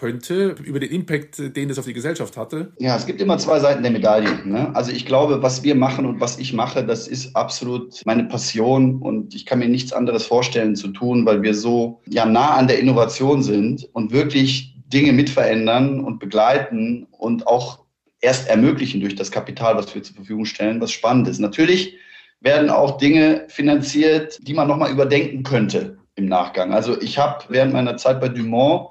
könnte, 0.00 0.54
über 0.64 0.80
den 0.80 0.90
Impact, 0.90 1.54
den 1.54 1.68
das 1.68 1.78
auf 1.78 1.84
die 1.84 1.92
Gesellschaft 1.92 2.38
hatte? 2.38 2.72
Ja, 2.78 2.96
es 2.96 3.04
gibt 3.04 3.20
immer 3.20 3.36
zwei 3.36 3.60
Seiten 3.60 3.82
der 3.82 3.92
Medaille. 3.92 4.30
Ne? 4.46 4.74
Also 4.74 4.92
ich 4.92 5.04
glaube, 5.04 5.42
was 5.42 5.62
wir 5.62 5.74
machen 5.74 6.06
und 6.06 6.20
was 6.20 6.38
ich 6.38 6.54
mache, 6.54 6.82
das 6.82 7.06
ist 7.06 7.36
absolut 7.36 8.00
meine 8.06 8.24
Passion 8.24 9.02
und 9.02 9.34
ich 9.34 9.44
kann 9.44 9.58
mir 9.58 9.68
nichts 9.68 9.92
anderes 9.92 10.24
vorstellen 10.24 10.74
zu 10.74 10.88
tun, 10.88 11.26
weil 11.26 11.42
wir 11.42 11.54
so 11.54 12.00
ja 12.08 12.24
nah 12.24 12.54
an 12.54 12.66
der 12.66 12.78
Innovation 12.78 13.42
sind 13.42 13.90
und 13.92 14.10
wirklich 14.10 14.74
Dinge 14.86 15.12
mitverändern 15.12 16.00
und 16.00 16.18
begleiten 16.18 17.06
und 17.10 17.46
auch 17.46 17.80
erst 18.22 18.48
ermöglichen 18.48 19.00
durch 19.00 19.14
das 19.14 19.30
Kapital, 19.30 19.76
was 19.76 19.94
wir 19.94 20.02
zur 20.02 20.16
Verfügung 20.16 20.46
stellen, 20.46 20.80
was 20.80 20.92
spannend 20.92 21.28
ist. 21.28 21.40
Natürlich 21.40 21.98
werden 22.40 22.70
auch 22.70 22.96
Dinge 22.96 23.44
finanziert, 23.48 24.38
die 24.40 24.54
man 24.54 24.66
nochmal 24.66 24.90
überdenken 24.90 25.42
könnte 25.42 25.98
im 26.14 26.24
Nachgang. 26.24 26.72
Also 26.72 26.98
ich 27.02 27.18
habe 27.18 27.44
während 27.50 27.74
meiner 27.74 27.98
Zeit 27.98 28.18
bei 28.18 28.28
Dumont 28.28 28.88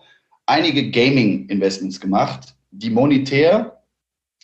einige 0.50 0.90
Gaming-Investments 0.90 2.00
gemacht, 2.00 2.56
die 2.72 2.90
monetär 2.90 3.84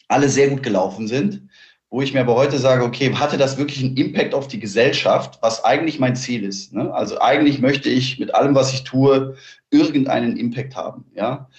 alle 0.08 0.30
sehr 0.30 0.50
gut 0.50 0.64
gelaufen 0.64 1.08
sind, 1.08 1.50
wo 1.90 2.02
ich 2.02 2.14
mir 2.14 2.22
aber 2.22 2.36
heute 2.36 2.58
sage, 2.60 2.84
okay, 2.84 3.14
hatte 3.14 3.38
das 3.38 3.58
wirklich 3.58 3.84
einen 3.84 3.98
Impact 3.98 4.34
auf 4.34 4.48
die 4.48 4.60
Gesellschaft, 4.60 5.40
was 5.42 5.64
eigentlich 5.64 6.00
mein 6.00 6.16
Ziel 6.16 6.44
ist. 6.44 6.74
Ne? 6.74 6.94
Also 6.94 7.20
eigentlich 7.20 7.60
möchte 7.60 7.90
ich 7.90 8.20
mit 8.20 8.36
allem, 8.36 8.54
was 8.54 8.74
ich 8.74 8.84
tue, 8.84 9.36
irgendeinen 9.72 10.38
Impact 10.38 10.76
haben. 10.76 11.06
Ja? 11.16 11.50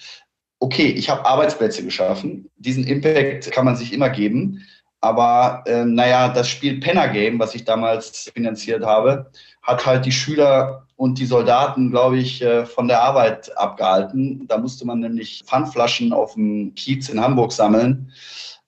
Okay, 0.59 0.87
ich 0.87 1.09
habe 1.09 1.25
Arbeitsplätze 1.25 1.83
geschaffen. 1.83 2.49
Diesen 2.55 2.85
Impact 2.85 3.51
kann 3.51 3.65
man 3.65 3.75
sich 3.75 3.93
immer 3.93 4.09
geben. 4.09 4.65
Aber 5.01 5.63
äh, 5.67 5.85
naja, 5.85 6.29
das 6.29 6.49
Spiel 6.49 6.79
Penner 6.79 7.07
Game, 7.09 7.39
was 7.39 7.53
ich 7.53 7.65
damals 7.65 8.31
finanziert 8.33 8.83
habe, 8.83 9.31
hat 9.61 9.85
halt 9.85 10.05
die 10.05 10.11
Schüler 10.11 10.87
und 10.95 11.19
die 11.19 11.25
Soldaten, 11.25 11.91
glaube 11.91 12.17
ich, 12.17 12.41
äh, 12.41 12.65
von 12.65 12.87
der 12.87 13.03
Arbeit 13.03 13.55
abgehalten. 13.57 14.47
Da 14.47 14.57
musste 14.57 14.85
man 14.85 14.99
nämlich 14.99 15.43
Pfandflaschen 15.45 16.11
auf 16.11 16.33
dem 16.33 16.73
Kiez 16.73 17.09
in 17.09 17.21
Hamburg 17.21 17.51
sammeln, 17.51 18.11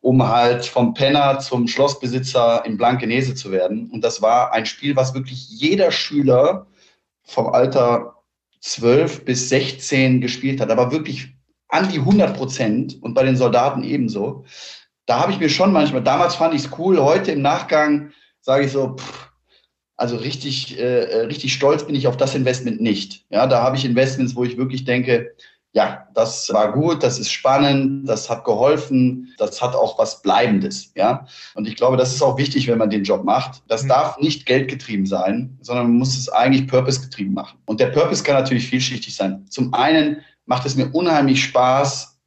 um 0.02 0.28
halt 0.28 0.66
vom 0.66 0.94
Penner 0.94 1.40
zum 1.40 1.68
Schlossbesitzer 1.68 2.64
in 2.66 2.78
Blankenese 2.78 3.34
zu 3.34 3.52
werden. 3.52 3.90
Und 3.90 4.04
das 4.04 4.22
war 4.22 4.54
ein 4.54 4.68
Spiel, 4.68 4.96
was 4.96 5.16
wirklich 5.16 5.50
jeder 5.50 5.92
Schüler 5.92 6.68
vom 7.24 7.48
Alter 7.48 8.16
12 8.62 9.26
bis 9.26 9.50
16 9.50 10.22
gespielt 10.22 10.62
hat. 10.62 10.70
Aber 10.70 10.92
wirklich 10.92 11.34
an 11.70 11.90
die 11.90 12.00
100 12.00 12.36
Prozent 12.36 13.02
und 13.02 13.16
bei 13.16 13.24
den 13.24 13.38
Soldaten 13.38 13.84
ebenso 13.84 14.46
da 15.10 15.20
habe 15.20 15.32
ich 15.32 15.40
mir 15.40 15.50
schon 15.50 15.74
manchmal, 15.74 16.04
damals 16.04 16.36
fand 16.36 16.54
ich 16.54 16.66
es 16.66 16.70
cool, 16.78 17.00
heute 17.00 17.32
im 17.32 17.42
Nachgang 17.42 18.12
sage 18.42 18.66
ich 18.66 18.72
so, 18.72 18.96
pff, 18.96 19.32
also 19.98 20.18
richtig, 20.18 20.78
äh, 20.78 21.04
äh, 21.06 21.22
richtig 21.26 21.52
stolz 21.52 21.84
bin 21.84 21.96
ich 21.96 22.08
auf 22.08 22.16
das 22.16 22.36
Investment 22.36 22.80
nicht. 22.80 23.26
Ja, 23.32 23.48
da 23.48 23.64
habe 23.64 23.76
ich 23.76 23.86
Investments, 23.86 24.36
wo 24.36 24.44
ich 24.44 24.56
wirklich 24.56 24.86
denke, 24.86 25.36
ja, 25.72 26.08
das 26.14 26.54
war 26.54 26.72
gut, 26.74 27.02
das 27.02 27.18
ist 27.18 27.32
spannend, 27.32 28.08
das 28.08 28.30
hat 28.30 28.46
geholfen, 28.46 29.34
das 29.40 29.64
hat 29.64 29.76
auch 29.76 29.98
was 29.98 30.22
Bleibendes, 30.22 30.92
ja. 30.96 31.26
Und 31.56 31.68
ich 31.68 31.76
glaube, 31.76 31.98
das 31.98 32.14
ist 32.14 32.22
auch 32.22 32.38
wichtig, 32.38 32.68
wenn 32.68 32.78
man 32.78 32.92
den 32.92 33.04
Job 33.04 33.24
macht. 33.24 33.64
Das 33.68 33.84
mhm. 33.84 33.90
darf 33.90 34.20
nicht 34.20 34.46
geldgetrieben 34.46 35.08
sein, 35.08 35.58
sondern 35.62 35.88
man 35.88 35.98
muss 35.98 36.16
es 36.16 36.30
eigentlich 36.30 36.68
purpose-getrieben 36.68 37.34
machen. 37.34 37.58
Und 37.66 37.80
der 37.80 37.88
Purpose 37.88 38.24
kann 38.24 38.36
natürlich 38.36 38.68
vielschichtig 38.68 39.16
sein. 39.16 39.48
Zum 39.50 39.74
einen 39.74 40.18
macht 40.46 40.68
es 40.68 40.76
mir 40.76 40.92
unheimlich 40.92 41.44
Spaß, 41.44 42.19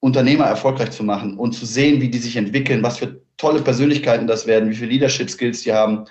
Unternehmer 0.00 0.44
erfolgreich 0.44 0.90
zu 0.90 1.02
machen 1.02 1.38
und 1.38 1.52
zu 1.52 1.66
sehen, 1.66 2.00
wie 2.00 2.10
die 2.10 2.18
sich 2.18 2.36
entwickeln, 2.36 2.82
was 2.82 2.98
für 2.98 3.20
tolle 3.36 3.62
Persönlichkeiten 3.62 4.26
das 4.26 4.46
werden, 4.46 4.70
wie 4.70 4.74
viele 4.74 4.90
Leadership 4.90 5.30
Skills 5.30 5.62
die 5.62 5.72
haben, 5.72 6.04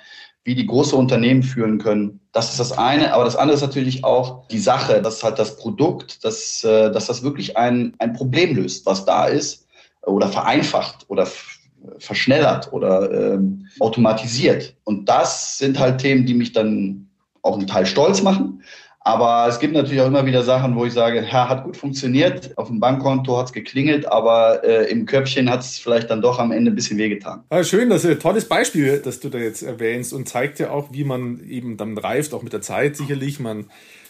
wie 0.44 0.56
die 0.56 0.68
große 0.68 0.96
Unternehmen 0.96 1.44
führen 1.44 1.80
können. 1.80 2.20
Das 2.32 2.52
ist 2.52 2.60
das 2.60 2.72
eine. 2.72 3.14
Aber 3.14 3.24
das 3.24 3.36
andere 3.36 3.56
ist 3.56 3.62
natürlich 3.62 4.04
auch 4.04 4.48
die 4.48 4.60
Sache, 4.60 5.02
dass 5.02 5.24
halt 5.24 5.40
das 5.40 5.58
Produkt, 5.58 6.24
dass, 6.24 6.64
äh, 6.64 6.92
dass 6.92 7.08
das 7.08 7.24
wirklich 7.24 7.58
ein, 7.58 7.94
ein 7.98 8.14
Problem 8.14 8.56
löst, 8.56 8.86
was 8.86 9.06
da 9.06 9.26
ist 9.26 9.68
oder 10.04 10.28
vereinfacht 10.28 11.06
oder 11.08 11.28
verschnellert 11.98 12.72
oder 12.74 13.12
ähm, 13.12 13.68
automatisiert. 13.80 14.76
Und 14.84 15.10
das 15.10 15.58
sind 15.58 15.80
halt 15.80 16.00
Themen, 16.00 16.26
die 16.26 16.34
mich 16.34 16.54
dann 16.54 17.10
auch 17.42 17.58
einen 17.58 17.68
Teil 17.68 17.86
stolz 17.86 18.22
machen, 18.22 18.64
aber 19.06 19.48
es 19.48 19.60
gibt 19.60 19.74
natürlich 19.74 20.02
auch 20.02 20.08
immer 20.08 20.26
wieder 20.26 20.44
Sachen, 20.44 20.76
wo 20.76 20.84
ich 20.84 20.92
sage, 20.94 21.24
ja, 21.32 21.48
hat 21.48 21.64
gut 21.64 21.78
funktioniert, 21.78 22.58
auf 22.58 22.70
dem 22.70 22.80
Bankkonto 22.80 23.38
hat 23.38 23.46
es 23.46 23.54
geklingelt, 23.54 24.12
aber 24.12 24.64
äh, 24.64 24.90
im 24.90 25.06
Köpfchen 25.06 25.48
hat 25.48 25.60
es 25.60 25.78
vielleicht 25.78 26.10
dann 26.10 26.24
doch 26.24 26.40
am 26.40 26.52
Ende 26.52 26.72
ein 26.72 26.76
bisschen 26.76 26.98
wehgetan. 26.98 27.44
Ja, 27.52 27.64
schön, 27.64 27.92
das 27.92 28.04
ist 28.04 28.10
ein 28.10 28.20
tolles 28.20 28.46
Beispiel, 28.46 29.00
das 29.06 29.20
du 29.20 29.30
da 29.30 29.38
jetzt 29.38 29.62
erwähnst 29.62 30.12
und 30.12 30.28
zeigt 30.28 30.58
ja 30.58 30.72
auch, 30.72 30.92
wie 30.92 31.04
man 31.04 31.40
eben 31.48 31.78
dann 31.78 31.96
reift, 32.00 32.34
auch 32.34 32.42
mit 32.42 32.52
der 32.52 32.62
Zeit 32.62 32.98
sicherlich. 32.98 33.40
Man 33.40 33.68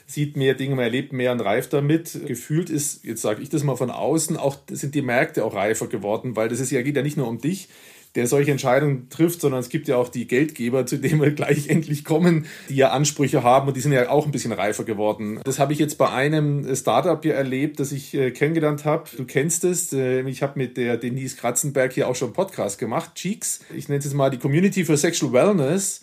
sieht 0.08 0.38
mehr 0.38 0.53
Dinge, 0.53 0.75
man 0.75 0.86
erlebt 0.86 1.12
mehr 1.12 1.34
und 1.34 1.41
reift 1.41 1.73
damit. 1.73 2.17
Gefühlt 2.25 2.69
ist, 2.69 3.03
jetzt 3.03 3.21
sage 3.21 3.41
ich 3.41 3.49
das 3.49 3.65
mal 3.65 3.75
von 3.75 3.91
außen, 3.91 4.38
auch 4.38 4.55
sind 4.71 4.95
die 4.95 5.01
Märkte 5.01 5.43
auch 5.43 5.55
reifer 5.55 5.88
geworden, 5.88 6.38
weil 6.38 6.47
das 6.47 6.62
ist 6.62 6.71
ja, 6.71 6.81
geht 6.81 6.95
ja 6.95 7.01
nicht 7.01 7.17
nur 7.17 7.27
um 7.27 7.41
dich, 7.41 7.67
der 8.15 8.28
solche 8.28 8.51
Entscheidungen 8.51 9.10
trifft, 9.10 9.41
sondern 9.41 9.60
es 9.60 9.69
gibt 9.69 9.88
ja 9.88 9.97
auch 9.97 10.10
die 10.10 10.28
Geldgeber, 10.28 10.86
zu 10.86 10.97
denen 10.97 11.21
wir 11.21 11.32
gleich 11.32 11.67
endlich 11.69 12.06
kommen, 12.06 12.45
die 12.69 12.75
ja 12.75 12.91
Ansprüche 12.91 13.43
haben 13.43 13.67
und 13.67 13.75
die 13.75 13.82
sind 13.82 13.91
ja 13.91 14.10
auch 14.10 14.25
ein 14.25 14.32
bisschen 14.32 14.51
reifer 14.51 14.84
geworden. 14.84 15.39
Das 15.43 15.60
habe 15.60 15.73
ich 15.73 15.80
jetzt 15.80 15.97
bei 15.97 16.10
einem 16.10 16.75
Startup 16.75 17.21
hier 17.21 17.36
erlebt, 17.36 17.80
das 17.80 17.91
ich 17.91 18.13
äh, 18.13 18.32
kennengelernt 18.32 18.86
habe. 18.86 19.10
Du 19.15 19.25
kennst 19.25 19.63
es. 19.63 19.93
Äh, 19.93 20.21
ich 20.30 20.41
habe 20.41 20.58
mit 20.58 20.78
der 20.78 20.97
Denise 20.97 21.36
Kratzenberg 21.36 21.93
hier 21.93 22.08
auch 22.08 22.15
schon 22.15 22.30
einen 22.30 22.36
Podcast 22.36 22.80
gemacht, 22.80 23.15
Cheeks. 23.15 23.60
Ich 23.75 23.89
nenne 23.89 23.99
es 23.99 24.06
jetzt 24.06 24.13
mal 24.13 24.30
die 24.30 24.39
Community 24.39 24.86
for 24.86 24.97
Sexual 24.97 25.34
Wellness. 25.34 26.01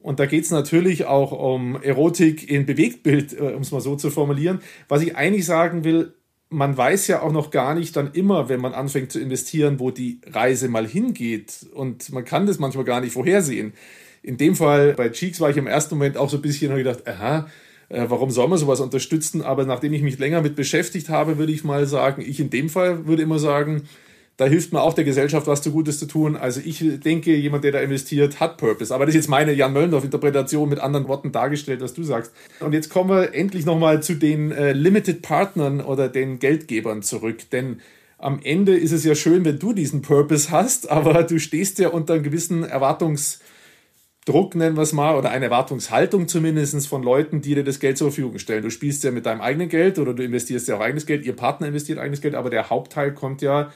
Und 0.00 0.20
da 0.20 0.26
geht 0.26 0.44
es 0.44 0.50
natürlich 0.50 1.06
auch 1.06 1.32
um 1.32 1.82
Erotik 1.82 2.48
in 2.48 2.64
Bewegtbild, 2.66 3.32
äh, 3.32 3.54
um 3.54 3.62
es 3.62 3.72
mal 3.72 3.80
so 3.80 3.96
zu 3.96 4.10
formulieren. 4.10 4.60
Was 4.88 5.02
ich 5.02 5.16
eigentlich 5.16 5.46
sagen 5.46 5.84
will, 5.84 6.14
man 6.48 6.76
weiß 6.76 7.08
ja 7.08 7.22
auch 7.22 7.32
noch 7.32 7.50
gar 7.50 7.74
nicht 7.74 7.96
dann 7.96 8.12
immer, 8.12 8.48
wenn 8.48 8.60
man 8.60 8.72
anfängt 8.72 9.10
zu 9.10 9.20
investieren, 9.20 9.80
wo 9.80 9.90
die 9.90 10.20
Reise 10.26 10.68
mal 10.68 10.86
hingeht. 10.86 11.66
Und 11.74 12.12
man 12.12 12.24
kann 12.24 12.46
das 12.46 12.58
manchmal 12.58 12.84
gar 12.84 13.00
nicht 13.00 13.12
vorhersehen. 13.12 13.72
In 14.22 14.36
dem 14.36 14.56
Fall 14.56 14.94
bei 14.94 15.08
Cheeks 15.08 15.40
war 15.40 15.50
ich 15.50 15.56
im 15.56 15.66
ersten 15.66 15.96
Moment 15.96 16.16
auch 16.16 16.30
so 16.30 16.36
ein 16.36 16.42
bisschen 16.42 16.70
und 16.70 16.78
gedacht, 16.78 17.06
aha, 17.06 17.48
äh, 17.88 18.06
warum 18.08 18.30
soll 18.30 18.48
man 18.48 18.58
sowas 18.58 18.80
unterstützen? 18.80 19.42
Aber 19.42 19.64
nachdem 19.64 19.92
ich 19.92 20.02
mich 20.02 20.18
länger 20.18 20.40
mit 20.40 20.56
beschäftigt 20.56 21.08
habe, 21.08 21.38
würde 21.38 21.52
ich 21.52 21.64
mal 21.64 21.86
sagen, 21.86 22.22
ich 22.26 22.40
in 22.40 22.50
dem 22.50 22.68
Fall 22.68 23.06
würde 23.06 23.22
immer 23.22 23.38
sagen, 23.38 23.82
da 24.36 24.44
hilft 24.44 24.72
man 24.72 24.82
auch 24.82 24.92
der 24.92 25.04
Gesellschaft 25.04 25.46
was 25.46 25.62
zu 25.62 25.72
Gutes 25.72 25.98
zu 25.98 26.06
tun. 26.06 26.36
Also 26.36 26.60
ich 26.62 26.84
denke, 27.00 27.34
jemand, 27.34 27.64
der 27.64 27.72
da 27.72 27.80
investiert, 27.80 28.38
hat 28.38 28.58
Purpose. 28.58 28.94
Aber 28.94 29.06
das 29.06 29.14
ist 29.14 29.22
jetzt 29.22 29.30
meine 29.30 29.52
Jan 29.52 29.72
Möllendorf-Interpretation 29.72 30.68
mit 30.68 30.78
anderen 30.78 31.08
Worten 31.08 31.32
dargestellt, 31.32 31.80
was 31.80 31.94
du 31.94 32.02
sagst. 32.02 32.32
Und 32.60 32.74
jetzt 32.74 32.90
kommen 32.90 33.10
wir 33.10 33.34
endlich 33.34 33.64
nochmal 33.64 34.02
zu 34.02 34.14
den 34.14 34.52
äh, 34.52 34.72
Limited 34.72 35.22
Partnern 35.22 35.80
oder 35.80 36.08
den 36.08 36.38
Geldgebern 36.38 37.02
zurück. 37.02 37.48
Denn 37.50 37.80
am 38.18 38.40
Ende 38.42 38.76
ist 38.76 38.92
es 38.92 39.04
ja 39.04 39.14
schön, 39.14 39.44
wenn 39.46 39.58
du 39.58 39.72
diesen 39.72 40.02
Purpose 40.02 40.50
hast, 40.50 40.90
aber 40.90 41.22
du 41.22 41.38
stehst 41.38 41.78
ja 41.78 41.88
unter 41.88 42.14
einem 42.14 42.22
gewissen 42.22 42.62
Erwartungsdruck, 42.62 44.54
nennen 44.54 44.76
wir 44.76 44.82
es 44.82 44.92
mal, 44.92 45.16
oder 45.16 45.30
eine 45.30 45.46
Erwartungshaltung 45.46 46.28
zumindest 46.28 46.86
von 46.88 47.02
Leuten, 47.02 47.40
die 47.40 47.54
dir 47.54 47.64
das 47.64 47.80
Geld 47.80 47.96
zur 47.96 48.10
Verfügung 48.10 48.38
stellen. 48.38 48.62
Du 48.62 48.70
spielst 48.70 49.02
ja 49.04 49.10
mit 49.10 49.24
deinem 49.24 49.40
eigenen 49.40 49.70
Geld 49.70 49.98
oder 49.98 50.12
du 50.12 50.22
investierst 50.22 50.68
ja 50.68 50.76
auch 50.76 50.80
eigenes 50.80 51.06
Geld, 51.06 51.24
ihr 51.24 51.36
Partner 51.36 51.68
investiert 51.68 51.98
eigenes 51.98 52.20
Geld, 52.20 52.34
aber 52.34 52.50
der 52.50 52.68
Hauptteil 52.68 53.14
kommt 53.14 53.40
ja 53.40 53.70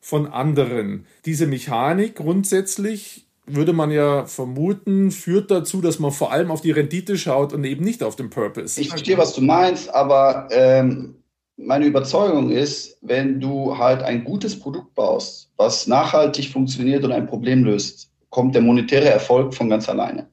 von 0.00 0.26
anderen. 0.26 1.06
Diese 1.24 1.46
Mechanik 1.46 2.16
grundsätzlich 2.16 3.26
würde 3.46 3.72
man 3.72 3.90
ja 3.90 4.26
vermuten, 4.26 5.10
führt 5.10 5.50
dazu, 5.50 5.80
dass 5.80 5.98
man 5.98 6.12
vor 6.12 6.32
allem 6.32 6.50
auf 6.50 6.60
die 6.60 6.70
Rendite 6.70 7.16
schaut 7.16 7.52
und 7.52 7.64
eben 7.64 7.84
nicht 7.84 8.02
auf 8.02 8.16
den 8.16 8.30
Purpose. 8.30 8.80
Ich 8.80 8.90
verstehe, 8.90 9.18
was 9.18 9.34
du 9.34 9.40
meinst, 9.40 9.92
aber 9.92 10.48
ähm, 10.50 11.16
meine 11.56 11.86
Überzeugung 11.86 12.50
ist, 12.50 12.98
wenn 13.00 13.40
du 13.40 13.76
halt 13.76 14.02
ein 14.02 14.24
gutes 14.24 14.58
Produkt 14.58 14.94
baust, 14.94 15.50
was 15.56 15.86
nachhaltig 15.86 16.50
funktioniert 16.50 17.04
und 17.04 17.12
ein 17.12 17.26
Problem 17.26 17.64
löst, 17.64 18.10
kommt 18.30 18.54
der 18.54 18.62
monetäre 18.62 19.08
Erfolg 19.08 19.54
von 19.54 19.68
ganz 19.68 19.88
alleine 19.88 20.28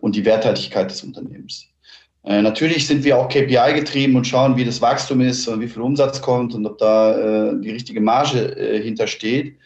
und 0.00 0.16
die 0.16 0.24
Werthaltigkeit 0.24 0.90
des 0.90 1.02
Unternehmens. 1.02 1.66
Äh, 2.26 2.42
natürlich 2.42 2.88
sind 2.88 3.04
wir 3.04 3.16
auch 3.16 3.28
KPI 3.28 3.72
getrieben 3.74 4.16
und 4.16 4.26
schauen, 4.26 4.56
wie 4.56 4.64
das 4.64 4.80
Wachstum 4.80 5.20
ist 5.20 5.46
und 5.46 5.60
wie 5.60 5.68
viel 5.68 5.80
Umsatz 5.80 6.20
kommt 6.20 6.54
und 6.54 6.66
ob 6.66 6.76
da 6.78 7.16
äh, 7.52 7.60
die 7.60 7.70
richtige 7.70 8.00
Marge 8.00 8.56
äh, 8.56 8.82
hintersteht. 8.82 9.56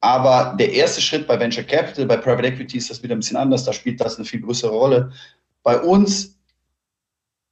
Aber 0.00 0.56
der 0.58 0.72
erste 0.72 1.02
Schritt 1.02 1.26
bei 1.26 1.38
Venture 1.38 1.64
Capital, 1.64 2.06
bei 2.06 2.16
Private 2.16 2.48
Equity 2.48 2.78
ist 2.78 2.88
das 2.88 3.02
wieder 3.02 3.14
ein 3.14 3.18
bisschen 3.18 3.36
anders. 3.36 3.64
Da 3.64 3.74
spielt 3.74 4.00
das 4.00 4.16
eine 4.16 4.24
viel 4.24 4.40
größere 4.40 4.70
Rolle. 4.70 5.12
Bei 5.62 5.78
uns 5.78 6.38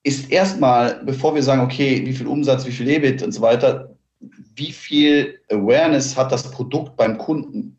ist 0.05 0.31
erstmal, 0.31 1.03
bevor 1.05 1.35
wir 1.35 1.43
sagen, 1.43 1.61
okay, 1.61 2.07
wie 2.07 2.13
viel 2.15 2.27
Umsatz, 2.27 2.65
wie 2.65 2.73
viel 2.73 2.89
EBIT 2.89 3.23
und 3.23 3.33
so 3.33 3.43
weiter, 3.43 3.95
wie 4.55 4.73
viel 4.73 5.39
Awareness 5.51 6.17
hat 6.17 6.33
das 6.33 6.51
Produkt 6.51 6.97
beim 6.97 7.19
Kunden? 7.19 7.77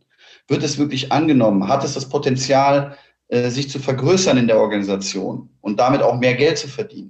Wird 0.47 0.61
es 0.61 0.77
wirklich 0.77 1.11
angenommen? 1.11 1.67
Hat 1.67 1.83
es 1.83 1.95
das 1.95 2.07
Potenzial, 2.07 2.95
sich 3.29 3.69
zu 3.69 3.79
vergrößern 3.79 4.37
in 4.37 4.47
der 4.47 4.59
Organisation 4.59 5.49
und 5.61 5.79
damit 5.79 6.01
auch 6.01 6.17
mehr 6.17 6.35
Geld 6.35 6.57
zu 6.57 6.67
verdienen. 6.67 7.09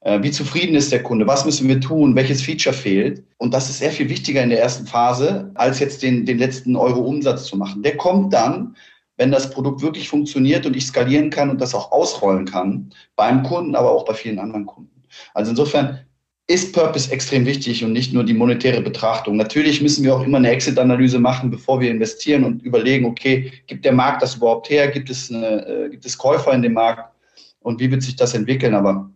Äh, 0.00 0.22
wie 0.22 0.30
zufrieden 0.30 0.76
ist 0.76 0.92
der 0.92 1.02
Kunde? 1.02 1.26
Was 1.26 1.44
müssen 1.44 1.68
wir 1.68 1.80
tun? 1.80 2.14
Welches 2.14 2.40
Feature 2.42 2.74
fehlt? 2.74 3.24
Und 3.38 3.52
das 3.52 3.68
ist 3.68 3.78
sehr 3.78 3.90
viel 3.90 4.08
wichtiger 4.08 4.42
in 4.42 4.50
der 4.50 4.60
ersten 4.60 4.86
Phase, 4.86 5.50
als 5.54 5.80
jetzt 5.80 6.02
den, 6.02 6.24
den 6.24 6.38
letzten 6.38 6.76
Euro 6.76 7.00
Umsatz 7.00 7.46
zu 7.46 7.56
machen. 7.56 7.82
Der 7.82 7.96
kommt 7.96 8.32
dann, 8.32 8.76
wenn 9.16 9.32
das 9.32 9.50
Produkt 9.50 9.82
wirklich 9.82 10.08
funktioniert 10.08 10.64
und 10.64 10.76
ich 10.76 10.86
skalieren 10.86 11.30
kann 11.30 11.50
und 11.50 11.60
das 11.60 11.74
auch 11.74 11.90
ausrollen 11.90 12.44
kann, 12.44 12.92
beim 13.16 13.42
Kunden, 13.42 13.74
aber 13.74 13.90
auch 13.90 14.04
bei 14.04 14.14
vielen 14.14 14.38
anderen 14.38 14.66
Kunden. 14.66 15.02
Also 15.34 15.50
insofern, 15.50 16.05
ist 16.48 16.72
Purpose 16.72 17.10
extrem 17.10 17.44
wichtig 17.44 17.82
und 17.82 17.92
nicht 17.92 18.12
nur 18.12 18.22
die 18.22 18.34
monetäre 18.34 18.80
Betrachtung. 18.80 19.36
Natürlich 19.36 19.82
müssen 19.82 20.04
wir 20.04 20.14
auch 20.14 20.22
immer 20.22 20.38
eine 20.38 20.50
Exit-Analyse 20.50 21.18
machen, 21.18 21.50
bevor 21.50 21.80
wir 21.80 21.90
investieren 21.90 22.44
und 22.44 22.62
überlegen, 22.62 23.04
okay, 23.04 23.52
gibt 23.66 23.84
der 23.84 23.92
Markt 23.92 24.22
das 24.22 24.36
überhaupt 24.36 24.70
her? 24.70 24.88
Gibt 24.88 25.10
es, 25.10 25.30
eine, 25.30 25.66
äh, 25.66 25.88
gibt 25.90 26.06
es 26.06 26.16
Käufer 26.16 26.52
in 26.52 26.62
dem 26.62 26.74
Markt? 26.74 27.12
Und 27.60 27.80
wie 27.80 27.90
wird 27.90 28.02
sich 28.02 28.14
das 28.14 28.34
entwickeln? 28.34 28.74
Aber 28.74 29.10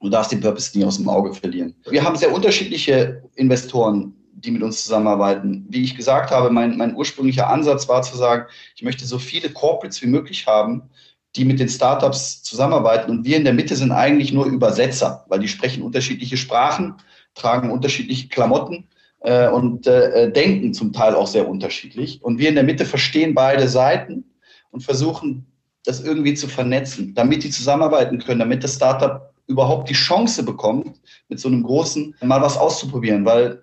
du 0.00 0.08
darfst 0.08 0.32
den 0.32 0.40
Purpose 0.40 0.76
nie 0.76 0.84
aus 0.84 0.96
dem 0.96 1.10
Auge 1.10 1.34
verlieren. 1.34 1.74
Wir 1.90 2.02
haben 2.02 2.16
sehr 2.16 2.32
unterschiedliche 2.32 3.22
Investoren, 3.34 4.14
die 4.32 4.50
mit 4.50 4.62
uns 4.62 4.82
zusammenarbeiten. 4.82 5.66
Wie 5.68 5.84
ich 5.84 5.94
gesagt 5.94 6.30
habe, 6.30 6.48
mein, 6.48 6.78
mein 6.78 6.96
ursprünglicher 6.96 7.48
Ansatz 7.48 7.86
war 7.86 8.00
zu 8.00 8.16
sagen, 8.16 8.46
ich 8.76 8.82
möchte 8.82 9.04
so 9.04 9.18
viele 9.18 9.50
Corporates 9.50 10.00
wie 10.00 10.06
möglich 10.06 10.46
haben, 10.46 10.84
die 11.36 11.44
mit 11.44 11.60
den 11.60 11.68
Startups 11.68 12.42
zusammenarbeiten. 12.42 13.10
Und 13.10 13.24
wir 13.24 13.36
in 13.36 13.44
der 13.44 13.54
Mitte 13.54 13.76
sind 13.76 13.92
eigentlich 13.92 14.32
nur 14.32 14.46
Übersetzer, 14.46 15.24
weil 15.28 15.40
die 15.40 15.48
sprechen 15.48 15.82
unterschiedliche 15.82 16.36
Sprachen, 16.36 16.94
tragen 17.34 17.70
unterschiedliche 17.70 18.28
Klamotten 18.28 18.88
äh, 19.20 19.48
und 19.48 19.86
äh, 19.86 20.30
denken 20.30 20.74
zum 20.74 20.92
Teil 20.92 21.14
auch 21.14 21.26
sehr 21.26 21.48
unterschiedlich. 21.48 22.22
Und 22.22 22.38
wir 22.38 22.48
in 22.48 22.54
der 22.54 22.64
Mitte 22.64 22.84
verstehen 22.84 23.34
beide 23.34 23.68
Seiten 23.68 24.24
und 24.70 24.82
versuchen, 24.82 25.46
das 25.84 26.00
irgendwie 26.00 26.34
zu 26.34 26.48
vernetzen, 26.48 27.14
damit 27.14 27.42
die 27.44 27.50
zusammenarbeiten 27.50 28.18
können, 28.18 28.40
damit 28.40 28.62
das 28.62 28.74
Startup 28.74 29.32
überhaupt 29.46 29.88
die 29.88 29.94
Chance 29.94 30.42
bekommt, 30.42 31.00
mit 31.28 31.40
so 31.40 31.48
einem 31.48 31.62
großen 31.62 32.14
mal 32.22 32.40
was 32.40 32.56
auszuprobieren, 32.56 33.24
weil 33.24 33.62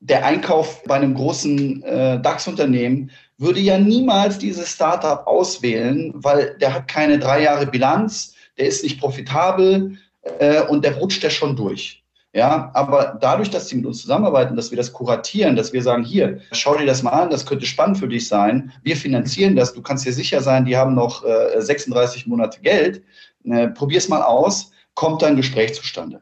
der 0.00 0.24
Einkauf 0.24 0.82
bei 0.84 0.94
einem 0.94 1.14
großen 1.14 1.82
äh, 1.82 2.22
DAX-Unternehmen 2.22 3.10
würde 3.38 3.60
ja 3.60 3.78
niemals 3.78 4.38
dieses 4.38 4.68
Startup 4.70 5.26
auswählen, 5.26 6.12
weil 6.14 6.56
der 6.60 6.74
hat 6.74 6.88
keine 6.88 7.18
drei 7.18 7.42
Jahre 7.42 7.66
Bilanz, 7.66 8.34
der 8.58 8.66
ist 8.66 8.82
nicht 8.82 9.00
profitabel 9.00 9.96
äh, 10.40 10.62
und 10.62 10.84
der 10.84 10.96
rutscht 10.96 11.22
ja 11.22 11.30
schon 11.30 11.56
durch. 11.56 12.02
Ja, 12.34 12.70
aber 12.74 13.16
dadurch, 13.20 13.48
dass 13.48 13.68
sie 13.68 13.76
mit 13.76 13.86
uns 13.86 14.02
zusammenarbeiten, 14.02 14.54
dass 14.54 14.70
wir 14.70 14.76
das 14.76 14.92
kuratieren, 14.92 15.56
dass 15.56 15.72
wir 15.72 15.82
sagen, 15.82 16.04
hier, 16.04 16.40
schau 16.52 16.76
dir 16.76 16.84
das 16.84 17.02
mal 17.02 17.10
an, 17.10 17.30
das 17.30 17.46
könnte 17.46 17.64
spannend 17.64 17.98
für 17.98 18.06
dich 18.06 18.28
sein. 18.28 18.70
Wir 18.82 18.96
finanzieren 18.96 19.56
das. 19.56 19.72
Du 19.72 19.80
kannst 19.80 20.04
dir 20.04 20.12
sicher 20.12 20.42
sein, 20.42 20.66
die 20.66 20.76
haben 20.76 20.94
noch 20.94 21.24
äh, 21.24 21.60
36 21.60 22.26
Monate 22.26 22.60
Geld. 22.60 23.02
Äh, 23.44 23.68
probier's 23.68 24.08
mal 24.08 24.22
aus, 24.22 24.72
kommt 24.94 25.22
da 25.22 25.26
ein 25.26 25.36
Gespräch 25.36 25.74
zustande. 25.74 26.20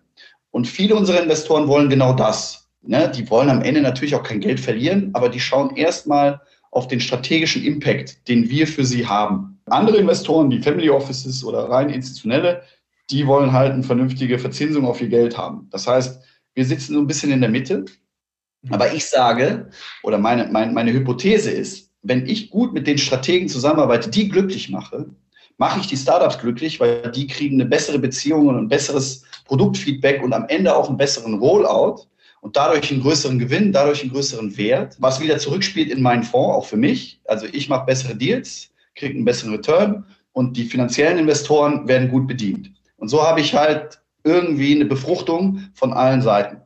Und 0.53 0.69
viele 0.69 0.95
unserer 0.95 1.23
Investoren 1.23 1.67
wollen 1.67 1.91
genau 1.91 2.13
das. 2.13 2.69
Ne? 2.83 3.11
Die 3.15 3.29
wollen 3.29 3.51
am 3.51 3.63
Ende 3.63 3.83
natürlich 3.83 4.15
auch 4.15 4.23
kein 4.23 4.41
Geld 4.41 4.61
verlieren, 4.61 5.11
aber 5.13 5.29
die 5.29 5.41
schauen 5.41 5.75
erstmal, 5.75 6.41
auf 6.77 6.89
den 6.89 7.01
strategischen 7.01 7.65
Impact, 7.65 8.29
den 8.29 8.51
wir 8.51 8.67
für 8.67 8.85
sie 8.85 9.07
haben. 9.07 9.59
Andere 9.65 9.97
Investoren, 9.97 10.51
wie 10.51 10.61
Family 10.61 10.91
Offices 10.91 11.43
oder 11.43 11.71
rein 11.71 11.89
institutionelle, 11.89 12.63
die 13.11 13.27
wollen 13.27 13.53
halt 13.53 13.73
eine 13.73 13.83
vernünftige 13.83 14.39
Verzinsung 14.39 14.85
auf 14.85 15.01
ihr 15.01 15.09
Geld 15.09 15.39
haben. 15.39 15.69
Das 15.71 15.87
heißt, 15.87 16.21
wir 16.55 16.65
sitzen 16.67 16.93
so 16.93 17.01
ein 17.01 17.07
bisschen 17.07 17.33
in 17.33 17.41
der 17.41 17.49
Mitte. 17.49 17.87
Aber 18.69 18.93
ich 18.93 19.07
sage, 19.07 19.71
oder 20.03 20.19
meine, 20.19 20.49
meine, 20.53 20.73
meine 20.73 20.93
Hypothese 20.93 21.51
ist, 21.51 21.91
wenn 22.03 22.27
ich 22.27 22.51
gut 22.51 22.75
mit 22.75 22.87
den 22.87 22.99
Strategen 22.99 23.49
zusammenarbeite, 23.49 24.11
die 24.11 24.29
glücklich 24.29 24.69
mache, 24.69 25.07
mache 25.57 25.81
ich 25.81 25.87
die 25.87 25.97
Startups 25.97 26.39
glücklich, 26.39 26.79
weil 26.79 27.11
die 27.11 27.27
kriegen 27.27 27.59
eine 27.59 27.71
bessere 27.71 27.99
Beziehung 27.99 28.49
und 28.49 28.59
ein 28.59 28.69
besseres 28.69 29.25
Produktfeedback 29.47 30.23
und 30.23 30.35
am 30.35 30.47
Ende 30.49 30.77
auch 30.77 30.89
einen 30.89 30.99
besseren 30.99 31.39
Rollout 31.39 32.07
und 32.47 32.57
dadurch 32.57 32.93
einen 32.93 33.03
größeren 33.03 33.41
Gewinn, 33.41 33.73
dadurch 33.73 34.03
einen 34.03 34.13
größeren 34.13 34.57
Wert, 34.57 34.95
was 35.01 35.21
wieder 35.21 35.37
zurückspielt 35.37 35.91
in 35.91 36.01
meinen 36.01 36.23
Fonds, 36.23 36.55
auch 36.55 36.65
für 36.65 36.77
mich. 36.77 37.21
Also 37.25 37.45
ich 37.51 37.69
mache 37.69 37.87
bessere 37.87 38.15
Deals, 38.15 38.71
kriege 38.95 39.15
einen 39.15 39.25
besseren 39.25 39.51
Return 39.55 40.05
und 40.31 40.57
die 40.57 40.63
finanziellen 40.63 41.19
Investoren 41.19 41.89
werden 41.89 42.09
gut 42.09 42.29
bedient. 42.29 42.71
Und 42.99 43.09
so 43.09 43.21
habe 43.21 43.41
ich 43.41 43.57
halt 43.57 44.01
irgendwie 44.23 44.77
eine 44.77 44.85
Befruchtung 44.85 45.59
von 45.75 45.93
allen 45.93 46.23
Seiten. 46.23 46.59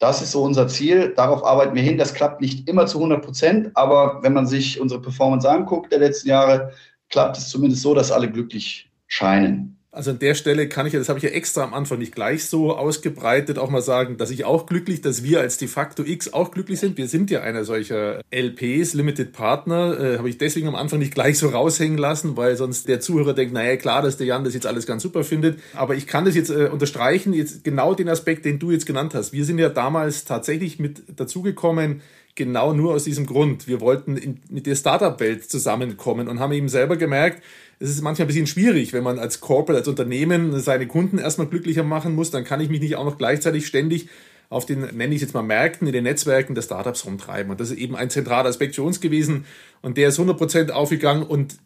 Das 0.00 0.20
ist 0.20 0.32
so 0.32 0.42
unser 0.42 0.66
Ziel. 0.66 1.14
Darauf 1.14 1.44
arbeiten 1.44 1.76
wir 1.76 1.82
hin. 1.84 1.96
Das 1.96 2.12
klappt 2.12 2.40
nicht 2.40 2.68
immer 2.68 2.86
zu 2.86 2.98
100 2.98 3.24
Prozent, 3.24 3.70
aber 3.74 4.24
wenn 4.24 4.32
man 4.32 4.48
sich 4.48 4.80
unsere 4.80 5.00
Performance 5.00 5.48
anguckt 5.48 5.92
der 5.92 6.00
letzten 6.00 6.28
Jahre, 6.28 6.72
klappt 7.08 7.38
es 7.38 7.50
zumindest 7.50 7.82
so, 7.82 7.94
dass 7.94 8.10
alle 8.10 8.28
glücklich 8.28 8.90
scheinen. 9.06 9.78
Also 9.92 10.12
an 10.12 10.20
der 10.20 10.34
Stelle 10.34 10.68
kann 10.68 10.86
ich 10.86 10.92
ja, 10.92 11.00
das 11.00 11.08
habe 11.08 11.18
ich 11.18 11.24
ja 11.24 11.30
extra 11.30 11.64
am 11.64 11.74
Anfang 11.74 11.98
nicht 11.98 12.14
gleich 12.14 12.44
so 12.44 12.76
ausgebreitet, 12.76 13.58
auch 13.58 13.70
mal 13.70 13.82
sagen, 13.82 14.18
dass 14.18 14.30
ich 14.30 14.44
auch 14.44 14.66
glücklich, 14.66 15.00
dass 15.00 15.24
wir 15.24 15.40
als 15.40 15.58
de 15.58 15.66
facto 15.66 16.04
X 16.04 16.32
auch 16.32 16.52
glücklich 16.52 16.78
sind. 16.78 16.96
Wir 16.96 17.08
sind 17.08 17.28
ja 17.28 17.40
einer 17.40 17.64
solcher 17.64 18.20
LPs, 18.30 18.94
Limited 18.94 19.32
Partner, 19.32 19.98
äh, 19.98 20.18
habe 20.18 20.28
ich 20.28 20.38
deswegen 20.38 20.68
am 20.68 20.76
Anfang 20.76 21.00
nicht 21.00 21.12
gleich 21.12 21.38
so 21.38 21.48
raushängen 21.48 21.98
lassen, 21.98 22.36
weil 22.36 22.56
sonst 22.56 22.86
der 22.86 23.00
Zuhörer 23.00 23.34
denkt, 23.34 23.52
naja, 23.52 23.76
klar, 23.76 24.00
dass 24.00 24.16
der 24.16 24.28
Jan 24.28 24.44
das 24.44 24.54
jetzt 24.54 24.66
alles 24.66 24.86
ganz 24.86 25.02
super 25.02 25.24
findet. 25.24 25.58
Aber 25.74 25.96
ich 25.96 26.06
kann 26.06 26.24
das 26.24 26.36
jetzt 26.36 26.50
äh, 26.50 26.68
unterstreichen, 26.72 27.32
jetzt 27.32 27.64
genau 27.64 27.92
den 27.92 28.08
Aspekt, 28.08 28.44
den 28.44 28.60
du 28.60 28.70
jetzt 28.70 28.86
genannt 28.86 29.14
hast. 29.14 29.32
Wir 29.32 29.44
sind 29.44 29.58
ja 29.58 29.70
damals 29.70 30.24
tatsächlich 30.24 30.78
mit 30.78 31.02
dazugekommen, 31.18 32.00
genau 32.36 32.72
nur 32.72 32.94
aus 32.94 33.02
diesem 33.02 33.26
Grund. 33.26 33.66
Wir 33.66 33.80
wollten 33.80 34.16
in, 34.16 34.40
mit 34.50 34.66
der 34.66 34.76
Startup-Welt 34.76 35.50
zusammenkommen 35.50 36.28
und 36.28 36.38
haben 36.38 36.52
eben 36.52 36.68
selber 36.68 36.96
gemerkt, 36.96 37.42
es 37.80 37.88
ist 37.88 38.02
manchmal 38.02 38.26
ein 38.26 38.28
bisschen 38.28 38.46
schwierig, 38.46 38.92
wenn 38.92 39.02
man 39.02 39.18
als 39.18 39.40
Corporate, 39.40 39.78
als 39.78 39.88
Unternehmen 39.88 40.60
seine 40.60 40.86
Kunden 40.86 41.18
erstmal 41.18 41.46
glücklicher 41.46 41.82
machen 41.82 42.14
muss, 42.14 42.30
dann 42.30 42.44
kann 42.44 42.60
ich 42.60 42.68
mich 42.68 42.80
nicht 42.80 42.96
auch 42.96 43.06
noch 43.06 43.16
gleichzeitig 43.16 43.66
ständig 43.66 44.08
auf 44.50 44.66
den, 44.66 44.80
nenne 44.96 45.14
ich 45.14 45.22
jetzt 45.22 45.32
mal, 45.32 45.42
Märkten, 45.42 45.86
in 45.86 45.92
den 45.94 46.04
Netzwerken 46.04 46.54
der 46.54 46.62
Startups 46.62 47.06
rumtreiben. 47.06 47.50
Und 47.50 47.58
das 47.60 47.70
ist 47.70 47.78
eben 47.78 47.96
ein 47.96 48.10
zentraler 48.10 48.48
Aspekt 48.48 48.74
für 48.74 48.82
uns 48.82 49.00
gewesen. 49.00 49.46
Und 49.80 49.96
der 49.96 50.08
ist 50.08 50.20
100% 50.20 50.70
aufgegangen 50.70 51.22
und 51.22 51.56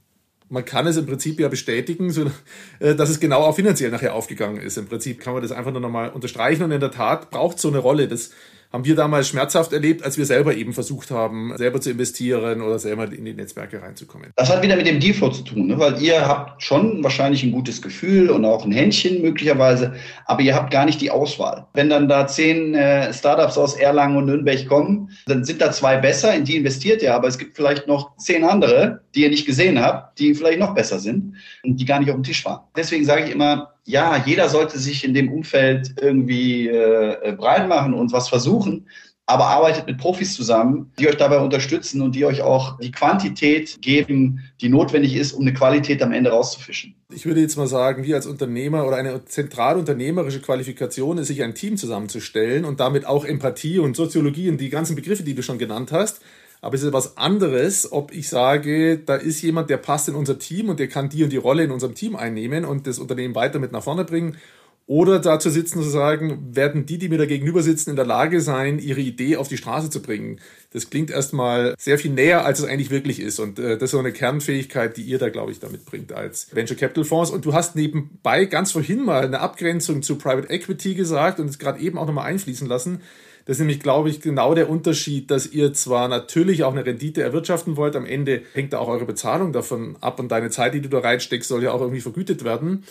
man 0.51 0.65
kann 0.65 0.87
es 0.87 0.97
im 0.97 1.07
Prinzip 1.07 1.41
ja 1.41 1.49
bestätigen, 1.49 2.11
so, 2.11 2.31
äh, 2.79 2.95
dass 2.95 3.09
es 3.09 3.19
genau 3.19 3.41
auch 3.41 3.57
finanziell 3.57 3.91
nachher 3.91 4.15
aufgegangen 4.15 4.61
ist. 4.61 4.77
Im 4.77 4.87
Prinzip 4.87 5.19
kann 5.19 5.33
man 5.33 5.43
das 5.43 5.51
einfach 5.51 5.73
nur 5.73 5.81
nochmal 5.81 6.11
unterstreichen 6.11 6.63
und 6.63 6.71
in 6.71 6.81
der 6.81 6.91
Tat 6.93 7.31
braucht 7.31 7.59
so 7.59 7.69
eine 7.69 7.79
Rolle. 7.79 8.07
Das 8.07 8.31
haben 8.75 8.85
wir 8.85 8.97
damals 8.97 9.29
schmerzhaft 9.29 9.73
erlebt, 9.73 10.03
als 10.03 10.19
wir 10.19 10.27
selber 10.27 10.57
eben 10.57 10.73
versucht 10.73 11.13
haben, 11.13 11.57
selber 11.57 11.81
zu 11.81 11.91
investieren 11.91 12.61
oder 12.61 12.81
selber 12.81 13.05
in 13.05 13.25
die 13.25 13.33
Netzwerke 13.33 13.81
reinzukommen. 13.81 14.33
Das 14.35 14.51
hat 14.51 14.65
wieder 14.65 14.75
mit 14.75 14.89
dem 14.89 14.99
Dealflow 14.99 15.31
zu 15.31 15.45
tun, 15.45 15.69
ne? 15.69 15.79
weil 15.79 16.03
ihr 16.03 16.27
habt 16.27 16.61
schon 16.61 17.05
wahrscheinlich 17.05 17.45
ein 17.45 17.53
gutes 17.53 17.81
Gefühl 17.81 18.31
und 18.31 18.45
auch 18.45 18.65
ein 18.65 18.73
Händchen 18.73 19.23
möglicherweise, 19.23 19.95
aber 20.27 20.43
ihr 20.43 20.57
habt 20.57 20.73
gar 20.73 20.87
nicht 20.87 21.01
die 21.01 21.13
Auswahl. 21.13 21.69
Wenn 21.75 21.89
dann 21.89 22.09
da 22.09 22.27
zehn 22.27 22.75
äh, 22.75 23.15
Startups 23.15 23.57
aus 23.59 23.77
Erlangen 23.77 24.17
und 24.17 24.27
Nürnberg 24.27 24.67
kommen, 24.67 25.11
dann 25.27 25.45
sind 25.45 25.61
da 25.61 25.71
zwei 25.71 25.97
besser, 25.97 26.35
in 26.35 26.45
die 26.45 26.57
investiert 26.57 27.01
ihr, 27.01 27.15
aber 27.15 27.29
es 27.29 27.39
gibt 27.39 27.55
vielleicht 27.55 27.87
noch 27.87 28.17
zehn 28.17 28.43
andere, 28.43 29.03
die 29.15 29.23
ihr 29.23 29.31
nicht 29.31 29.47
gesehen 29.47 29.81
habt, 29.81 30.19
die 30.19 30.35
vielleicht 30.35 30.59
noch 30.59 30.75
besser 30.75 30.99
sind 30.99 31.37
und 31.63 31.77
die 31.77 31.85
gar 31.85 32.01
nicht 32.01 32.11
auf 32.11 32.17
dem 32.17 32.25
Tisch 32.25 32.45
waren. 32.45 32.63
Deswegen 32.77 33.05
sage 33.05 33.27
ich 33.27 33.31
immer, 33.31 33.74
ja, 33.85 34.23
jeder 34.25 34.49
sollte 34.49 34.79
sich 34.79 35.05
in 35.05 35.15
dem 35.15 35.33
Umfeld 35.33 35.95
irgendwie 36.01 36.69
äh, 36.69 37.35
breit 37.37 37.69
machen 37.69 37.95
und 37.95 38.13
was 38.13 38.29
versuchen, 38.29 38.87
aber 39.27 39.47
arbeitet 39.47 39.87
mit 39.87 39.99
Profis 39.99 40.35
zusammen, 40.35 40.93
die 40.99 41.09
euch 41.09 41.17
dabei 41.17 41.39
unterstützen 41.39 42.03
und 42.03 42.15
die 42.15 42.27
euch 42.27 42.43
auch 42.43 42.79
die 42.79 42.91
Quantität 42.91 43.81
geben, 43.81 44.41
die 44.61 44.69
notwendig 44.69 45.17
ist, 45.17 45.33
um 45.33 45.43
eine 45.43 45.55
Qualität 45.55 46.03
am 46.03 46.13
Ende 46.13 46.31
rauszufischen. 46.31 46.95
Ich 47.11 47.25
würde 47.25 47.41
jetzt 47.41 47.57
mal 47.57 47.67
sagen, 47.67 48.05
wir 48.05 48.17
als 48.17 48.27
Unternehmer 48.27 48.87
oder 48.87 48.97
eine 48.97 49.25
zentrale 49.25 49.79
unternehmerische 49.79 50.41
Qualifikation 50.41 51.17
ist, 51.19 51.29
sich 51.29 51.43
ein 51.43 51.55
Team 51.55 51.77
zusammenzustellen 51.77 52.65
und 52.67 52.81
damit 52.81 53.07
auch 53.07 53.25
Empathie 53.25 53.79
und 53.79 53.97
Soziologie 53.97 54.51
und 54.51 54.61
die 54.61 54.69
ganzen 54.69 54.95
Begriffe, 54.95 55.23
die 55.23 55.35
du 55.35 55.43
schon 55.43 55.59
genannt 55.59 55.91
hast, 55.91 56.21
aber 56.65 56.77
es 56.77 56.83
ist 56.83 56.95
was 56.95 57.19
anderes, 57.19 57.93
ob 57.93 58.11
ich 58.11 58.31
sage, 58.31 58.99
da 58.99 59.17
ist 59.17 59.43
jemand, 59.43 59.69
der 59.69 59.77
passt 59.77 60.09
in 60.09 60.15
unser 60.15 60.39
Team 60.39 60.71
und 60.71 60.81
der 60.81 60.89
kann 60.89 61.11
die 61.11 61.23
und 61.23 61.31
die 61.31 61.37
Rolle 61.37 61.63
in 61.63 61.71
unserem 61.71 61.95
Team 61.95 62.17
einnehmen 62.17 62.65
und 62.65 62.87
das 62.87 62.99
Unternehmen 62.99 63.35
weiter 63.35 63.59
mit 63.59 63.71
nach 63.71 63.83
vorne 63.83 64.05
bringen. 64.05 64.39
Oder 64.87 65.19
da 65.19 65.39
zu 65.39 65.51
sitzen 65.51 65.79
und 65.79 65.85
zu 65.85 65.91
sagen, 65.91 66.55
werden 66.57 66.87
die, 66.87 66.97
die 66.97 67.11
mir 67.11 67.19
da 67.19 67.27
gegenüber 67.27 67.63
sitzen, 67.63 67.91
in 67.91 67.97
der 67.97 68.07
Lage 68.07 68.41
sein, 68.41 68.79
ihre 68.79 69.01
Idee 69.01 69.37
auf 69.37 69.49
die 69.49 69.59
Straße 69.59 69.91
zu 69.91 70.01
bringen. 70.01 70.41
Das 70.73 70.89
klingt 70.89 71.11
erstmal 71.11 71.75
sehr 71.79 71.99
viel 71.99 72.13
näher, 72.13 72.47
als 72.47 72.61
es 72.61 72.65
eigentlich 72.65 72.91
wirklich 72.91 73.21
ist. 73.21 73.41
Und 73.41 73.59
äh, 73.59 73.75
das 73.75 73.85
ist 73.85 73.91
so 73.91 73.99
eine 73.99 74.13
Kernfähigkeit, 74.13 74.97
die 74.97 75.03
ihr 75.03 75.19
da, 75.19 75.29
glaube 75.29 75.53
ich, 75.53 75.61
damit 75.61 75.85
bringt 75.85 76.13
als 76.13 76.55
Venture 76.55 76.79
Capital 76.79 77.05
Fonds. 77.05 77.31
Und 77.31 77.45
du 77.45 77.53
hast 77.53 77.77
nebenbei 77.77 78.47
ganz 78.47 78.73
vorhin 78.73 79.05
mal 79.05 79.25
eine 79.25 79.41
Abgrenzung 79.41 80.01
zu 80.01 80.17
Private 80.17 80.49
Equity 80.49 80.95
gesagt 80.95 81.41
und 81.41 81.49
es 81.49 81.59
gerade 81.59 81.81
eben 81.81 81.99
auch 81.99 82.07
nochmal 82.07 82.27
einfließen 82.27 82.67
lassen. 82.67 83.03
Das 83.47 83.57
ist 83.57 83.61
nämlich, 83.61 83.81
glaube 83.81 84.09
ich, 84.09 84.21
genau 84.21 84.55
der 84.55 84.71
Unterschied, 84.71 85.31
dass 85.31 85.47
ihr 85.47 85.75
zwar 85.75 86.09
natürlich 86.09 86.65
auch 86.65 86.73
eine 86.73 86.87
Rendite 86.87 87.23
erwirtschaften 87.23 87.77
wollt, 87.77 87.95
am 87.95 88.07
Ende 88.07 88.43
hängt 88.55 88.73
da 88.73 88.79
auch 88.79 88.89
eure 88.89 89.05
Bezahlung 89.05 89.53
davon 89.53 89.97
ab 90.01 90.19
und 90.19 90.29
deine 90.33 90.51
Zeit, 90.51 90.73
die 90.73 90.81
du 90.81 90.89
da 90.89 91.01
reinsteckst, 91.01 91.49
soll 91.49 91.63
ja 91.63 91.73
auch 91.73 91.83
irgendwie 91.83 92.01
vergütet 92.01 92.45
werden. 92.45 92.85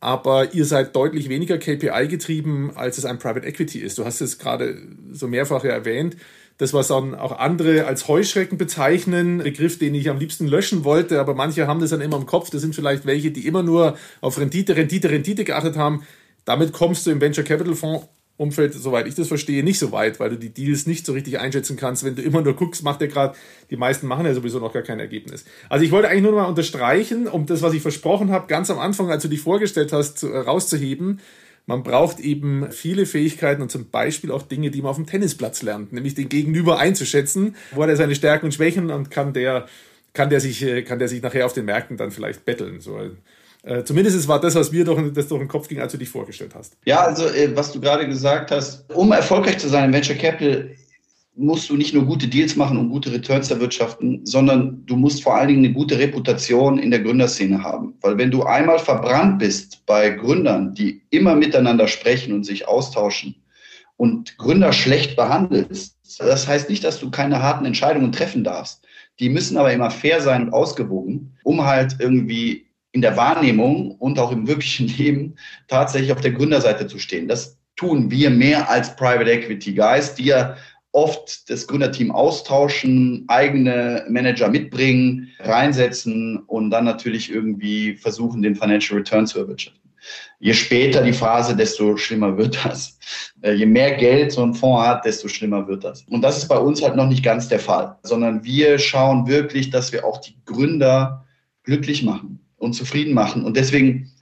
Aber 0.00 0.54
ihr 0.54 0.64
seid 0.64 0.96
deutlich 0.96 1.28
weniger 1.28 1.58
KPI 1.58 2.08
getrieben, 2.08 2.72
als 2.74 2.96
es 2.96 3.04
ein 3.04 3.18
Private 3.18 3.46
Equity 3.46 3.80
ist. 3.80 3.98
Du 3.98 4.06
hast 4.06 4.22
es 4.22 4.38
gerade 4.38 4.78
so 5.12 5.28
mehrfach 5.28 5.62
ja 5.64 5.72
erwähnt. 5.72 6.16
Das, 6.56 6.72
was 6.72 6.88
dann 6.88 7.14
auch 7.14 7.38
andere 7.38 7.86
als 7.86 8.08
Heuschrecken 8.08 8.56
bezeichnen, 8.56 9.38
Begriff, 9.38 9.78
den 9.78 9.94
ich 9.94 10.08
am 10.08 10.18
liebsten 10.18 10.46
löschen 10.46 10.84
wollte, 10.84 11.20
aber 11.20 11.34
manche 11.34 11.66
haben 11.66 11.80
das 11.80 11.90
dann 11.90 12.00
immer 12.00 12.16
im 12.16 12.26
Kopf. 12.26 12.48
Das 12.50 12.62
sind 12.62 12.74
vielleicht 12.74 13.04
welche, 13.04 13.30
die 13.30 13.46
immer 13.46 13.62
nur 13.62 13.96
auf 14.22 14.38
Rendite, 14.38 14.76
Rendite, 14.76 15.10
Rendite 15.10 15.44
geachtet 15.44 15.76
haben. 15.76 16.02
Damit 16.46 16.72
kommst 16.72 17.06
du 17.06 17.10
im 17.10 17.20
Venture 17.20 17.44
Capital 17.44 17.74
Fonds 17.74 18.06
Umfeld, 18.40 18.72
soweit 18.72 19.06
ich 19.06 19.14
das 19.14 19.28
verstehe, 19.28 19.62
nicht 19.62 19.78
so 19.78 19.92
weit, 19.92 20.18
weil 20.18 20.30
du 20.30 20.38
die 20.38 20.48
Deals 20.48 20.86
nicht 20.86 21.04
so 21.04 21.12
richtig 21.12 21.38
einschätzen 21.38 21.76
kannst. 21.76 22.04
Wenn 22.04 22.16
du 22.16 22.22
immer 22.22 22.40
nur 22.40 22.56
guckst, 22.56 22.82
macht 22.82 23.02
der 23.02 23.08
gerade, 23.08 23.36
die 23.68 23.76
meisten 23.76 24.06
machen 24.06 24.24
ja 24.24 24.32
sowieso 24.32 24.58
noch 24.60 24.72
gar 24.72 24.82
kein 24.82 24.98
Ergebnis. 24.98 25.44
Also 25.68 25.84
ich 25.84 25.90
wollte 25.90 26.08
eigentlich 26.08 26.22
nur 26.22 26.32
mal 26.32 26.46
unterstreichen, 26.46 27.28
um 27.28 27.44
das, 27.44 27.60
was 27.60 27.74
ich 27.74 27.82
versprochen 27.82 28.30
habe, 28.30 28.46
ganz 28.46 28.70
am 28.70 28.78
Anfang, 28.78 29.10
als 29.10 29.22
du 29.22 29.28
dich 29.28 29.42
vorgestellt 29.42 29.92
hast, 29.92 30.22
äh, 30.22 30.38
rauszuheben. 30.38 31.20
man 31.66 31.82
braucht 31.82 32.18
eben 32.18 32.72
viele 32.72 33.04
Fähigkeiten 33.04 33.60
und 33.60 33.70
zum 33.70 33.90
Beispiel 33.90 34.30
auch 34.30 34.42
Dinge, 34.42 34.70
die 34.70 34.80
man 34.80 34.90
auf 34.90 34.96
dem 34.96 35.06
Tennisplatz 35.06 35.60
lernt, 35.60 35.92
nämlich 35.92 36.14
den 36.14 36.30
Gegenüber 36.30 36.78
einzuschätzen, 36.78 37.54
wo 37.72 37.82
hat 37.82 37.90
er 37.90 37.96
seine 37.96 38.14
Stärken 38.14 38.46
und 38.46 38.52
Schwächen 38.52 38.90
und 38.90 39.10
kann 39.10 39.34
der, 39.34 39.66
kann 40.14 40.30
der 40.30 40.40
sich, 40.40 40.62
äh, 40.62 40.82
kann 40.82 40.98
der 40.98 41.08
sich 41.08 41.22
nachher 41.22 41.44
auf 41.44 41.52
den 41.52 41.66
Märkten 41.66 41.98
dann 41.98 42.10
vielleicht 42.10 42.46
betteln. 42.46 42.80
So, 42.80 42.98
äh, 43.62 43.84
zumindest 43.84 44.26
war 44.26 44.40
das, 44.40 44.54
was 44.54 44.72
mir 44.72 44.84
doch, 44.84 44.98
das 45.12 45.28
durch 45.28 45.40
den 45.40 45.48
Kopf 45.48 45.68
ging, 45.68 45.80
als 45.80 45.92
du 45.92 45.98
dich 45.98 46.08
vorgestellt 46.08 46.54
hast. 46.54 46.76
Ja, 46.84 47.00
also 47.00 47.26
äh, 47.26 47.54
was 47.54 47.72
du 47.72 47.80
gerade 47.80 48.06
gesagt 48.06 48.50
hast, 48.50 48.90
um 48.94 49.12
erfolgreich 49.12 49.58
zu 49.58 49.68
sein 49.68 49.84
im 49.84 49.92
Venture 49.92 50.16
Capital, 50.16 50.70
musst 51.36 51.70
du 51.70 51.76
nicht 51.76 51.94
nur 51.94 52.04
gute 52.04 52.28
Deals 52.28 52.56
machen 52.56 52.76
und 52.76 52.90
gute 52.90 53.12
Returns 53.12 53.50
erwirtschaften, 53.50 54.26
sondern 54.26 54.84
du 54.86 54.96
musst 54.96 55.22
vor 55.22 55.36
allen 55.36 55.48
Dingen 55.48 55.64
eine 55.64 55.74
gute 55.74 55.98
Reputation 55.98 56.78
in 56.78 56.90
der 56.90 57.00
Gründerszene 57.00 57.62
haben. 57.62 57.94
Weil 58.00 58.18
wenn 58.18 58.30
du 58.30 58.42
einmal 58.42 58.78
verbrannt 58.78 59.38
bist 59.38 59.84
bei 59.86 60.10
Gründern, 60.10 60.74
die 60.74 61.02
immer 61.10 61.34
miteinander 61.34 61.88
sprechen 61.88 62.34
und 62.34 62.44
sich 62.44 62.68
austauschen 62.68 63.36
und 63.96 64.36
Gründer 64.38 64.72
schlecht 64.72 65.16
behandelst, 65.16 65.96
das 66.18 66.48
heißt 66.48 66.68
nicht, 66.68 66.84
dass 66.84 66.98
du 66.98 67.10
keine 67.10 67.42
harten 67.42 67.64
Entscheidungen 67.64 68.12
treffen 68.12 68.44
darfst. 68.44 68.84
Die 69.18 69.28
müssen 69.28 69.56
aber 69.56 69.72
immer 69.72 69.90
fair 69.90 70.20
sein 70.20 70.44
und 70.44 70.52
ausgewogen, 70.52 71.36
um 71.44 71.64
halt 71.64 71.96
irgendwie 72.00 72.66
in 72.92 73.02
der 73.02 73.16
Wahrnehmung 73.16 73.92
und 73.92 74.18
auch 74.18 74.32
im 74.32 74.46
wirklichen 74.46 74.88
Leben 74.98 75.36
tatsächlich 75.68 76.12
auf 76.12 76.20
der 76.20 76.32
Gründerseite 76.32 76.86
zu 76.86 76.98
stehen. 76.98 77.28
Das 77.28 77.58
tun 77.76 78.10
wir 78.10 78.30
mehr 78.30 78.68
als 78.68 78.94
Private 78.96 79.30
Equity 79.30 79.74
Guys, 79.74 80.14
die 80.14 80.24
ja 80.24 80.56
oft 80.92 81.48
das 81.48 81.66
Gründerteam 81.66 82.10
austauschen, 82.10 83.24
eigene 83.28 84.04
Manager 84.08 84.48
mitbringen, 84.48 85.30
reinsetzen 85.38 86.38
und 86.46 86.70
dann 86.70 86.84
natürlich 86.84 87.30
irgendwie 87.30 87.94
versuchen, 87.94 88.42
den 88.42 88.56
Financial 88.56 88.98
Return 88.98 89.26
zu 89.26 89.38
erwirtschaften. 89.38 89.80
Je 90.40 90.54
später 90.54 91.02
die 91.02 91.12
Phase, 91.12 91.54
desto 91.54 91.96
schlimmer 91.96 92.36
wird 92.36 92.58
das. 92.64 92.98
Äh, 93.42 93.52
je 93.52 93.66
mehr 93.66 93.92
Geld 93.96 94.32
so 94.32 94.42
ein 94.42 94.54
Fonds 94.54 94.86
hat, 94.86 95.04
desto 95.04 95.28
schlimmer 95.28 95.68
wird 95.68 95.84
das. 95.84 96.02
Und 96.08 96.22
das 96.22 96.38
ist 96.38 96.48
bei 96.48 96.58
uns 96.58 96.82
halt 96.82 96.96
noch 96.96 97.06
nicht 97.06 97.22
ganz 97.22 97.48
der 97.48 97.60
Fall, 97.60 97.98
sondern 98.02 98.42
wir 98.42 98.78
schauen 98.78 99.26
wirklich, 99.26 99.70
dass 99.70 99.92
wir 99.92 100.04
auch 100.04 100.18
die 100.18 100.36
Gründer 100.46 101.26
glücklich 101.62 102.02
machen 102.02 102.39
und 102.60 102.74
zufrieden 102.74 103.14
machen. 103.14 103.44
Und 103.44 103.56
deswegen 103.56 104.12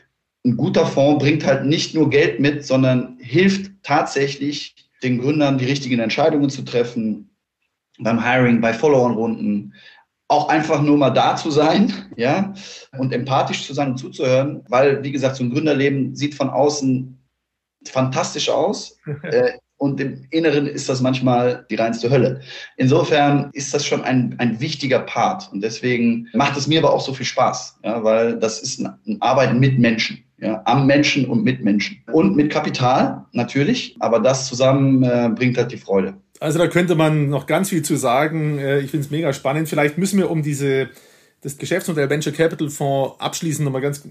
ein 0.45 0.57
guter 0.57 0.86
Fonds 0.86 1.22
bringt 1.22 1.45
halt 1.45 1.66
nicht 1.66 1.95
nur 1.95 2.09
Geld 2.09 2.41
mit, 2.41 2.64
sondern 2.64 3.18
hilft 3.20 3.70
tatsächlich 3.82 4.74
den 5.03 5.20
Gründern 5.20 5.59
die 5.59 5.66
richtigen 5.66 6.01
Entscheidungen 6.01 6.49
zu 6.49 6.62
treffen, 6.62 7.30
beim 7.99 8.22
Hiring, 8.22 8.61
bei 8.61 8.72
Follow-on-Runden, 8.72 9.74
auch 10.28 10.49
einfach 10.49 10.82
nur 10.82 10.97
mal 10.97 11.11
da 11.11 11.36
zu 11.36 11.51
sein, 11.51 11.93
ja, 12.16 12.55
und 12.97 13.12
empathisch 13.12 13.66
zu 13.66 13.74
sein 13.74 13.91
und 13.93 13.99
zuzuhören, 13.99 14.64
weil, 14.68 15.03
wie 15.03 15.12
gesagt, 15.12 15.36
so 15.36 15.45
ein 15.45 15.51
Gründerleben 15.51 16.14
sieht 16.14 16.34
von 16.34 16.51
außen 16.51 17.18
fantastisch 17.86 18.49
aus. 18.49 18.99
äh, 19.22 19.53
und 19.79 20.01
im 20.01 20.26
Inneren 20.31 20.66
ist 20.66 20.89
das 20.89 21.01
manchmal 21.01 21.64
die 21.70 21.76
reinste 21.76 22.11
Hölle. 22.11 22.41
Insofern 22.76 23.51
ist 23.53 23.72
das 23.72 23.87
schon 23.87 24.03
ein, 24.03 24.35
ein 24.39 24.61
wichtiger 24.61 24.99
Part. 24.99 25.51
Und 25.53 25.62
deswegen 25.62 26.29
macht 26.35 26.57
es 26.59 26.66
mir 26.66 26.81
aber 26.81 26.93
auch 26.93 27.01
so 27.01 27.14
viel 27.14 27.26
Spaß, 27.26 27.79
ja, 27.85 28.03
weil 28.03 28.39
das 28.39 28.61
ist 28.61 28.81
ein, 28.81 28.93
ein 29.07 29.22
Arbeiten 29.22 29.59
mit 29.59 29.79
Menschen. 29.79 30.24
Ja, 30.41 30.62
am 30.66 30.87
Menschen 30.87 31.24
und 31.26 31.43
mit 31.43 31.64
Menschen. 31.64 32.01
Und 32.12 32.37
mit 32.37 32.53
Kapital, 32.53 33.24
natürlich, 33.33 33.97
aber 33.99 34.20
das 34.20 34.47
zusammen 34.47 35.03
äh, 35.03 35.31
bringt 35.35 35.59
halt 35.59 35.72
die 35.72 35.79
Freude. 35.79 36.14
Also 36.39 36.61
da 36.61 36.68
könnte 36.68 36.95
man 36.95 37.29
noch 37.29 37.47
ganz 37.47 37.70
viel 37.70 37.83
zu 37.83 37.97
sagen. 37.97 38.59
Äh, 38.59 38.79
ich 38.79 38.93
finde 38.93 39.05
es 39.05 39.11
mega 39.11 39.33
spannend. 39.33 39.68
Vielleicht 39.68 39.99
müssen 39.99 40.16
wir 40.16 40.31
um 40.31 40.43
diese, 40.43 40.91
das 41.41 41.59
Geschäftsmodell 41.59 42.09
Venture 42.09 42.33
Capital 42.33 42.70
Fonds 42.70 43.16
abschließen, 43.18 43.64
nochmal 43.64 43.83
ganz, 43.83 44.07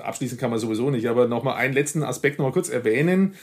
abschließen 0.00 0.38
kann 0.38 0.50
man 0.50 0.60
sowieso 0.60 0.90
nicht, 0.90 1.08
aber 1.08 1.26
nochmal 1.26 1.56
einen 1.56 1.74
letzten 1.74 2.04
Aspekt 2.04 2.38
nochmal 2.38 2.52
kurz 2.52 2.68
erwähnen. 2.68 3.34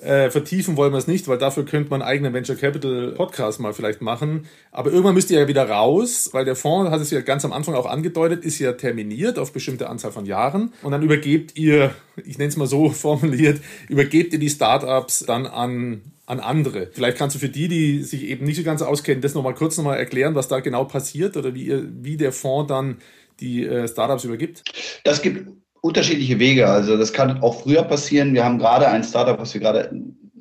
Äh, 0.00 0.30
vertiefen 0.30 0.76
wollen 0.76 0.92
wir 0.92 0.98
es 0.98 1.06
nicht, 1.06 1.28
weil 1.28 1.36
dafür 1.36 1.64
könnte 1.64 1.90
man 1.90 2.00
einen 2.00 2.10
eigenen 2.10 2.32
Venture 2.32 2.56
Capital 2.56 3.12
Podcast 3.12 3.60
mal 3.60 3.74
vielleicht 3.74 4.00
machen. 4.00 4.46
Aber 4.72 4.90
irgendwann 4.90 5.14
müsst 5.14 5.30
ihr 5.30 5.40
ja 5.40 5.48
wieder 5.48 5.68
raus, 5.68 6.30
weil 6.32 6.46
der 6.46 6.56
Fonds, 6.56 6.90
hat 6.90 7.00
es 7.00 7.10
ja 7.10 7.20
ganz 7.20 7.44
am 7.44 7.52
Anfang 7.52 7.74
auch 7.74 7.86
angedeutet, 7.86 8.44
ist 8.44 8.58
ja 8.58 8.72
terminiert 8.72 9.38
auf 9.38 9.52
bestimmte 9.52 9.90
Anzahl 9.90 10.12
von 10.12 10.24
Jahren. 10.24 10.72
Und 10.82 10.92
dann 10.92 11.02
übergebt 11.02 11.58
ihr, 11.58 11.94
ich 12.24 12.38
nenne 12.38 12.48
es 12.48 12.56
mal 12.56 12.66
so 12.66 12.88
formuliert, 12.90 13.60
übergebt 13.88 14.32
ihr 14.32 14.38
die 14.38 14.50
Startups 14.50 15.24
dann 15.26 15.46
an 15.46 16.00
an 16.30 16.38
andere. 16.38 16.88
Vielleicht 16.92 17.18
kannst 17.18 17.34
du 17.34 17.40
für 17.40 17.48
die, 17.48 17.66
die 17.66 18.04
sich 18.04 18.22
eben 18.22 18.46
nicht 18.46 18.56
so 18.56 18.62
ganz 18.62 18.82
auskennen, 18.82 19.20
das 19.20 19.34
nochmal 19.34 19.54
kurz 19.54 19.76
nochmal 19.76 19.98
erklären, 19.98 20.36
was 20.36 20.46
da 20.46 20.60
genau 20.60 20.84
passiert 20.84 21.36
oder 21.36 21.54
wie, 21.54 21.64
ihr, 21.64 21.88
wie 21.90 22.16
der 22.16 22.30
Fonds 22.30 22.68
dann 22.68 22.98
die 23.40 23.66
äh, 23.66 23.88
Startups 23.88 24.22
übergibt? 24.22 24.62
Das 25.02 25.22
gibt 25.22 25.48
unterschiedliche 25.80 26.38
Wege. 26.38 26.68
Also 26.68 26.96
das 26.96 27.12
kann 27.12 27.42
auch 27.42 27.62
früher 27.62 27.82
passieren. 27.82 28.34
Wir 28.34 28.44
haben 28.44 28.58
gerade 28.58 28.88
ein 28.88 29.04
Startup, 29.04 29.38
was 29.38 29.54
wir 29.54 29.60
gerade 29.60 29.90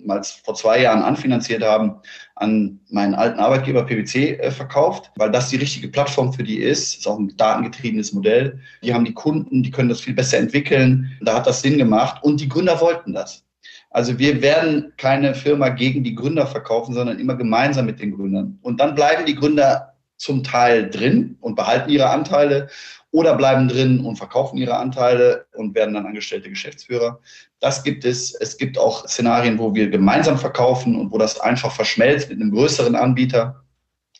mal 0.06 0.22
vor 0.44 0.56
zwei 0.56 0.82
Jahren 0.82 1.04
anfinanziert 1.04 1.64
haben, 1.64 1.96
an 2.36 2.80
meinen 2.90 3.16
alten 3.16 3.40
Arbeitgeber 3.40 3.84
PwC 3.84 4.36
äh, 4.36 4.52
verkauft, 4.52 5.12
weil 5.16 5.32
das 5.32 5.50
die 5.50 5.58
richtige 5.58 5.88
Plattform 5.88 6.34
für 6.34 6.44
die 6.44 6.60
ist. 6.60 6.94
Das 6.94 7.00
ist 7.00 7.08
auch 7.08 7.20
ein 7.20 7.36
datengetriebenes 7.36 8.14
Modell. 8.14 8.60
Die 8.84 8.94
haben 8.94 9.06
die 9.06 9.14
Kunden, 9.14 9.64
die 9.64 9.72
können 9.72 9.90
das 9.90 10.02
viel 10.02 10.14
besser 10.14 10.38
entwickeln. 10.38 11.12
Da 11.22 11.36
hat 11.36 11.48
das 11.48 11.62
Sinn 11.62 11.78
gemacht 11.78 12.24
und 12.24 12.40
die 12.40 12.50
Gründer 12.50 12.80
wollten 12.82 13.14
das. 13.14 13.44
Also 13.92 14.20
wir 14.20 14.42
werden 14.42 14.94
keine 14.98 15.34
Firma 15.34 15.70
gegen 15.70 16.04
die 16.04 16.14
Gründer 16.14 16.46
verkaufen, 16.46 16.94
sondern 16.94 17.20
immer 17.20 17.36
gemeinsam 17.36 17.88
mit 17.88 18.00
den 18.00 18.16
Gründern. 18.16 18.60
Und 18.62 18.80
dann 18.80 18.94
bleiben 18.94 19.26
die 19.26 19.36
Gründer 19.36 19.89
zum 20.20 20.44
Teil 20.44 20.90
drin 20.90 21.38
und 21.40 21.56
behalten 21.56 21.90
ihre 21.90 22.10
Anteile 22.10 22.70
oder 23.12 23.36
bleiben 23.36 23.68
drin 23.68 24.02
und 24.02 24.18
verkaufen 24.18 24.58
ihre 24.58 24.78
Anteile 24.78 25.48
und 25.56 25.74
werden 25.74 25.96
dann 25.96 26.06
angestellte 26.06 26.50
Geschäftsführer. 26.50 27.20
Das 27.60 27.84
gibt 27.84 28.06
es. 28.06 28.36
Es 28.36 28.58
gibt 28.58 28.78
auch 28.78 29.08
Szenarien, 29.08 29.58
wo 29.58 29.74
wir 29.74 29.90
gemeinsam 29.90 30.38
verkaufen 30.38 30.96
und 30.96 31.12
wo 31.12 31.18
das 31.18 31.40
einfach 31.40 31.72
verschmelzt 31.72 32.30
mit 32.30 32.40
einem 32.40 32.52
größeren 32.52 32.96
Anbieter. 32.96 33.64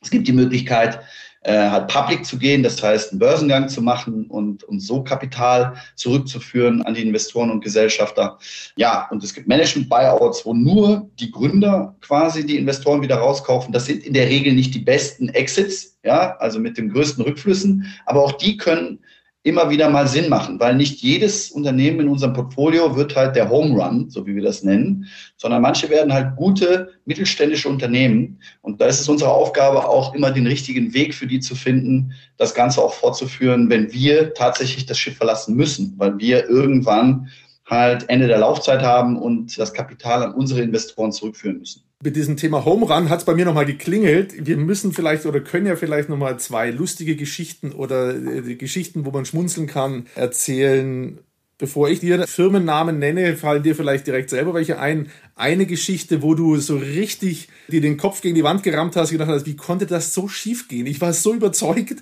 Es 0.02 0.10
gibt 0.10 0.28
die 0.28 0.34
Möglichkeit, 0.34 1.02
äh, 1.42 1.70
halt 1.70 1.88
public 1.88 2.26
zu 2.26 2.38
gehen, 2.38 2.64
das 2.64 2.82
heißt 2.82 3.12
einen 3.12 3.20
Börsengang 3.20 3.70
zu 3.70 3.82
machen 3.82 4.26
und, 4.28 4.64
und 4.64 4.82
so 4.82 5.04
Kapital 5.04 5.76
zurückzuführen 5.96 6.82
an 6.82 6.94
die 6.94 7.02
Investoren 7.02 7.50
und 7.50 7.64
Gesellschafter. 7.64 8.38
Ja, 8.76 9.08
und 9.10 9.24
es 9.24 9.34
gibt 9.34 9.48
Management-Buyouts, 9.48 10.46
wo 10.46 10.54
nur 10.54 11.10
die 11.20 11.32
Gründer 11.32 11.96
quasi 12.02 12.46
die 12.46 12.58
Investoren 12.58 13.02
wieder 13.02 13.18
rauskaufen. 13.18 13.72
Das 13.72 13.86
sind 13.86 14.04
in 14.04 14.14
der 14.14 14.28
Regel 14.28 14.54
nicht 14.54 14.74
die 14.76 14.80
besten 14.80 15.30
Exits, 15.30 15.98
ja, 16.04 16.36
also 16.38 16.60
mit 16.60 16.78
den 16.78 16.90
größten 16.90 17.24
Rückflüssen, 17.24 17.86
aber 18.06 18.24
auch 18.24 18.34
die 18.34 18.58
können 18.58 19.00
immer 19.44 19.70
wieder 19.70 19.90
mal 19.90 20.08
Sinn 20.08 20.30
machen, 20.30 20.60
weil 20.60 20.76
nicht 20.76 21.02
jedes 21.02 21.50
Unternehmen 21.52 22.02
in 22.02 22.10
unserem 22.10 22.34
Portfolio 22.34 22.98
wird 22.98 23.16
halt 23.16 23.38
der 23.38 23.50
Home 23.50 23.82
Run, 23.82 24.10
so 24.10 24.28
wie 24.28 24.36
wir 24.36 24.44
das 24.44 24.64
nennen, 24.64 25.08
sondern 25.38 25.62
manche 25.62 25.90
werden 25.90 26.12
halt 26.12 26.36
gute 26.36 26.90
mittelständische 27.06 27.70
Unternehmen. 27.70 28.42
Und 28.62 28.82
da 28.82 28.88
ist 28.88 29.00
es 29.00 29.08
unsere 29.08 29.32
Aufgabe, 29.32 29.88
auch 29.88 30.14
immer 30.14 30.32
den 30.32 30.46
richtigen 30.46 30.94
Weg 30.94 31.16
für 31.16 31.26
die 31.26 31.40
zu 31.40 31.56
finden, 31.56 32.14
das 32.36 32.54
Ganze 32.54 32.82
auch 32.82 32.94
fortzuführen, 32.94 33.70
wenn 33.70 33.94
wir 33.94 34.34
tatsächlich 34.34 34.86
das 34.86 35.00
Schiff 35.00 35.16
verlassen 35.16 35.56
müssen, 35.56 35.94
weil 35.98 36.18
wir 36.18 36.50
irgendwann 36.50 37.30
halt 37.66 38.10
Ende 38.10 38.28
der 38.28 38.40
Laufzeit 38.40 38.82
haben 38.82 39.18
und 39.18 39.58
das 39.58 39.74
Kapital 39.74 40.24
an 40.24 40.34
unsere 40.34 40.62
Investoren 40.62 41.14
zurückführen 41.14 41.60
müssen. 41.60 41.84
Mit 42.02 42.16
diesem 42.16 42.38
Thema 42.38 42.64
Home 42.64 42.86
Run 42.86 43.10
hat 43.10 43.20
es 43.20 43.26
bei 43.26 43.36
mir 43.36 43.44
nochmal 43.44 43.66
geklingelt. 43.66 44.48
Wir 44.48 44.56
müssen 44.56 44.94
vielleicht 44.94 45.26
oder 45.26 45.42
können 45.42 45.66
ja 45.66 45.76
vielleicht 45.76 46.08
nochmal 46.08 46.40
zwei 46.40 46.72
lustige 46.72 47.18
Geschichten 47.18 47.74
oder 47.74 48.16
äh, 48.16 48.56
Geschichten, 48.56 49.06
wo 49.06 49.12
man 49.12 49.26
schmunzeln 49.26 49.68
kann, 49.68 50.06
erzählen. 50.16 51.20
Bevor 51.58 51.90
ich 51.90 52.00
dir 52.00 52.26
Firmennamen 52.26 53.00
nenne, 53.00 53.36
fallen 53.36 53.64
dir 53.64 53.76
vielleicht 53.76 54.08
direkt 54.08 54.30
selber 54.30 54.54
welche 54.54 54.80
ein. 54.80 55.10
Eine 55.36 55.66
Geschichte, 55.66 56.22
wo 56.22 56.36
du 56.36 56.56
so 56.56 56.78
richtig 56.78 57.50
dir 57.68 57.82
den 57.82 57.98
Kopf 57.98 58.22
gegen 58.22 58.36
die 58.36 58.46
Wand 58.46 58.64
gerammt 58.64 58.96
hast, 58.96 59.10
gedacht 59.10 59.28
hast, 59.28 59.46
wie 59.46 59.58
konnte 59.58 59.86
das 59.86 60.14
so 60.14 60.30
schief 60.30 60.70
gehen? 60.70 60.86
Ich 60.86 61.02
war 61.02 61.12
so 61.12 61.34
überzeugt, 61.34 62.02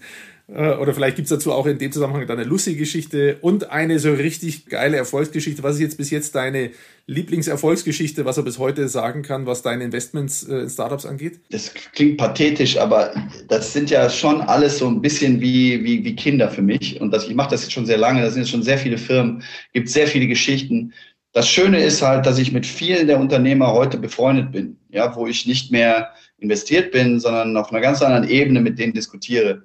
oder 0.49 0.93
vielleicht 0.93 1.17
gibt 1.17 1.25
es 1.25 1.29
dazu 1.29 1.51
auch 1.51 1.65
in 1.65 1.77
dem 1.77 1.91
Zusammenhang 1.91 2.29
eine 2.29 2.45
lustige 2.45 2.77
Geschichte 2.77 3.37
und 3.41 3.69
eine 3.69 3.99
so 3.99 4.13
richtig 4.13 4.67
geile 4.67 4.95
Erfolgsgeschichte. 4.95 5.61
Was 5.61 5.75
ist 5.75 5.81
jetzt 5.81 5.97
bis 5.97 6.09
jetzt 6.09 6.35
deine 6.35 6.71
Lieblingserfolgsgeschichte, 7.05 8.23
was 8.23 8.37
er 8.37 8.43
bis 8.43 8.57
heute 8.57 8.87
sagen 8.87 9.23
kann, 9.23 9.45
was 9.45 9.61
deine 9.61 9.83
Investments 9.83 10.43
äh, 10.43 10.59
in 10.59 10.69
Startups 10.69 11.05
angeht? 11.05 11.41
Das 11.49 11.73
klingt 11.73 12.17
pathetisch, 12.17 12.77
aber 12.77 13.13
das 13.49 13.73
sind 13.73 13.89
ja 13.89 14.09
schon 14.09 14.39
alles 14.39 14.77
so 14.77 14.87
ein 14.87 15.01
bisschen 15.01 15.41
wie, 15.41 15.83
wie, 15.83 16.05
wie 16.05 16.15
Kinder 16.15 16.49
für 16.49 16.61
mich. 16.61 17.01
Und 17.01 17.11
das, 17.11 17.27
ich 17.27 17.35
mache 17.35 17.49
das 17.49 17.63
jetzt 17.63 17.73
schon 17.73 17.85
sehr 17.85 17.97
lange, 17.97 18.21
da 18.21 18.29
sind 18.29 18.43
jetzt 18.43 18.51
schon 18.51 18.63
sehr 18.63 18.77
viele 18.77 18.97
Firmen, 18.97 19.43
gibt 19.73 19.89
sehr 19.89 20.07
viele 20.07 20.27
Geschichten. 20.27 20.93
Das 21.33 21.49
Schöne 21.49 21.83
ist 21.83 22.01
halt, 22.01 22.25
dass 22.25 22.39
ich 22.39 22.53
mit 22.53 22.65
vielen 22.65 23.07
der 23.07 23.19
Unternehmer 23.19 23.73
heute 23.73 23.97
befreundet 23.97 24.53
bin, 24.53 24.77
ja, 24.91 25.13
wo 25.13 25.27
ich 25.27 25.45
nicht 25.45 25.73
mehr 25.73 26.13
investiert 26.37 26.91
bin, 26.91 27.19
sondern 27.19 27.57
auf 27.57 27.69
einer 27.69 27.81
ganz 27.81 28.01
anderen 28.01 28.29
Ebene 28.29 28.61
mit 28.61 28.79
denen 28.79 28.93
diskutiere 28.93 29.63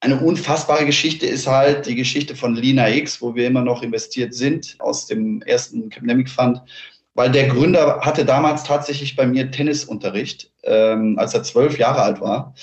eine 0.00 0.20
unfassbare 0.20 0.84
Geschichte 0.84 1.26
ist 1.26 1.46
halt 1.46 1.86
die 1.86 1.94
Geschichte 1.94 2.36
von 2.36 2.54
Lina 2.54 2.88
X, 2.88 3.22
wo 3.22 3.34
wir 3.34 3.46
immer 3.46 3.62
noch 3.62 3.82
investiert 3.82 4.34
sind 4.34 4.76
aus 4.78 5.06
dem 5.06 5.42
ersten 5.42 5.88
Capnemic 5.88 6.28
Fund, 6.28 6.60
weil 7.14 7.30
der 7.30 7.48
Gründer 7.48 8.00
hatte 8.02 8.26
damals 8.26 8.62
tatsächlich 8.62 9.16
bei 9.16 9.26
mir 9.26 9.50
Tennisunterricht, 9.50 10.50
ähm, 10.64 11.18
als 11.18 11.32
er 11.32 11.42
zwölf 11.42 11.78
Jahre 11.78 12.02
alt 12.02 12.20
war. 12.20 12.54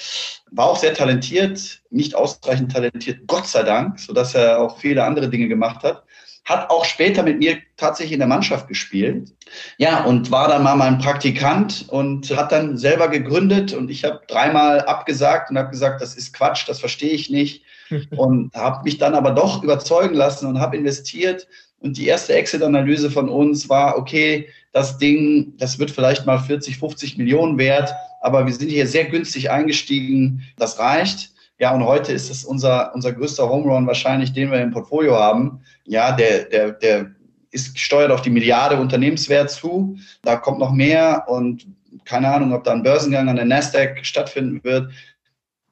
War 0.51 0.67
auch 0.67 0.77
sehr 0.77 0.93
talentiert, 0.93 1.81
nicht 1.89 2.13
ausreichend 2.13 2.71
talentiert, 2.71 3.21
Gott 3.25 3.47
sei 3.47 3.63
Dank, 3.63 3.99
sodass 3.99 4.35
er 4.35 4.61
auch 4.61 4.77
viele 4.77 5.03
andere 5.03 5.29
Dinge 5.29 5.47
gemacht 5.47 5.83
hat. 5.83 6.03
Hat 6.45 6.69
auch 6.69 6.83
später 6.83 7.23
mit 7.23 7.39
mir 7.39 7.57
tatsächlich 7.77 8.13
in 8.13 8.19
der 8.19 8.27
Mannschaft 8.27 8.67
gespielt. 8.67 9.31
Ja, 9.77 10.03
und 10.03 10.29
war 10.29 10.49
dann 10.49 10.63
mal 10.63 10.75
mein 10.75 10.97
Praktikant 10.97 11.85
und 11.87 12.35
hat 12.35 12.51
dann 12.51 12.77
selber 12.77 13.07
gegründet 13.07 13.73
und 13.73 13.89
ich 13.89 14.03
habe 14.03 14.21
dreimal 14.27 14.81
abgesagt 14.81 15.49
und 15.49 15.57
habe 15.57 15.69
gesagt, 15.69 16.01
das 16.01 16.15
ist 16.15 16.33
Quatsch, 16.33 16.67
das 16.67 16.79
verstehe 16.79 17.11
ich 17.11 17.29
nicht. 17.29 17.63
und 18.15 18.53
habe 18.55 18.83
mich 18.83 18.97
dann 18.97 19.13
aber 19.13 19.31
doch 19.31 19.63
überzeugen 19.63 20.15
lassen 20.15 20.47
und 20.47 20.59
habe 20.59 20.77
investiert. 20.77 21.47
Und 21.79 21.97
die 21.97 22.07
erste 22.07 22.33
Exit-Analyse 22.33 23.11
von 23.11 23.29
uns 23.29 23.69
war, 23.69 23.97
okay, 23.97 24.47
das 24.71 24.97
Ding, 24.97 25.53
das 25.57 25.79
wird 25.79 25.91
vielleicht 25.91 26.25
mal 26.25 26.39
40, 26.39 26.77
50 26.77 27.17
Millionen 27.17 27.57
wert, 27.57 27.93
aber 28.21 28.45
wir 28.45 28.53
sind 28.53 28.69
hier 28.69 28.87
sehr 28.87 29.05
günstig 29.05 29.51
eingestiegen, 29.51 30.43
das 30.57 30.79
reicht. 30.79 31.32
Ja, 31.63 31.73
und 31.73 31.85
heute 31.85 32.11
ist 32.11 32.29
es 32.29 32.43
unser, 32.43 32.93
unser 32.93 33.13
größter 33.13 33.47
Home 33.47 33.71
Run 33.71 33.87
wahrscheinlich, 33.87 34.33
den 34.33 34.51
wir 34.51 34.59
im 34.59 34.71
Portfolio 34.71 35.15
haben. 35.15 35.61
Ja, 35.85 36.11
der, 36.11 36.43
der, 36.43 36.71
der 36.73 37.11
ist 37.51 37.79
steuert 37.79 38.11
auf 38.11 38.21
die 38.21 38.31
Milliarde 38.31 38.75
Unternehmenswert 38.75 39.49
zu. 39.49 39.97
Da 40.23 40.35
kommt 40.35 40.59
noch 40.59 40.73
mehr 40.73 41.23
und 41.29 41.65
keine 42.03 42.27
Ahnung, 42.27 42.51
ob 42.51 42.65
da 42.65 42.73
ein 42.73 42.83
Börsengang 42.83 43.29
an 43.29 43.37
der 43.37 43.45
Nasdaq 43.45 44.05
stattfinden 44.05 44.61
wird. 44.65 44.91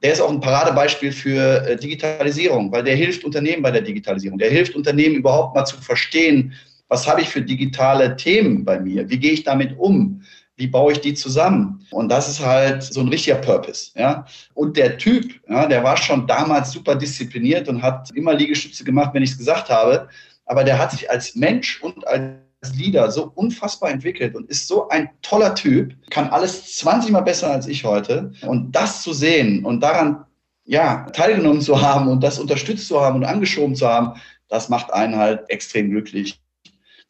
Der 0.02 0.14
ist 0.14 0.22
auch 0.22 0.32
ein 0.32 0.39
Paradebeispiel 0.39 1.12
für 1.12 1.68
äh, 1.68 1.76
Digitalisierung, 1.76 2.72
weil 2.72 2.86
der 2.86 2.96
hilft 2.96 3.26
Unternehmen 3.26 3.62
bei 3.62 3.72
der 3.72 3.82
Digitalisierung. 3.82 4.39
Der 4.39 4.50
hilft 4.50 4.78
Unternehmen 4.78 5.16
überhaupt 5.16 5.56
mal 5.56 5.66
zu 5.66 5.76
verstehen, 5.82 6.54
was 6.88 7.06
habe 7.06 7.20
ich 7.20 7.28
für 7.28 7.42
digitale 7.42 8.16
Themen 8.16 8.64
bei 8.64 8.80
mir? 8.80 9.10
Wie 9.10 9.20
gehe 9.20 9.34
ich 9.34 9.44
damit 9.44 9.78
um? 9.78 10.24
Wie 10.62 10.68
baue 10.68 10.91
ich 10.91 11.01
die 11.01 11.16
zusammen? 11.16 11.86
Und 11.89 12.09
das 12.09 12.30
ist 12.30 12.45
halt 12.45 12.84
so 12.84 13.01
ein 13.01 13.07
richtiger 13.07 13.38
Purpose. 13.38 13.91
Ja? 13.95 14.26
Und 14.53 14.78
der 14.78 14.99
Typ, 14.99 15.34
ja, 15.49 15.66
der 15.66 15.84
war 15.84 15.97
schon 15.97 16.28
damals 16.28 16.72
super 16.72 16.95
diszipliniert 16.95 17.68
und 17.68 17.82
hat 17.82 18.12
immer 18.14 18.36
Liegestütze 18.36 18.84
gemacht, 18.84 19.09
wenn 19.14 19.24
ich 19.24 19.32
es 19.32 19.39
gesagt 19.39 19.70
habe. 19.70 20.07
Aber 20.45 20.64
der 20.64 20.78
hat 20.78 20.91
sich 20.91 21.09
als 21.09 21.36
Mensch 21.36 21.82
und 21.82 22.07
als 22.07 22.76
Leader 22.76 23.09
so 23.09 23.32
unfassbar 23.34 23.89
entwickelt 23.89 24.36
und 24.36 24.51
ist 24.51 24.68
so 24.68 24.88
ein 24.89 25.09
toller 25.24 25.55
Typ, 25.55 25.95
kann 26.12 26.30
alles 26.30 26.78
20 26.78 27.09
Mal 27.12 27.22
besser 27.22 27.51
als 27.51 27.68
ich 27.68 27.84
heute. 27.84 28.32
Und 28.45 28.72
das 28.72 29.01
zu 29.01 29.14
sehen 29.14 29.66
und 29.66 29.82
daran 29.82 30.26
ja, 30.66 31.07
teilgenommen 31.14 31.62
zu 31.62 31.82
haben 31.82 32.07
und 32.07 32.24
das 32.24 32.38
unterstützt 32.38 32.88
zu 32.88 33.01
haben 33.01 33.16
und 33.16 33.26
angeschoben 33.26 33.76
zu 33.76 33.88
haben, 33.88 34.22
das 34.47 34.70
macht 34.70 34.93
einen 34.93 35.16
halt 35.16 35.49
extrem 35.49 35.89
glücklich. 35.89 36.39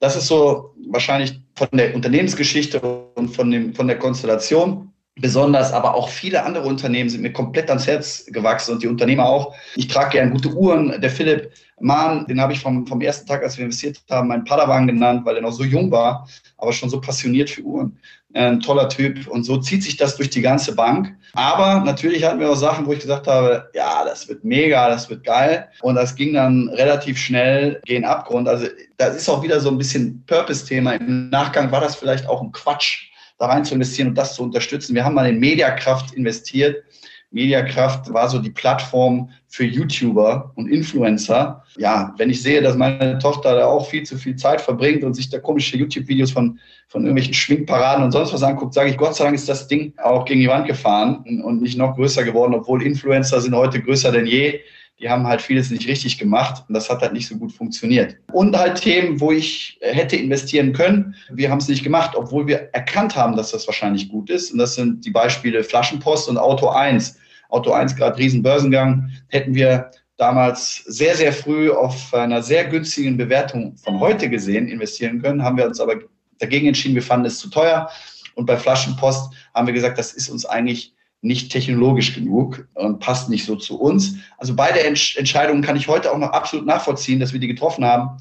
Das 0.01 0.15
ist 0.15 0.27
so 0.27 0.73
wahrscheinlich 0.89 1.39
von 1.55 1.69
der 1.71 1.93
Unternehmensgeschichte 1.95 2.81
und 3.15 3.29
von, 3.29 3.51
dem, 3.51 3.73
von 3.75 3.87
der 3.87 3.99
Konstellation 3.99 4.91
besonders, 5.15 5.71
aber 5.73 5.93
auch 5.93 6.09
viele 6.09 6.43
andere 6.43 6.67
Unternehmen 6.67 7.09
sind 7.09 7.21
mir 7.21 7.31
komplett 7.31 7.69
ans 7.69 7.85
Herz 7.85 8.25
gewachsen 8.25 8.73
und 8.73 8.83
die 8.83 8.87
Unternehmer 8.87 9.25
auch. 9.25 9.53
Ich 9.75 9.87
trage 9.87 10.11
gerne 10.11 10.31
gute 10.31 10.49
Uhren. 10.49 10.99
Der 10.99 11.11
Philipp 11.11 11.51
Mahn, 11.81 12.25
den 12.27 12.39
habe 12.39 12.53
ich 12.53 12.59
vom, 12.59 12.85
vom 12.87 13.01
ersten 13.01 13.27
Tag, 13.27 13.43
als 13.43 13.57
wir 13.57 13.65
investiert 13.65 13.99
haben, 14.09 14.29
meinen 14.29 14.45
Padawan 14.45 14.87
genannt, 14.87 15.25
weil 15.25 15.35
er 15.35 15.41
noch 15.41 15.51
so 15.51 15.63
jung 15.63 15.91
war, 15.91 16.27
aber 16.57 16.73
schon 16.73 16.89
so 16.89 17.01
passioniert 17.01 17.49
für 17.49 17.61
Uhren. 17.61 17.97
Ein 18.33 18.61
toller 18.61 18.87
Typ 18.87 19.27
und 19.27 19.43
so 19.43 19.57
zieht 19.57 19.83
sich 19.83 19.97
das 19.97 20.15
durch 20.15 20.29
die 20.29 20.41
ganze 20.41 20.73
Bank. 20.73 21.13
Aber 21.33 21.81
natürlich 21.81 22.23
hatten 22.23 22.39
wir 22.39 22.49
auch 22.49 22.55
Sachen, 22.55 22.85
wo 22.85 22.93
ich 22.93 22.99
gesagt 22.99 23.27
habe, 23.27 23.69
ja, 23.73 24.05
das 24.05 24.29
wird 24.29 24.43
mega, 24.43 24.87
das 24.89 25.09
wird 25.09 25.23
geil. 25.23 25.67
Und 25.81 25.95
das 25.95 26.15
ging 26.15 26.33
dann 26.33 26.69
relativ 26.69 27.17
schnell 27.17 27.81
gegen 27.85 28.05
Abgrund. 28.05 28.47
Also 28.47 28.67
das 28.97 29.15
ist 29.15 29.27
auch 29.27 29.43
wieder 29.43 29.59
so 29.59 29.69
ein 29.69 29.77
bisschen 29.77 30.23
Purpose-Thema. 30.27 30.93
Im 30.93 31.29
Nachgang 31.29 31.71
war 31.71 31.81
das 31.81 31.95
vielleicht 31.95 32.27
auch 32.27 32.41
ein 32.41 32.51
Quatsch, 32.53 33.11
da 33.37 33.47
rein 33.47 33.65
zu 33.65 33.73
investieren 33.73 34.09
und 34.09 34.15
das 34.15 34.35
zu 34.35 34.43
unterstützen. 34.43 34.95
Wir 34.95 35.03
haben 35.03 35.15
mal 35.15 35.27
in 35.27 35.39
Mediakraft 35.39 36.13
investiert. 36.13 36.83
Mediakraft 37.31 38.13
war 38.13 38.29
so 38.29 38.39
die 38.39 38.49
Plattform 38.49 39.29
für 39.47 39.63
YouTuber 39.63 40.51
und 40.55 40.67
Influencer. 40.67 41.63
Ja, 41.77 42.13
wenn 42.17 42.29
ich 42.29 42.41
sehe, 42.41 42.61
dass 42.61 42.75
meine 42.75 43.17
Tochter 43.19 43.55
da 43.55 43.65
auch 43.65 43.89
viel 43.89 44.03
zu 44.03 44.17
viel 44.17 44.35
Zeit 44.35 44.59
verbringt 44.59 45.03
und 45.03 45.13
sich 45.13 45.29
da 45.29 45.39
komische 45.39 45.77
YouTube-Videos 45.77 46.31
von, 46.31 46.59
von 46.89 47.03
irgendwelchen 47.03 47.33
Schwingparaden 47.33 48.03
und 48.03 48.11
sonst 48.11 48.33
was 48.33 48.43
anguckt, 48.43 48.73
sage 48.73 48.89
ich, 48.89 48.97
Gott 48.97 49.15
sei 49.15 49.23
Dank 49.23 49.35
ist 49.35 49.47
das 49.47 49.67
Ding 49.67 49.93
auch 50.03 50.25
gegen 50.25 50.41
die 50.41 50.49
Wand 50.49 50.67
gefahren 50.67 51.41
und 51.43 51.61
nicht 51.61 51.77
noch 51.77 51.95
größer 51.95 52.23
geworden, 52.23 52.53
obwohl 52.53 52.83
Influencer 52.83 53.39
sind 53.39 53.55
heute 53.55 53.81
größer 53.81 54.11
denn 54.11 54.25
je 54.25 54.59
die 55.01 55.09
haben 55.09 55.25
halt 55.25 55.41
vieles 55.41 55.71
nicht 55.71 55.87
richtig 55.87 56.19
gemacht 56.19 56.63
und 56.67 56.75
das 56.75 56.89
hat 56.89 57.01
halt 57.01 57.13
nicht 57.13 57.27
so 57.27 57.35
gut 57.35 57.51
funktioniert. 57.51 58.17
Und 58.31 58.55
halt 58.55 58.79
Themen, 58.79 59.19
wo 59.19 59.31
ich 59.31 59.79
hätte 59.81 60.15
investieren 60.15 60.73
können, 60.73 61.15
wir 61.31 61.49
haben 61.49 61.57
es 61.57 61.67
nicht 61.67 61.83
gemacht, 61.83 62.11
obwohl 62.15 62.45
wir 62.45 62.69
erkannt 62.73 63.15
haben, 63.15 63.35
dass 63.35 63.51
das 63.51 63.65
wahrscheinlich 63.67 64.09
gut 64.09 64.29
ist. 64.29 64.51
Und 64.51 64.59
das 64.59 64.75
sind 64.75 65.03
die 65.03 65.09
Beispiele 65.09 65.63
Flaschenpost 65.63 66.29
und 66.29 66.37
Auto 66.37 66.69
1. 66.69 67.17
Auto 67.51 67.71
1 67.71 67.95
gerade 67.95 68.17
Riesenbörsengang, 68.17 69.11
hätten 69.27 69.53
wir 69.53 69.91
damals 70.17 70.83
sehr, 70.85 71.15
sehr 71.15 71.33
früh 71.33 71.71
auf 71.71 72.13
einer 72.13 72.41
sehr 72.43 72.65
günstigen 72.65 73.17
Bewertung 73.17 73.75
von 73.77 73.99
heute 73.99 74.29
gesehen 74.29 74.67
investieren 74.67 75.21
können, 75.21 75.43
haben 75.43 75.57
wir 75.57 75.65
uns 75.65 75.79
aber 75.79 75.95
dagegen 76.39 76.67
entschieden, 76.67 76.95
wir 76.95 77.03
fanden 77.03 77.27
es 77.27 77.39
zu 77.39 77.49
teuer. 77.49 77.89
Und 78.35 78.45
bei 78.45 78.57
Flaschenpost 78.57 79.33
haben 79.53 79.67
wir 79.67 79.73
gesagt, 79.73 79.97
das 79.97 80.13
ist 80.13 80.29
uns 80.29 80.45
eigentlich 80.45 80.93
nicht 81.21 81.51
technologisch 81.51 82.15
genug 82.15 82.67
und 82.73 82.99
passt 82.99 83.29
nicht 83.29 83.45
so 83.45 83.55
zu 83.55 83.79
uns. 83.79 84.15
Also 84.37 84.55
beide 84.55 84.83
Entsch 84.83 85.17
Entscheidungen 85.17 85.61
kann 85.61 85.75
ich 85.75 85.87
heute 85.87 86.11
auch 86.11 86.17
noch 86.17 86.31
absolut 86.31 86.65
nachvollziehen, 86.65 87.19
dass 87.19 87.33
wir 87.33 87.39
die 87.39 87.47
getroffen 87.47 87.85
haben. 87.85 88.17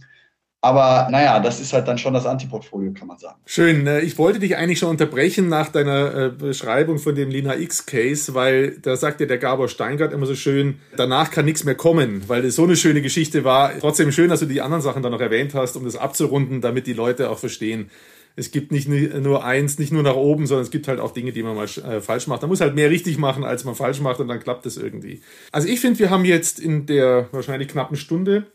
Aber 0.62 1.08
naja, 1.10 1.40
das 1.40 1.58
ist 1.58 1.72
halt 1.72 1.88
dann 1.88 1.96
schon 1.96 2.12
das 2.12 2.26
Antiportfolio, 2.26 2.92
kann 2.92 3.08
man 3.08 3.18
sagen. 3.18 3.38
Schön. 3.46 3.86
Äh, 3.86 4.00
ich 4.00 4.18
wollte 4.18 4.38
dich 4.38 4.56
eigentlich 4.56 4.78
schon 4.78 4.90
unterbrechen 4.90 5.48
nach 5.48 5.68
deiner 5.68 6.14
äh, 6.14 6.28
Beschreibung 6.28 6.98
von 6.98 7.14
dem 7.14 7.30
Lina 7.30 7.56
X-Case, 7.56 8.34
weil 8.34 8.78
da 8.78 8.96
sagte 8.96 9.26
der 9.26 9.38
Gabor 9.38 9.68
Steingart 9.68 10.12
immer 10.12 10.26
so 10.26 10.34
schön, 10.34 10.78
danach 10.96 11.30
kann 11.30 11.46
nichts 11.46 11.64
mehr 11.64 11.76
kommen, 11.76 12.24
weil 12.28 12.44
es 12.44 12.56
so 12.56 12.64
eine 12.64 12.76
schöne 12.76 13.00
Geschichte 13.00 13.42
war. 13.42 13.72
Trotzdem 13.80 14.12
schön, 14.12 14.28
dass 14.28 14.40
du 14.40 14.46
die 14.46 14.60
anderen 14.60 14.82
Sachen 14.82 15.02
dann 15.02 15.12
noch 15.12 15.20
erwähnt 15.20 15.54
hast, 15.54 15.76
um 15.76 15.84
das 15.84 15.96
abzurunden, 15.96 16.60
damit 16.60 16.86
die 16.86 16.92
Leute 16.92 17.30
auch 17.30 17.38
verstehen, 17.38 17.90
es 18.36 18.52
gibt 18.52 18.70
nicht 18.72 18.88
nur 18.88 19.44
eins, 19.44 19.78
nicht 19.78 19.92
nur 19.92 20.02
nach 20.02 20.14
oben, 20.14 20.46
sondern 20.46 20.64
es 20.64 20.70
gibt 20.70 20.88
halt 20.88 21.00
auch 21.00 21.12
Dinge, 21.12 21.32
die 21.32 21.42
man 21.42 21.56
mal 21.56 21.64
äh, 21.64 22.00
falsch 22.00 22.26
macht. 22.26 22.42
Man 22.42 22.48
muss 22.48 22.60
halt 22.60 22.74
mehr 22.74 22.88
richtig 22.88 23.18
machen, 23.18 23.44
als 23.44 23.64
man 23.64 23.74
falsch 23.74 24.00
macht 24.00 24.20
und 24.20 24.28
dann 24.28 24.40
klappt 24.40 24.66
es 24.66 24.76
irgendwie. 24.76 25.20
Also 25.52 25.68
ich 25.68 25.80
finde, 25.80 25.98
wir 25.98 26.10
haben 26.10 26.24
jetzt 26.24 26.60
in 26.60 26.86
der 26.86 27.28
wahrscheinlich 27.32 27.68
knappen 27.68 27.96
Stunde 27.96 28.46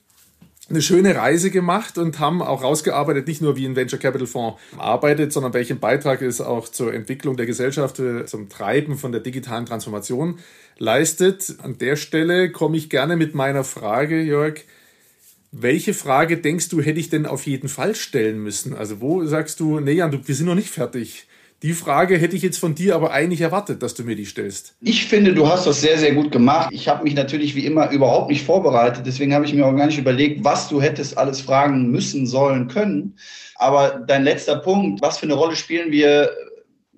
eine 0.70 0.82
schöne 0.82 1.16
Reise 1.16 1.51
gemacht 1.51 1.97
und 1.97 2.20
haben 2.20 2.41
auch 2.41 2.63
rausgearbeitet, 2.63 3.28
nicht 3.28 3.41
nur 3.41 3.55
wie 3.55 3.66
ein 3.66 3.76
Venture 3.76 3.99
Capital 3.99 4.28
Fonds 4.28 4.59
arbeitet, 4.78 5.32
sondern 5.32 5.53
welchen 5.53 5.80
Beitrag 5.80 6.22
es 6.22 6.41
auch 6.41 6.68
zur 6.70 6.93
Entwicklung 6.93 7.38
der 7.38 7.45
Gesellschaft, 7.45 7.99
äh, 7.99 8.26
zum 8.26 8.49
Treiben 8.49 8.97
von 8.97 9.11
der 9.11 9.22
digitalen 9.22 9.66
Transformation 9.66 10.39
leistet. 10.78 11.55
An 11.61 11.78
der 11.78 11.95
Stelle 11.95 12.51
komme 12.51 12.78
ich 12.78 12.89
gerne 12.89 13.16
mit 13.16 13.36
meiner 13.36 13.63
Frage, 13.63 14.22
Jörg, 14.22 14.61
welche 15.51 15.93
Frage 15.93 16.38
denkst 16.38 16.70
du, 16.70 16.82
hätte 16.82 16.99
ich 16.99 17.09
denn 17.09 17.26
auf 17.26 17.45
jeden 17.45 17.70
Fall 17.70 17.95
stellen 17.95 18.41
müssen? 18.41 18.76
Also 18.76 18.99
wo 19.01 19.24
sagst 19.26 19.59
du, 19.59 19.80
nee, 19.80 19.93
Jan, 19.93 20.28
wir 20.28 20.36
sind 20.36 20.47
noch 20.47 20.55
nicht 20.55 20.70
fertig. 20.70 21.28
Die 21.64 21.74
Frage 21.74 22.18
hätte 22.18 22.36
ich 22.36 22.41
jetzt 22.41 22.60
von 22.60 22.76
dir 22.76 22.95
aber 22.95 23.12
eigentlich 23.12 23.41
erwartet, 23.41 23.82
dass 23.82 23.95
du 23.95 24.03
mir 24.03 24.16
die 24.16 24.26
stellst. 24.26 24.76
Ich 24.82 25.06
finde, 25.06 25.34
du 25.34 25.47
hast 25.47 25.66
das 25.66 25.82
sehr, 25.82 25.97
sehr 25.97 26.14
gut 26.14 26.32
gemacht. 26.32 26.70
Ich 26.72 26.88
habe 26.88 27.03
mich 27.03 27.16
natürlich 27.16 27.56
wie 27.56 27.66
immer 27.66 27.89
überhaupt 27.91 28.30
nicht 28.30 28.45
vorbereitet. 28.45 29.06
Deswegen 29.06 29.34
habe 29.34 29.45
ich 29.45 29.53
mir 29.53 29.66
auch 29.66 29.76
gar 29.76 29.88
nicht 29.88 29.97
überlegt, 29.97 30.43
was 30.43 30.68
du 30.68 30.82
hättest 30.82 31.18
alles 31.18 31.41
fragen 31.41 31.89
müssen, 31.89 32.28
sollen, 32.28 32.68
können. 32.68 33.18
Aber 33.56 34.03
dein 34.06 34.24
letzter 34.24 34.58
Punkt, 34.58 35.01
was 35.01 35.18
für 35.18 35.26
eine 35.26 35.34
Rolle 35.34 35.56
spielen 35.56 35.91
wir 35.91 36.30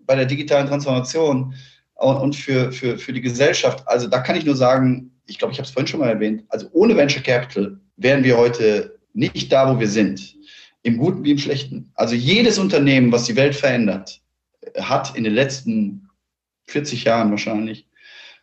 bei 0.06 0.16
der 0.16 0.26
digitalen 0.26 0.68
Transformation 0.68 1.54
und 1.96 2.36
für, 2.36 2.72
für, 2.72 2.98
für 2.98 3.14
die 3.14 3.22
Gesellschaft? 3.22 3.88
Also 3.88 4.08
da 4.08 4.20
kann 4.20 4.36
ich 4.36 4.46
nur 4.46 4.56
sagen, 4.56 5.12
ich 5.28 5.38
glaube, 5.38 5.54
ich 5.54 5.60
habe 5.60 5.68
es 5.68 5.72
vorhin 5.72 5.88
schon 5.88 6.00
mal 6.00 6.10
erwähnt, 6.10 6.44
also 6.50 6.68
ohne 6.72 6.96
Venture 6.96 7.22
Capital 7.22 7.80
wären 7.98 8.24
wir 8.24 8.38
heute 8.38 8.98
nicht 9.14 9.52
da, 9.52 9.74
wo 9.74 9.80
wir 9.80 9.88
sind. 9.88 10.36
Im 10.84 10.98
Guten 10.98 11.24
wie 11.24 11.32
im 11.32 11.38
Schlechten. 11.38 11.92
Also 11.96 12.16
jedes 12.16 12.58
Unternehmen, 12.58 13.12
was 13.12 13.26
die 13.26 13.36
Welt 13.36 13.56
verändert, 13.56 14.22
hat 14.80 15.16
in 15.16 15.24
den 15.24 15.34
letzten 15.34 16.10
40 16.68 17.06
Jahren 17.06 17.32
wahrscheinlich, 17.32 17.88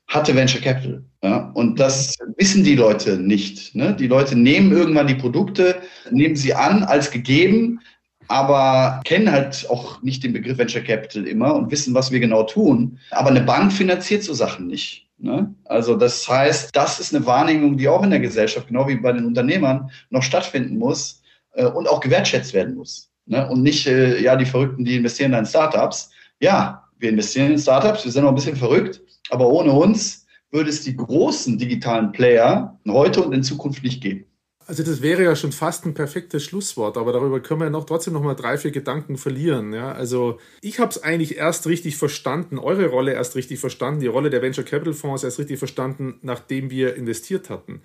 hatte 0.07 0.35
Venture 0.35 0.61
Capital. 0.61 1.05
Ja? 1.23 1.51
Und 1.55 1.81
das 1.81 2.17
wissen 2.37 2.65
die 2.65 2.77
Leute 2.77 3.17
nicht. 3.17 3.75
Ne? 3.75 3.95
Die 3.95 4.07
Leute 4.07 4.37
nehmen 4.37 4.73
irgendwann 4.73 5.07
die 5.07 5.15
Produkte, 5.15 5.81
nehmen 6.11 6.37
sie 6.37 6.55
an 6.55 6.83
als 6.83 7.11
gegeben, 7.11 7.81
aber 8.29 9.01
kennen 9.05 9.31
halt 9.31 9.67
auch 9.69 10.03
nicht 10.03 10.23
den 10.25 10.33
Begriff 10.33 10.59
Venture 10.59 10.83
Capital 10.83 11.27
immer 11.27 11.55
und 11.55 11.71
wissen, 11.71 11.95
was 11.95 12.11
wir 12.11 12.21
genau 12.21 12.45
tun. 12.45 12.99
Aber 13.11 13.31
eine 13.31 13.43
Bank 13.43 13.73
finanziert 13.73 14.23
so 14.23 14.35
Sachen 14.35 14.67
nicht. 14.67 15.09
Ne? 15.19 15.55
Also 15.65 15.97
das 15.97 16.29
heißt, 16.29 16.75
das 16.75 17.01
ist 17.01 17.15
eine 17.15 17.25
Wahrnehmung, 17.27 17.77
die 17.77 17.89
auch 17.89 18.03
in 18.03 18.11
der 18.11 18.21
Gesellschaft, 18.21 18.69
genau 18.69 18.89
wie 18.89 18.97
bei 18.97 19.13
den 19.13 19.25
Unternehmern, 19.25 19.91
noch 20.11 20.23
stattfinden 20.23 20.79
muss 20.79 21.23
äh, 21.53 21.67
und 21.67 21.89
auch 21.89 22.01
gewertschätzt 22.01 22.53
werden 22.53 22.75
muss. 22.75 23.11
Ne? 23.27 23.49
Und 23.49 23.63
nicht, 23.63 23.87
äh, 23.87 24.21
ja, 24.21 24.37
die 24.37 24.47
Verrückten, 24.47 24.85
die 24.85 24.97
investieren 24.97 25.33
in 25.33 25.47
Startups. 25.47 26.11
Ja, 26.41 26.85
wir 26.99 27.11
investieren 27.11 27.53
in 27.53 27.59
Startups, 27.59 28.05
wir 28.05 28.13
sind 28.13 28.25
auch 28.25 28.31
ein 28.31 28.35
bisschen 28.35 28.57
verrückt, 28.57 29.01
aber 29.31 29.49
ohne 29.49 29.73
uns 29.73 30.27
würde 30.51 30.71
es 30.71 30.83
die 30.83 30.97
großen 30.97 31.59
digitalen 31.59 32.13
Player 32.13 32.79
heute 32.89 33.23
und 33.23 33.33
in 33.33 33.43
Zukunft 33.43 33.83
nicht 33.83 34.03
geben. 34.03 34.25
Also 34.67 34.83
das 34.83 35.03
wäre 35.03 35.23
ja 35.23 35.37
schon 35.37 35.53
fast 35.53 35.85
ein 35.85 35.93
perfektes 35.93 36.43
Schlusswort, 36.43 36.97
aber 36.97 37.13
darüber 37.13 37.41
können 37.41 37.61
wir 37.61 37.69
noch 37.69 37.85
trotzdem 37.85 38.15
noch 38.15 38.23
mal 38.23 38.35
drei, 38.35 38.57
vier 38.57 38.71
Gedanken 38.71 39.19
verlieren. 39.19 39.75
Ja, 39.75 39.93
also 39.93 40.39
ich 40.63 40.79
habe 40.79 40.91
es 40.91 41.03
eigentlich 41.03 41.37
erst 41.37 41.67
richtig 41.67 41.97
verstanden, 41.97 42.59
eure 42.59 42.87
Rolle 42.87 43.13
erst 43.13 43.37
richtig 43.37 43.61
verstanden, 43.61 44.01
die 44.01 44.07
Rolle 44.07 44.31
der 44.31 44.41
Venture 44.41 44.65
Capital 44.65 44.95
Fonds 44.95 45.23
erst 45.23 45.39
richtig 45.39 45.59
verstanden, 45.59 46.19
nachdem 46.23 46.71
wir 46.71 46.97
investiert 46.97 47.51
hatten. 47.51 47.83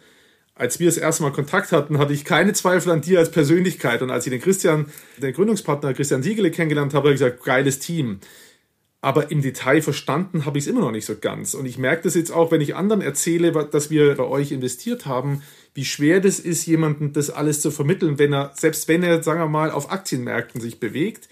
Als 0.60 0.80
wir 0.80 0.88
das 0.88 0.97
erste 0.97 1.24
Mal 1.24 1.32
Kontakt 1.32 1.72
hatten, 1.72 1.97
hatte 1.97 2.12
ich 2.12 2.26
keine 2.26 2.51
Zweifel 2.51 2.91
an 2.91 3.01
dir 3.01 3.20
als 3.20 3.32
Persönlichkeit. 3.32 4.01
Und 4.01 4.12
als 4.12 4.26
ich 4.26 4.32
den 4.32 4.41
Christian, 4.41 4.88
den 5.18 5.34
Gründungspartner 5.34 5.93
Christian 5.93 6.22
Siegele 6.22 6.51
kennengelernt 6.51 6.93
habe, 6.93 7.07
habe 7.07 7.16
ich 7.16 7.22
gesagt, 7.22 7.43
geiles 7.43 7.80
Team. 7.80 8.20
Aber 8.99 9.32
im 9.32 9.41
Detail 9.41 9.82
verstanden 9.82 10.45
habe 10.45 10.57
ich 10.57 10.66
es 10.66 10.70
immer 10.70 10.82
noch 10.82 10.91
nicht 10.91 11.05
so 11.05 11.16
ganz. 11.16 11.53
Und 11.53 11.66
ich 11.66 11.78
merke 11.78 12.03
das 12.03 12.16
jetzt 12.16 12.32
auch, 12.32 12.51
wenn 12.51 12.60
ich 12.60 12.76
anderen 12.76 13.01
erzähle, 13.01 13.53
dass 13.72 13.89
wir 13.89 14.16
bei 14.16 14.26
euch 14.26 14.51
investiert 14.51 15.05
haben, 15.05 15.43
wie 15.74 15.86
schwer 15.86 16.20
das 16.20 16.39
ist, 16.39 16.66
jemandem 16.66 17.14
das 17.14 17.30
alles 17.30 17.62
zu 17.62 17.72
vermitteln, 17.72 18.20
wenn 18.20 18.34
er, 18.34 18.51
selbst 18.53 18.89
wenn 18.89 19.01
er, 19.01 19.24
sagen 19.24 19.39
wir 19.39 19.47
mal, 19.47 19.72
auf 19.72 19.91
Aktienmärkten 19.91 20.60
sich 20.60 20.82
bewegt, 20.82 21.30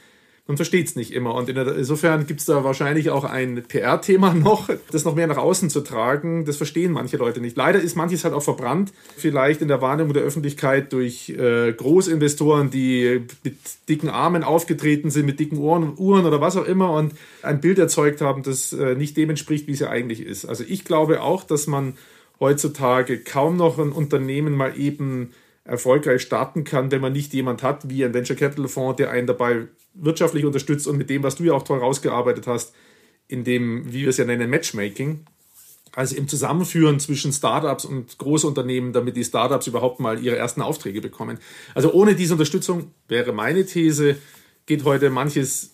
man 0.47 0.55
versteht 0.55 0.87
es 0.87 0.95
nicht 0.95 1.11
immer. 1.13 1.35
Und 1.35 1.49
insofern 1.49 2.25
gibt 2.25 2.39
es 2.39 2.45
da 2.45 2.63
wahrscheinlich 2.63 3.09
auch 3.09 3.25
ein 3.25 3.63
PR-Thema 3.67 4.33
noch, 4.33 4.69
das 4.91 5.03
noch 5.03 5.15
mehr 5.15 5.27
nach 5.27 5.37
außen 5.37 5.69
zu 5.69 5.81
tragen. 5.81 6.45
Das 6.45 6.55
verstehen 6.57 6.93
manche 6.93 7.17
Leute 7.17 7.41
nicht. 7.41 7.57
Leider 7.57 7.81
ist 7.81 7.95
manches 7.95 8.23
halt 8.23 8.33
auch 8.33 8.43
verbrannt, 8.43 8.93
vielleicht 9.17 9.61
in 9.61 9.67
der 9.67 9.81
Wahrnehmung 9.81 10.13
der 10.13 10.23
Öffentlichkeit 10.23 10.93
durch 10.93 11.29
äh, 11.29 11.73
Großinvestoren, 11.73 12.69
die 12.69 13.21
mit 13.43 13.57
dicken 13.89 14.09
Armen 14.09 14.43
aufgetreten 14.43 15.11
sind, 15.11 15.25
mit 15.25 15.39
dicken 15.39 15.57
Ohren, 15.57 15.93
Uhren 15.97 16.25
oder 16.25 16.39
was 16.39 16.55
auch 16.55 16.65
immer 16.65 16.91
und 16.91 17.13
ein 17.41 17.59
Bild 17.59 17.77
erzeugt 17.77 18.21
haben, 18.21 18.43
das 18.43 18.71
äh, 18.71 18.95
nicht 18.95 19.17
dem 19.17 19.29
entspricht, 19.29 19.67
wie 19.67 19.73
es 19.73 19.79
ja 19.79 19.89
eigentlich 19.89 20.21
ist. 20.21 20.45
Also 20.45 20.63
ich 20.65 20.85
glaube 20.85 21.21
auch, 21.21 21.43
dass 21.43 21.67
man 21.67 21.97
heutzutage 22.39 23.19
kaum 23.19 23.57
noch 23.57 23.79
ein 23.79 23.91
Unternehmen 23.91 24.55
mal 24.55 24.79
eben 24.79 25.33
erfolgreich 25.67 26.21
starten 26.21 26.63
kann, 26.63 26.91
wenn 26.91 27.01
man 27.01 27.13
nicht 27.13 27.33
jemand 27.33 27.61
hat 27.61 27.89
wie 27.89 28.03
ein 28.03 28.13
Venture 28.13 28.35
Capital 28.35 28.67
Fonds, 28.67 28.97
der 28.97 29.11
einen 29.11 29.27
dabei 29.27 29.67
wirtschaftlich 29.93 30.45
unterstützt 30.45 30.87
und 30.87 30.97
mit 30.97 31.09
dem, 31.09 31.23
was 31.23 31.35
du 31.35 31.43
ja 31.43 31.53
auch 31.53 31.63
toll 31.63 31.79
rausgearbeitet 31.79 32.47
hast, 32.47 32.73
in 33.27 33.43
dem, 33.43 33.91
wie 33.91 34.01
wir 34.01 34.09
es 34.09 34.17
ja 34.17 34.25
nennen, 34.25 34.49
Matchmaking. 34.49 35.25
Also 35.93 36.15
im 36.15 36.27
Zusammenführen 36.27 36.99
zwischen 36.99 37.33
Startups 37.33 37.83
und 37.83 38.17
Großunternehmen, 38.17 38.93
damit 38.93 39.17
die 39.17 39.23
Startups 39.23 39.67
überhaupt 39.67 39.99
mal 39.99 40.23
ihre 40.23 40.37
ersten 40.37 40.61
Aufträge 40.61 41.01
bekommen. 41.01 41.39
Also 41.73 41.91
ohne 41.91 42.15
diese 42.15 42.33
Unterstützung 42.33 42.91
wäre 43.07 43.33
meine 43.33 43.65
These, 43.65 44.17
geht 44.67 44.83
heute 44.83 45.09
manches 45.09 45.71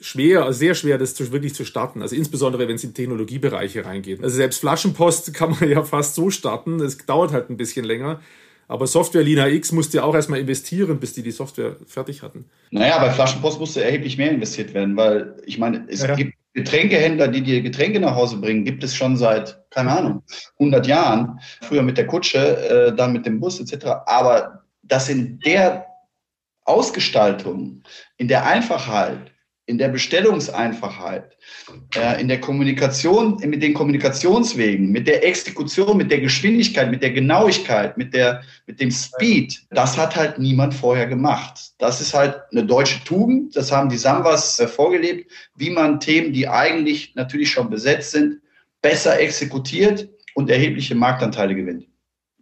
schwer, 0.00 0.52
sehr 0.52 0.74
schwer, 0.74 0.98
das 0.98 1.18
wirklich 1.30 1.54
zu 1.54 1.64
starten. 1.64 2.02
Also 2.02 2.16
insbesondere, 2.16 2.66
wenn 2.66 2.76
es 2.76 2.84
in 2.84 2.94
Technologiebereiche 2.94 3.84
reingeht. 3.84 4.22
Also 4.22 4.36
selbst 4.36 4.58
Flaschenpost 4.60 5.32
kann 5.34 5.50
man 5.50 5.68
ja 5.68 5.84
fast 5.84 6.14
so 6.14 6.30
starten. 6.30 6.80
Es 6.80 6.98
dauert 6.98 7.32
halt 7.32 7.50
ein 7.50 7.56
bisschen 7.56 7.84
länger. 7.84 8.20
Aber 8.68 8.86
Software 8.86 9.22
Lina 9.22 9.48
X 9.48 9.72
musste 9.72 9.98
ja 9.98 10.04
auch 10.04 10.14
erstmal 10.14 10.40
investieren, 10.40 10.98
bis 10.98 11.12
die 11.12 11.22
die 11.22 11.30
Software 11.30 11.76
fertig 11.86 12.22
hatten. 12.22 12.46
Naja, 12.70 12.98
bei 12.98 13.10
Flaschenpost 13.10 13.60
musste 13.60 13.84
erheblich 13.84 14.16
mehr 14.16 14.30
investiert 14.30 14.72
werden, 14.74 14.96
weil 14.96 15.36
ich 15.44 15.58
meine, 15.58 15.84
es 15.88 16.02
ja. 16.02 16.14
gibt 16.14 16.34
Getränkehändler, 16.54 17.28
die 17.28 17.42
dir 17.42 17.62
Getränke 17.62 17.98
nach 17.98 18.14
Hause 18.14 18.36
bringen, 18.36 18.64
gibt 18.64 18.84
es 18.84 18.94
schon 18.94 19.16
seit, 19.16 19.58
keine 19.70 19.90
Ahnung, 19.90 20.22
100 20.58 20.86
Jahren. 20.86 21.40
Früher 21.62 21.82
mit 21.82 21.96
der 21.96 22.06
Kutsche, 22.06 22.38
äh, 22.38 22.94
dann 22.94 23.12
mit 23.12 23.24
dem 23.24 23.40
Bus 23.40 23.58
etc. 23.58 23.86
Aber 24.06 24.62
das 24.82 25.08
in 25.08 25.38
der 25.40 25.86
Ausgestaltung, 26.64 27.82
in 28.18 28.28
der 28.28 28.46
Einfachheit, 28.46 29.31
in 29.66 29.78
der 29.78 29.88
Bestellungseinfachheit, 29.88 31.36
äh, 31.94 32.20
in 32.20 32.28
der 32.28 32.40
Kommunikation, 32.40 33.36
mit 33.44 33.62
den 33.62 33.74
Kommunikationswegen, 33.74 34.90
mit 34.90 35.06
der 35.06 35.24
Exekution, 35.24 35.96
mit 35.96 36.10
der 36.10 36.20
Geschwindigkeit, 36.20 36.90
mit 36.90 37.02
der 37.02 37.12
Genauigkeit, 37.12 37.96
mit, 37.96 38.12
der, 38.12 38.42
mit 38.66 38.80
dem 38.80 38.90
Speed, 38.90 39.62
das 39.70 39.96
hat 39.96 40.16
halt 40.16 40.38
niemand 40.38 40.74
vorher 40.74 41.06
gemacht. 41.06 41.72
Das 41.78 42.00
ist 42.00 42.12
halt 42.12 42.40
eine 42.50 42.64
deutsche 42.64 43.04
Tugend, 43.04 43.54
das 43.54 43.70
haben 43.70 43.88
die 43.88 43.98
Samwas 43.98 44.58
äh, 44.58 44.66
vorgelebt, 44.66 45.30
wie 45.54 45.70
man 45.70 46.00
Themen, 46.00 46.32
die 46.32 46.48
eigentlich 46.48 47.14
natürlich 47.14 47.50
schon 47.50 47.70
besetzt 47.70 48.10
sind, 48.10 48.40
besser 48.80 49.20
exekutiert 49.20 50.08
und 50.34 50.50
erhebliche 50.50 50.96
Marktanteile 50.96 51.54
gewinnt. 51.54 51.86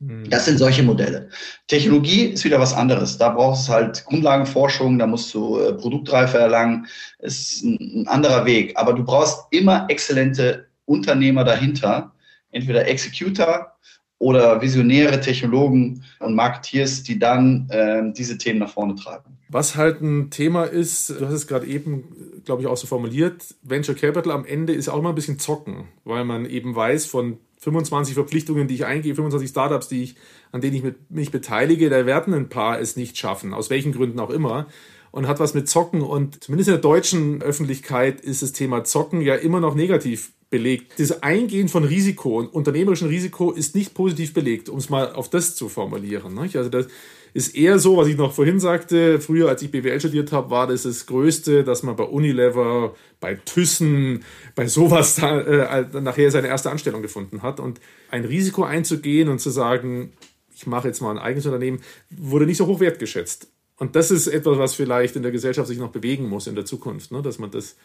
Hm. 0.00 0.28
Das 0.30 0.46
sind 0.46 0.58
solche 0.58 0.82
Modelle. 0.82 1.28
Technologie 1.68 2.24
ist 2.26 2.44
wieder 2.44 2.58
was 2.58 2.74
anderes. 2.74 3.18
Da 3.18 3.30
brauchst 3.30 3.68
du 3.68 3.72
halt 3.72 4.04
Grundlagenforschung, 4.06 4.98
da 4.98 5.06
musst 5.06 5.32
du 5.34 5.58
äh, 5.58 5.72
Produktreife 5.74 6.38
erlangen. 6.38 6.86
Es 7.18 7.40
ist 7.40 7.64
ein, 7.64 8.02
ein 8.02 8.08
anderer 8.08 8.44
Weg. 8.46 8.72
Aber 8.76 8.92
du 8.92 9.04
brauchst 9.04 9.44
immer 9.50 9.86
exzellente 9.88 10.66
Unternehmer 10.86 11.44
dahinter. 11.44 12.12
Entweder 12.50 12.88
Executor 12.88 13.74
oder 14.18 14.60
visionäre 14.60 15.20
Technologen 15.20 16.02
und 16.18 16.34
Marketeers, 16.34 17.02
die 17.02 17.18
dann 17.18 17.68
äh, 17.70 18.12
diese 18.12 18.36
Themen 18.36 18.58
nach 18.58 18.70
vorne 18.70 18.94
treiben. 18.94 19.38
Was 19.48 19.76
halt 19.76 20.00
ein 20.00 20.30
Thema 20.30 20.64
ist, 20.64 21.10
du 21.10 21.26
hast 21.26 21.32
es 21.32 21.46
gerade 21.46 21.66
eben, 21.66 22.42
glaube 22.44 22.62
ich, 22.62 22.68
auch 22.68 22.76
so 22.76 22.86
formuliert, 22.86 23.54
Venture 23.62 23.94
Capital 23.94 24.32
am 24.32 24.44
Ende 24.44 24.72
ist 24.72 24.88
auch 24.88 24.98
immer 24.98 25.08
ein 25.08 25.14
bisschen 25.14 25.38
zocken, 25.38 25.88
weil 26.04 26.24
man 26.24 26.44
eben 26.46 26.76
weiß 26.76 27.06
von 27.06 27.38
25 27.60 28.14
Verpflichtungen, 28.14 28.68
die 28.68 28.74
ich 28.74 28.86
eingehe, 28.86 29.14
25 29.14 29.50
Startups, 29.50 29.88
die 29.88 30.02
ich, 30.02 30.16
an 30.52 30.60
denen 30.60 30.76
ich 30.76 30.82
mit, 30.82 31.10
mich 31.10 31.30
beteilige, 31.30 31.90
da 31.90 32.06
werden 32.06 32.34
ein 32.34 32.48
paar 32.48 32.80
es 32.80 32.96
nicht 32.96 33.18
schaffen, 33.18 33.54
aus 33.54 33.70
welchen 33.70 33.92
Gründen 33.92 34.18
auch 34.18 34.30
immer. 34.30 34.66
Und 35.12 35.26
hat 35.26 35.40
was 35.40 35.54
mit 35.54 35.68
Zocken 35.68 36.02
und 36.02 36.42
zumindest 36.42 36.68
in 36.68 36.74
der 36.74 36.80
deutschen 36.80 37.42
Öffentlichkeit 37.42 38.20
ist 38.20 38.42
das 38.42 38.52
Thema 38.52 38.84
Zocken 38.84 39.22
ja 39.22 39.34
immer 39.34 39.58
noch 39.58 39.74
negativ 39.74 40.32
belegt. 40.50 40.98
Das 40.98 41.22
Eingehen 41.22 41.68
von 41.68 41.84
Risiko 41.84 42.38
und 42.38 42.52
unternehmerischen 42.52 43.08
Risiko 43.08 43.50
ist 43.50 43.74
nicht 43.74 43.92
positiv 43.94 44.34
belegt, 44.34 44.68
um 44.68 44.78
es 44.78 44.88
mal 44.88 45.12
auf 45.12 45.28
das 45.28 45.56
zu 45.56 45.68
formulieren. 45.68 46.38
Also 46.38 46.68
das, 46.68 46.86
ist 47.32 47.54
eher 47.54 47.78
so, 47.78 47.96
was 47.96 48.08
ich 48.08 48.16
noch 48.16 48.32
vorhin 48.32 48.60
sagte, 48.60 49.20
früher 49.20 49.48
als 49.48 49.62
ich 49.62 49.70
BWL 49.70 50.00
studiert 50.00 50.32
habe, 50.32 50.50
war 50.50 50.66
das 50.66 50.82
das 50.82 51.06
Größte, 51.06 51.64
dass 51.64 51.82
man 51.82 51.96
bei 51.96 52.04
Unilever, 52.04 52.94
bei 53.20 53.34
Thyssen, 53.34 54.24
bei 54.54 54.66
sowas 54.66 55.16
da, 55.16 55.40
äh, 55.40 56.00
nachher 56.00 56.30
seine 56.30 56.48
erste 56.48 56.70
Anstellung 56.70 57.02
gefunden 57.02 57.42
hat. 57.42 57.60
Und 57.60 57.80
ein 58.10 58.24
Risiko 58.24 58.64
einzugehen 58.64 59.28
und 59.28 59.40
zu 59.40 59.50
sagen, 59.50 60.12
ich 60.54 60.66
mache 60.66 60.88
jetzt 60.88 61.00
mal 61.00 61.12
ein 61.12 61.18
eigenes 61.18 61.46
Unternehmen, 61.46 61.80
wurde 62.10 62.46
nicht 62.46 62.58
so 62.58 62.66
hoch 62.66 62.80
wertgeschätzt. 62.80 63.48
Und 63.78 63.96
das 63.96 64.10
ist 64.10 64.26
etwas, 64.26 64.58
was 64.58 64.74
vielleicht 64.74 65.16
in 65.16 65.22
der 65.22 65.32
Gesellschaft 65.32 65.68
sich 65.68 65.78
noch 65.78 65.90
bewegen 65.90 66.28
muss 66.28 66.46
in 66.46 66.54
der 66.54 66.66
Zukunft, 66.66 67.12
ne? 67.12 67.22
dass 67.22 67.38
man 67.38 67.50
das 67.50 67.76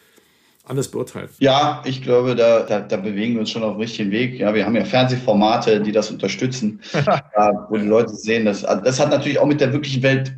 anders 0.66 0.88
beurteilt. 0.88 1.30
Ja, 1.38 1.82
ich 1.84 2.02
glaube, 2.02 2.34
da, 2.34 2.62
da, 2.62 2.80
da, 2.80 2.96
bewegen 2.96 3.34
wir 3.34 3.40
uns 3.40 3.50
schon 3.50 3.62
auf 3.62 3.74
dem 3.74 3.80
richtigen 3.80 4.10
Weg. 4.10 4.38
Ja, 4.38 4.52
wir 4.54 4.66
haben 4.66 4.76
ja 4.76 4.84
Fernsehformate, 4.84 5.80
die 5.80 5.92
das 5.92 6.10
unterstützen, 6.10 6.80
ja, 6.94 7.66
wo 7.70 7.76
die 7.76 7.86
Leute 7.86 8.14
sehen, 8.14 8.44
dass 8.44 8.62
das 8.62 9.00
hat 9.00 9.10
natürlich 9.10 9.38
auch 9.38 9.46
mit 9.46 9.60
der 9.60 9.72
wirklichen 9.72 10.02
Welt 10.02 10.36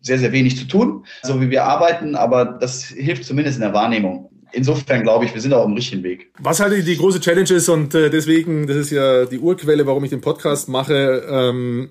sehr, 0.00 0.18
sehr 0.18 0.32
wenig 0.32 0.58
zu 0.58 0.66
tun, 0.66 1.04
so 1.22 1.40
wie 1.40 1.50
wir 1.50 1.64
arbeiten, 1.64 2.14
aber 2.14 2.44
das 2.44 2.84
hilft 2.84 3.24
zumindest 3.24 3.56
in 3.56 3.62
der 3.62 3.72
Wahrnehmung. 3.72 4.30
Insofern 4.52 5.02
glaube 5.02 5.24
ich, 5.24 5.34
wir 5.34 5.40
sind 5.40 5.52
auch 5.52 5.60
auf 5.60 5.66
dem 5.66 5.74
richtigen 5.74 6.02
Weg. 6.02 6.30
Was 6.38 6.60
halt 6.60 6.86
die 6.86 6.96
große 6.96 7.20
Challenge 7.20 7.50
ist 7.50 7.68
und 7.68 7.94
äh, 7.94 8.10
deswegen, 8.10 8.66
das 8.66 8.76
ist 8.76 8.90
ja 8.90 9.24
die 9.24 9.38
Urquelle, 9.38 9.86
warum 9.86 10.04
ich 10.04 10.10
den 10.10 10.20
Podcast 10.20 10.68
mache, 10.68 11.24
ähm, 11.28 11.90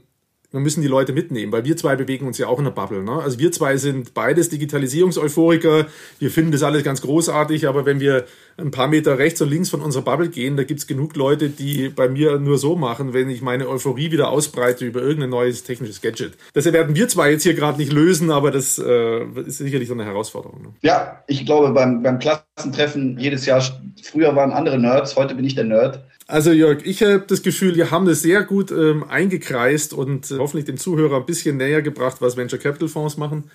wir 0.53 0.59
müssen 0.59 0.81
die 0.81 0.87
Leute 0.87 1.13
mitnehmen, 1.13 1.51
weil 1.51 1.65
wir 1.65 1.75
zwei 1.75 1.95
bewegen 1.95 2.27
uns 2.27 2.37
ja 2.37 2.47
auch 2.47 2.59
in 2.59 2.65
der 2.65 2.71
Bubble. 2.71 3.03
Ne? 3.03 3.11
Also 3.11 3.39
wir 3.39 3.51
zwei 3.51 3.77
sind 3.77 4.13
beides 4.13 4.49
Digitalisierungseuphoriker, 4.49 5.87
wir 6.19 6.29
finden 6.29 6.51
das 6.51 6.61
alles 6.61 6.83
ganz 6.83 7.01
großartig, 7.01 7.67
aber 7.67 7.87
wenn 7.87 7.99
wir 7.99 8.25
ein 8.57 8.69
paar 8.69 8.87
Meter 8.87 9.17
rechts 9.17 9.41
und 9.41 9.49
links 9.49 9.69
von 9.69 9.81
unserer 9.81 10.03
Bubble 10.03 10.29
gehen, 10.29 10.55
da 10.55 10.63
gibt's 10.63 10.85
genug 10.85 11.15
Leute, 11.15 11.49
die 11.49 11.89
bei 11.89 12.07
mir 12.07 12.37
nur 12.37 12.59
so 12.59 12.75
machen, 12.75 13.13
wenn 13.13 13.31
ich 13.31 13.41
meine 13.41 13.67
Euphorie 13.67 14.11
wieder 14.11 14.29
ausbreite 14.29 14.85
über 14.85 15.01
irgendein 15.01 15.31
neues 15.31 15.63
technisches 15.63 16.01
Gadget. 16.01 16.33
Das 16.53 16.71
werden 16.71 16.95
wir 16.95 17.07
zwei 17.07 17.31
jetzt 17.31 17.43
hier 17.43 17.55
gerade 17.55 17.79
nicht 17.79 17.91
lösen, 17.91 18.29
aber 18.29 18.51
das 18.51 18.77
äh, 18.77 19.23
ist 19.47 19.57
sicherlich 19.57 19.87
so 19.87 19.95
eine 19.95 20.05
Herausforderung. 20.05 20.61
Ne? 20.61 20.67
Ja, 20.83 21.23
ich 21.25 21.47
glaube, 21.47 21.71
beim, 21.71 22.03
beim 22.03 22.19
Klassentreffen 22.19 23.17
jedes 23.17 23.47
Jahr, 23.47 23.63
früher 24.03 24.35
waren 24.35 24.51
andere 24.51 24.77
Nerds, 24.77 25.15
heute 25.15 25.33
bin 25.33 25.45
ich 25.45 25.55
der 25.55 25.63
Nerd. 25.63 26.03
Also 26.27 26.51
Jörg, 26.51 26.85
ich 26.85 27.03
habe 27.03 27.25
das 27.27 27.41
Gefühl, 27.41 27.75
wir 27.75 27.91
haben 27.91 28.05
das 28.05 28.21
sehr 28.21 28.43
gut 28.43 28.71
ähm, 28.71 29.03
eingekreist 29.09 29.93
und 29.93 30.31
äh, 30.31 30.37
hoffentlich 30.37 30.65
dem 30.65 30.77
Zuhörer 30.77 31.17
ein 31.17 31.25
bisschen 31.25 31.57
näher 31.57 31.81
gebracht, 31.81 32.17
was 32.21 32.37
Venture 32.37 32.59
Capital 32.59 32.87
Fonds 32.87 33.17
machen, 33.17 33.49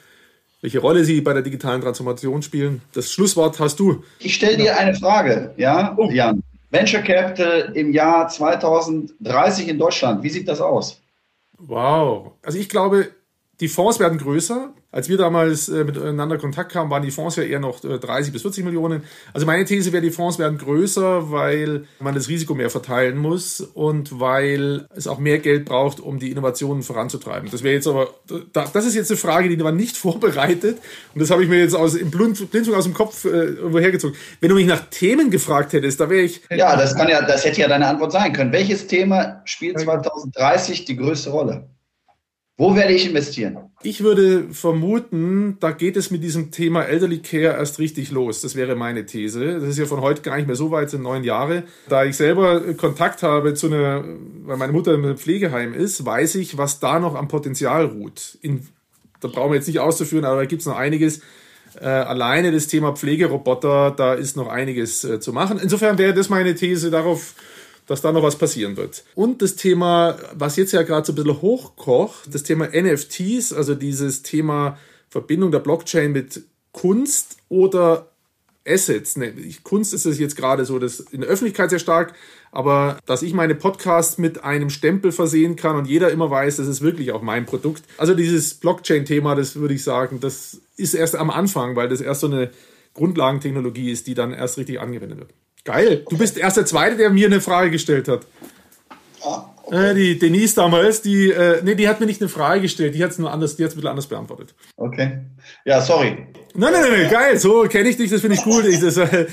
welche 0.60 0.80
Rolle 0.80 1.04
sie 1.04 1.20
bei 1.20 1.32
der 1.32 1.42
digitalen 1.42 1.80
Transformation 1.80 2.42
spielen. 2.42 2.82
Das 2.92 3.10
Schlusswort 3.12 3.58
hast 3.58 3.80
du. 3.80 4.04
Ich 4.18 4.34
stelle 4.34 4.58
dir 4.58 4.76
eine 4.76 4.94
Frage, 4.94 5.54
ja, 5.56 5.94
oh. 5.96 6.10
Jan. 6.10 6.42
Venture 6.70 7.00
Capital 7.00 7.72
im 7.74 7.92
Jahr 7.92 8.28
2030 8.28 9.68
in 9.68 9.78
Deutschland, 9.78 10.22
wie 10.22 10.28
sieht 10.28 10.46
das 10.48 10.60
aus? 10.60 11.00
Wow. 11.58 12.32
Also 12.42 12.58
ich 12.58 12.68
glaube, 12.68 13.08
die 13.60 13.68
Fonds 13.68 13.98
werden 13.98 14.18
größer. 14.18 14.72
Als 14.90 15.08
wir 15.08 15.18
damals 15.18 15.68
äh, 15.68 15.84
miteinander 15.84 16.38
Kontakt 16.38 16.72
kamen, 16.72 16.90
waren 16.90 17.02
die 17.02 17.10
Fonds 17.10 17.36
ja 17.36 17.42
eher 17.42 17.60
noch 17.60 17.80
30 17.80 18.28
äh, 18.28 18.32
bis 18.32 18.42
40 18.42 18.64
Millionen. 18.64 19.02
Also 19.34 19.46
meine 19.46 19.64
These 19.64 19.92
wäre, 19.92 20.02
die 20.02 20.10
Fonds 20.10 20.38
werden 20.38 20.56
größer, 20.56 21.30
weil 21.30 21.84
man 21.98 22.14
das 22.14 22.28
Risiko 22.28 22.54
mehr 22.54 22.70
verteilen 22.70 23.18
muss 23.18 23.60
und 23.60 24.18
weil 24.18 24.86
es 24.94 25.06
auch 25.06 25.18
mehr 25.18 25.40
Geld 25.40 25.66
braucht, 25.66 26.00
um 26.00 26.18
die 26.18 26.30
Innovationen 26.30 26.82
voranzutreiben. 26.82 27.50
Das 27.50 27.62
wäre 27.62 27.74
jetzt 27.74 27.86
aber, 27.86 28.14
das 28.52 28.86
ist 28.86 28.94
jetzt 28.94 29.10
eine 29.10 29.18
Frage, 29.18 29.48
die 29.48 29.62
war 29.62 29.72
nicht 29.72 29.96
vorbereitet 29.98 30.78
und 31.12 31.20
das 31.20 31.30
habe 31.30 31.42
ich 31.42 31.50
mir 31.50 31.58
jetzt 31.58 31.74
aus 31.74 31.94
im 31.94 32.10
Blindzug 32.10 32.74
aus 32.74 32.84
dem 32.84 32.94
Kopf 32.94 33.24
äh, 33.24 33.72
wohergezogen. 33.72 34.16
Wenn 34.40 34.48
du 34.48 34.54
mich 34.54 34.66
nach 34.66 34.84
Themen 34.90 35.30
gefragt 35.30 35.74
hättest, 35.74 36.00
da 36.00 36.08
wäre 36.08 36.22
ich. 36.22 36.40
Ja, 36.50 36.76
das 36.76 36.94
kann 36.94 37.08
ja, 37.08 37.20
das 37.20 37.44
hätte 37.44 37.60
ja 37.60 37.68
deine 37.68 37.88
Antwort 37.88 38.12
sein 38.12 38.32
können. 38.32 38.52
Welches 38.52 38.86
Thema 38.86 39.42
spielt 39.44 39.80
2030 39.80 40.86
die 40.86 40.96
größte 40.96 41.30
Rolle? 41.30 41.68
Wo 42.60 42.74
werde 42.74 42.92
ich 42.92 43.06
investieren? 43.06 43.56
Ich 43.84 44.02
würde 44.02 44.48
vermuten, 44.50 45.58
da 45.60 45.70
geht 45.70 45.96
es 45.96 46.10
mit 46.10 46.24
diesem 46.24 46.50
Thema 46.50 46.82
Elderly 46.82 47.20
Care 47.20 47.56
erst 47.56 47.78
richtig 47.78 48.10
los. 48.10 48.40
Das 48.40 48.56
wäre 48.56 48.74
meine 48.74 49.06
These. 49.06 49.60
Das 49.60 49.68
ist 49.68 49.78
ja 49.78 49.86
von 49.86 50.00
heute 50.00 50.22
gar 50.22 50.36
nicht 50.36 50.48
mehr 50.48 50.56
so 50.56 50.72
weit, 50.72 50.90
sind 50.90 51.02
neun 51.02 51.22
Jahre. 51.22 51.62
Da 51.88 52.04
ich 52.04 52.16
selber 52.16 52.74
Kontakt 52.74 53.22
habe 53.22 53.54
zu 53.54 53.68
einer, 53.68 54.02
weil 54.44 54.56
meine 54.56 54.72
Mutter 54.72 54.92
im 54.92 55.16
Pflegeheim 55.16 55.72
ist, 55.72 56.04
weiß 56.04 56.34
ich, 56.34 56.58
was 56.58 56.80
da 56.80 56.98
noch 56.98 57.14
am 57.14 57.28
Potenzial 57.28 57.84
ruht. 57.84 58.36
In, 58.42 58.66
da 59.20 59.28
brauchen 59.28 59.52
wir 59.52 59.56
jetzt 59.56 59.68
nicht 59.68 59.78
auszuführen, 59.78 60.24
aber 60.24 60.40
da 60.40 60.46
gibt 60.46 60.62
es 60.62 60.66
noch 60.66 60.76
einiges. 60.76 61.20
Äh, 61.80 61.86
alleine 61.86 62.50
das 62.50 62.66
Thema 62.66 62.96
Pflegeroboter, 62.96 63.92
da 63.96 64.14
ist 64.14 64.36
noch 64.36 64.48
einiges 64.48 65.04
äh, 65.04 65.20
zu 65.20 65.32
machen. 65.32 65.60
Insofern 65.62 65.96
wäre 65.96 66.12
das 66.12 66.28
meine 66.28 66.56
These 66.56 66.90
darauf 66.90 67.34
dass 67.88 68.02
da 68.02 68.12
noch 68.12 68.22
was 68.22 68.36
passieren 68.36 68.76
wird. 68.76 69.02
Und 69.16 69.42
das 69.42 69.56
Thema, 69.56 70.16
was 70.34 70.56
jetzt 70.56 70.72
ja 70.72 70.82
gerade 70.82 71.04
so 71.04 71.12
ein 71.12 71.16
bisschen 71.16 71.42
hochkocht, 71.42 72.32
das 72.32 72.44
Thema 72.44 72.68
NFTs, 72.68 73.52
also 73.52 73.74
dieses 73.74 74.22
Thema 74.22 74.78
Verbindung 75.08 75.50
der 75.50 75.58
Blockchain 75.58 76.12
mit 76.12 76.42
Kunst 76.70 77.38
oder 77.48 78.08
Assets. 78.66 79.16
Ne, 79.16 79.32
Kunst 79.62 79.94
ist 79.94 80.04
es 80.04 80.18
jetzt 80.18 80.36
gerade 80.36 80.66
so, 80.66 80.78
das 80.78 81.00
in 81.00 81.22
der 81.22 81.30
Öffentlichkeit 81.30 81.70
sehr 81.70 81.78
stark, 81.78 82.14
aber 82.52 82.98
dass 83.06 83.22
ich 83.22 83.32
meine 83.32 83.54
Podcasts 83.54 84.18
mit 84.18 84.44
einem 84.44 84.68
Stempel 84.68 85.10
versehen 85.10 85.56
kann 85.56 85.74
und 85.76 85.86
jeder 85.86 86.10
immer 86.10 86.30
weiß, 86.30 86.56
das 86.56 86.68
ist 86.68 86.82
wirklich 86.82 87.12
auch 87.12 87.22
mein 87.22 87.46
Produkt. 87.46 87.82
Also 87.96 88.14
dieses 88.14 88.54
Blockchain-Thema, 88.54 89.34
das 89.34 89.56
würde 89.56 89.74
ich 89.74 89.82
sagen, 89.82 90.20
das 90.20 90.60
ist 90.76 90.92
erst 90.92 91.16
am 91.16 91.30
Anfang, 91.30 91.74
weil 91.74 91.88
das 91.88 92.02
erst 92.02 92.20
so 92.20 92.26
eine 92.26 92.50
Grundlagentechnologie 92.92 93.90
ist, 93.90 94.06
die 94.06 94.14
dann 94.14 94.32
erst 94.32 94.58
richtig 94.58 94.78
angewendet 94.80 95.18
wird. 95.18 95.30
Geil. 95.68 96.02
Du 96.08 96.16
bist 96.16 96.38
erst 96.38 96.56
der 96.56 96.64
Zweite, 96.64 96.96
der 96.96 97.10
mir 97.10 97.26
eine 97.26 97.42
Frage 97.42 97.70
gestellt 97.70 98.08
hat. 98.08 98.22
Ah, 99.22 99.50
okay. 99.64 99.90
äh, 99.90 99.94
die 99.94 100.18
Denise 100.18 100.54
damals, 100.54 101.02
die, 101.02 101.30
äh, 101.30 101.60
nee, 101.62 101.74
die 101.74 101.86
hat 101.86 102.00
mir 102.00 102.06
nicht 102.06 102.22
eine 102.22 102.30
Frage 102.30 102.62
gestellt, 102.62 102.94
die 102.94 103.04
hat 103.04 103.10
es 103.10 103.18
nur 103.18 103.30
anders, 103.30 103.56
die 103.56 103.64
hat 103.64 103.68
es 103.68 103.74
ein 103.74 103.76
bisschen 103.76 103.90
anders 103.90 104.06
beantwortet. 104.06 104.54
Okay. 104.78 105.18
Ja, 105.66 105.82
sorry. 105.82 106.26
Nein, 106.54 106.72
nein, 106.72 106.84
nein, 106.90 107.10
geil, 107.10 107.38
so 107.38 107.64
kenne 107.64 107.90
ich 107.90 107.98
dich, 107.98 108.10
das 108.10 108.22
finde 108.22 108.36
ich 108.36 108.44
gut. 108.44 108.64
Ich, 108.64 108.80
das, 108.80 108.96
äh, 108.96 109.26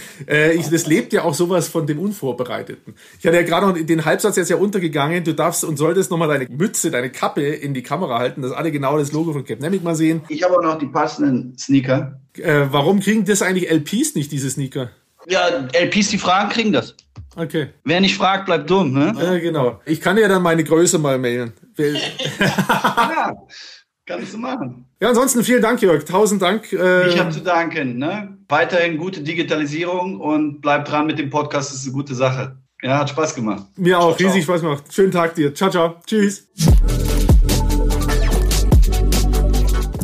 ich, 0.51 0.67
das 0.67 0.87
lebt 0.87 1.13
ja 1.13 1.23
auch 1.23 1.33
sowas 1.33 1.69
von 1.69 1.87
dem 1.87 1.99
Unvorbereiteten. 1.99 2.95
Ich 3.17 3.25
hatte 3.25 3.37
ja 3.37 3.43
gerade 3.43 3.67
noch 3.67 3.85
den 3.85 4.03
Halbsatz 4.03 4.35
jetzt 4.35 4.49
ja 4.49 4.57
untergegangen, 4.57 5.23
du 5.23 5.33
darfst 5.33 5.63
und 5.63 5.77
solltest 5.77 6.11
nochmal 6.11 6.27
deine 6.27 6.47
Mütze, 6.49 6.91
deine 6.91 7.11
Kappe 7.11 7.43
in 7.43 7.73
die 7.73 7.81
Kamera 7.81 8.19
halten, 8.19 8.41
dass 8.41 8.51
alle 8.51 8.73
genau 8.73 8.97
das 8.97 9.13
Logo 9.13 9.31
von 9.31 9.45
Capnemic 9.45 9.83
mal 9.83 9.95
sehen. 9.95 10.21
Ich 10.27 10.43
habe 10.43 10.57
auch 10.57 10.63
noch 10.63 10.79
die 10.79 10.87
passenden 10.87 11.57
Sneaker. 11.57 12.19
Äh, 12.37 12.65
warum 12.71 12.99
kriegen 12.99 13.23
das 13.23 13.41
eigentlich 13.41 13.71
LPs 13.71 14.15
nicht, 14.15 14.33
diese 14.33 14.49
Sneaker? 14.49 14.89
Ja, 15.27 15.67
LPs, 15.73 16.09
die 16.09 16.17
fragen, 16.17 16.49
kriegen 16.49 16.71
das. 16.71 16.95
Okay. 17.35 17.69
Wer 17.83 17.99
nicht 17.99 18.15
fragt, 18.15 18.45
bleibt 18.45 18.69
dumm, 18.69 18.93
ne? 18.93 19.13
Ja, 19.17 19.37
genau. 19.39 19.81
Ich 19.85 19.99
kann 19.99 20.15
dir 20.15 20.27
dann 20.27 20.41
meine 20.41 20.63
Größe 20.63 20.97
mal 20.97 21.17
mailen. 21.17 21.51
ja, 21.77 23.33
kannst 24.05 24.33
du 24.33 24.37
machen. 24.37 24.85
Ja, 25.01 25.09
ansonsten 25.09 25.43
vielen 25.43 25.61
Dank, 25.61 25.81
Jörg. 25.81 26.05
Tausend 26.05 26.41
Dank. 26.41 26.71
Äh 26.71 27.09
ich 27.09 27.19
habe 27.19 27.31
zu 27.31 27.41
danken. 27.41 27.97
Ne? 27.97 28.37
Weiterhin 28.47 28.97
gute 28.97 29.21
Digitalisierung 29.21 30.19
und 30.19 30.61
bleib 30.61 30.85
dran 30.85 31.07
mit 31.07 31.19
dem 31.19 31.29
Podcast. 31.29 31.71
Das 31.71 31.79
ist 31.79 31.85
eine 31.85 31.93
gute 31.93 32.15
Sache. 32.15 32.57
Ja, 32.81 32.99
hat 32.99 33.09
Spaß 33.09 33.35
gemacht. 33.35 33.65
Mir 33.77 33.99
auch. 33.99 34.15
Ciao, 34.15 34.29
riesig 34.29 34.45
ciao. 34.45 34.55
Spaß 34.55 34.61
gemacht. 34.61 34.83
Schönen 34.93 35.11
Tag 35.11 35.35
dir. 35.35 35.53
Ciao, 35.53 35.69
ciao. 35.69 35.95
Tschüss. 36.05 36.47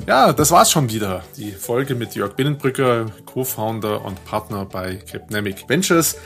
Ja, 0.07 0.33
das 0.33 0.51
war's 0.51 0.71
schon 0.71 0.89
wieder. 0.89 1.23
Die 1.37 1.51
Folge 1.51 1.95
mit 1.95 2.15
Jörg 2.15 2.35
Binnenbrücker, 2.35 3.05
Co-Founder 3.25 4.03
und 4.03 4.23
Partner 4.25 4.65
bei 4.65 4.95
Capnamic 4.95 5.69
Ventures. 5.69 6.17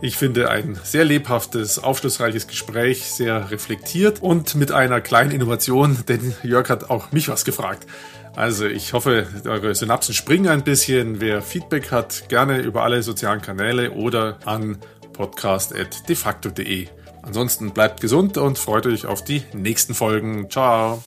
Ich 0.00 0.16
finde 0.16 0.50
ein 0.50 0.78
sehr 0.82 1.04
lebhaftes, 1.04 1.78
aufschlussreiches 1.78 2.48
Gespräch, 2.48 3.04
sehr 3.04 3.52
reflektiert 3.52 4.20
und 4.20 4.56
mit 4.56 4.72
einer 4.72 5.00
kleinen 5.00 5.30
Innovation, 5.30 5.96
denn 6.08 6.34
Jörg 6.42 6.68
hat 6.68 6.90
auch 6.90 7.12
mich 7.12 7.28
was 7.28 7.44
gefragt. 7.44 7.86
Also 8.34 8.66
ich 8.66 8.92
hoffe, 8.94 9.26
eure 9.44 9.74
Synapsen 9.74 10.14
springen 10.14 10.48
ein 10.48 10.64
bisschen. 10.64 11.20
Wer 11.20 11.40
Feedback 11.42 11.92
hat, 11.92 12.28
gerne 12.28 12.58
über 12.58 12.82
alle 12.82 13.02
sozialen 13.02 13.42
Kanäle 13.42 13.92
oder 13.92 14.38
an 14.44 14.78
podcast.defacto.de. 15.12 16.88
Ansonsten 17.22 17.70
bleibt 17.70 18.00
gesund 18.00 18.38
und 18.38 18.58
freut 18.58 18.86
euch 18.86 19.06
auf 19.06 19.22
die 19.22 19.42
nächsten 19.52 19.94
Folgen. 19.94 20.50
Ciao. 20.50 21.02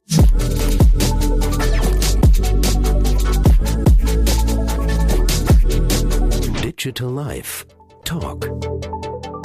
Digital 6.86 7.09
Life 7.09 7.65
Talk 8.03 8.47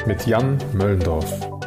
mit 0.07 0.27
Jan 0.27 0.59
Möllendorf. 0.75 1.60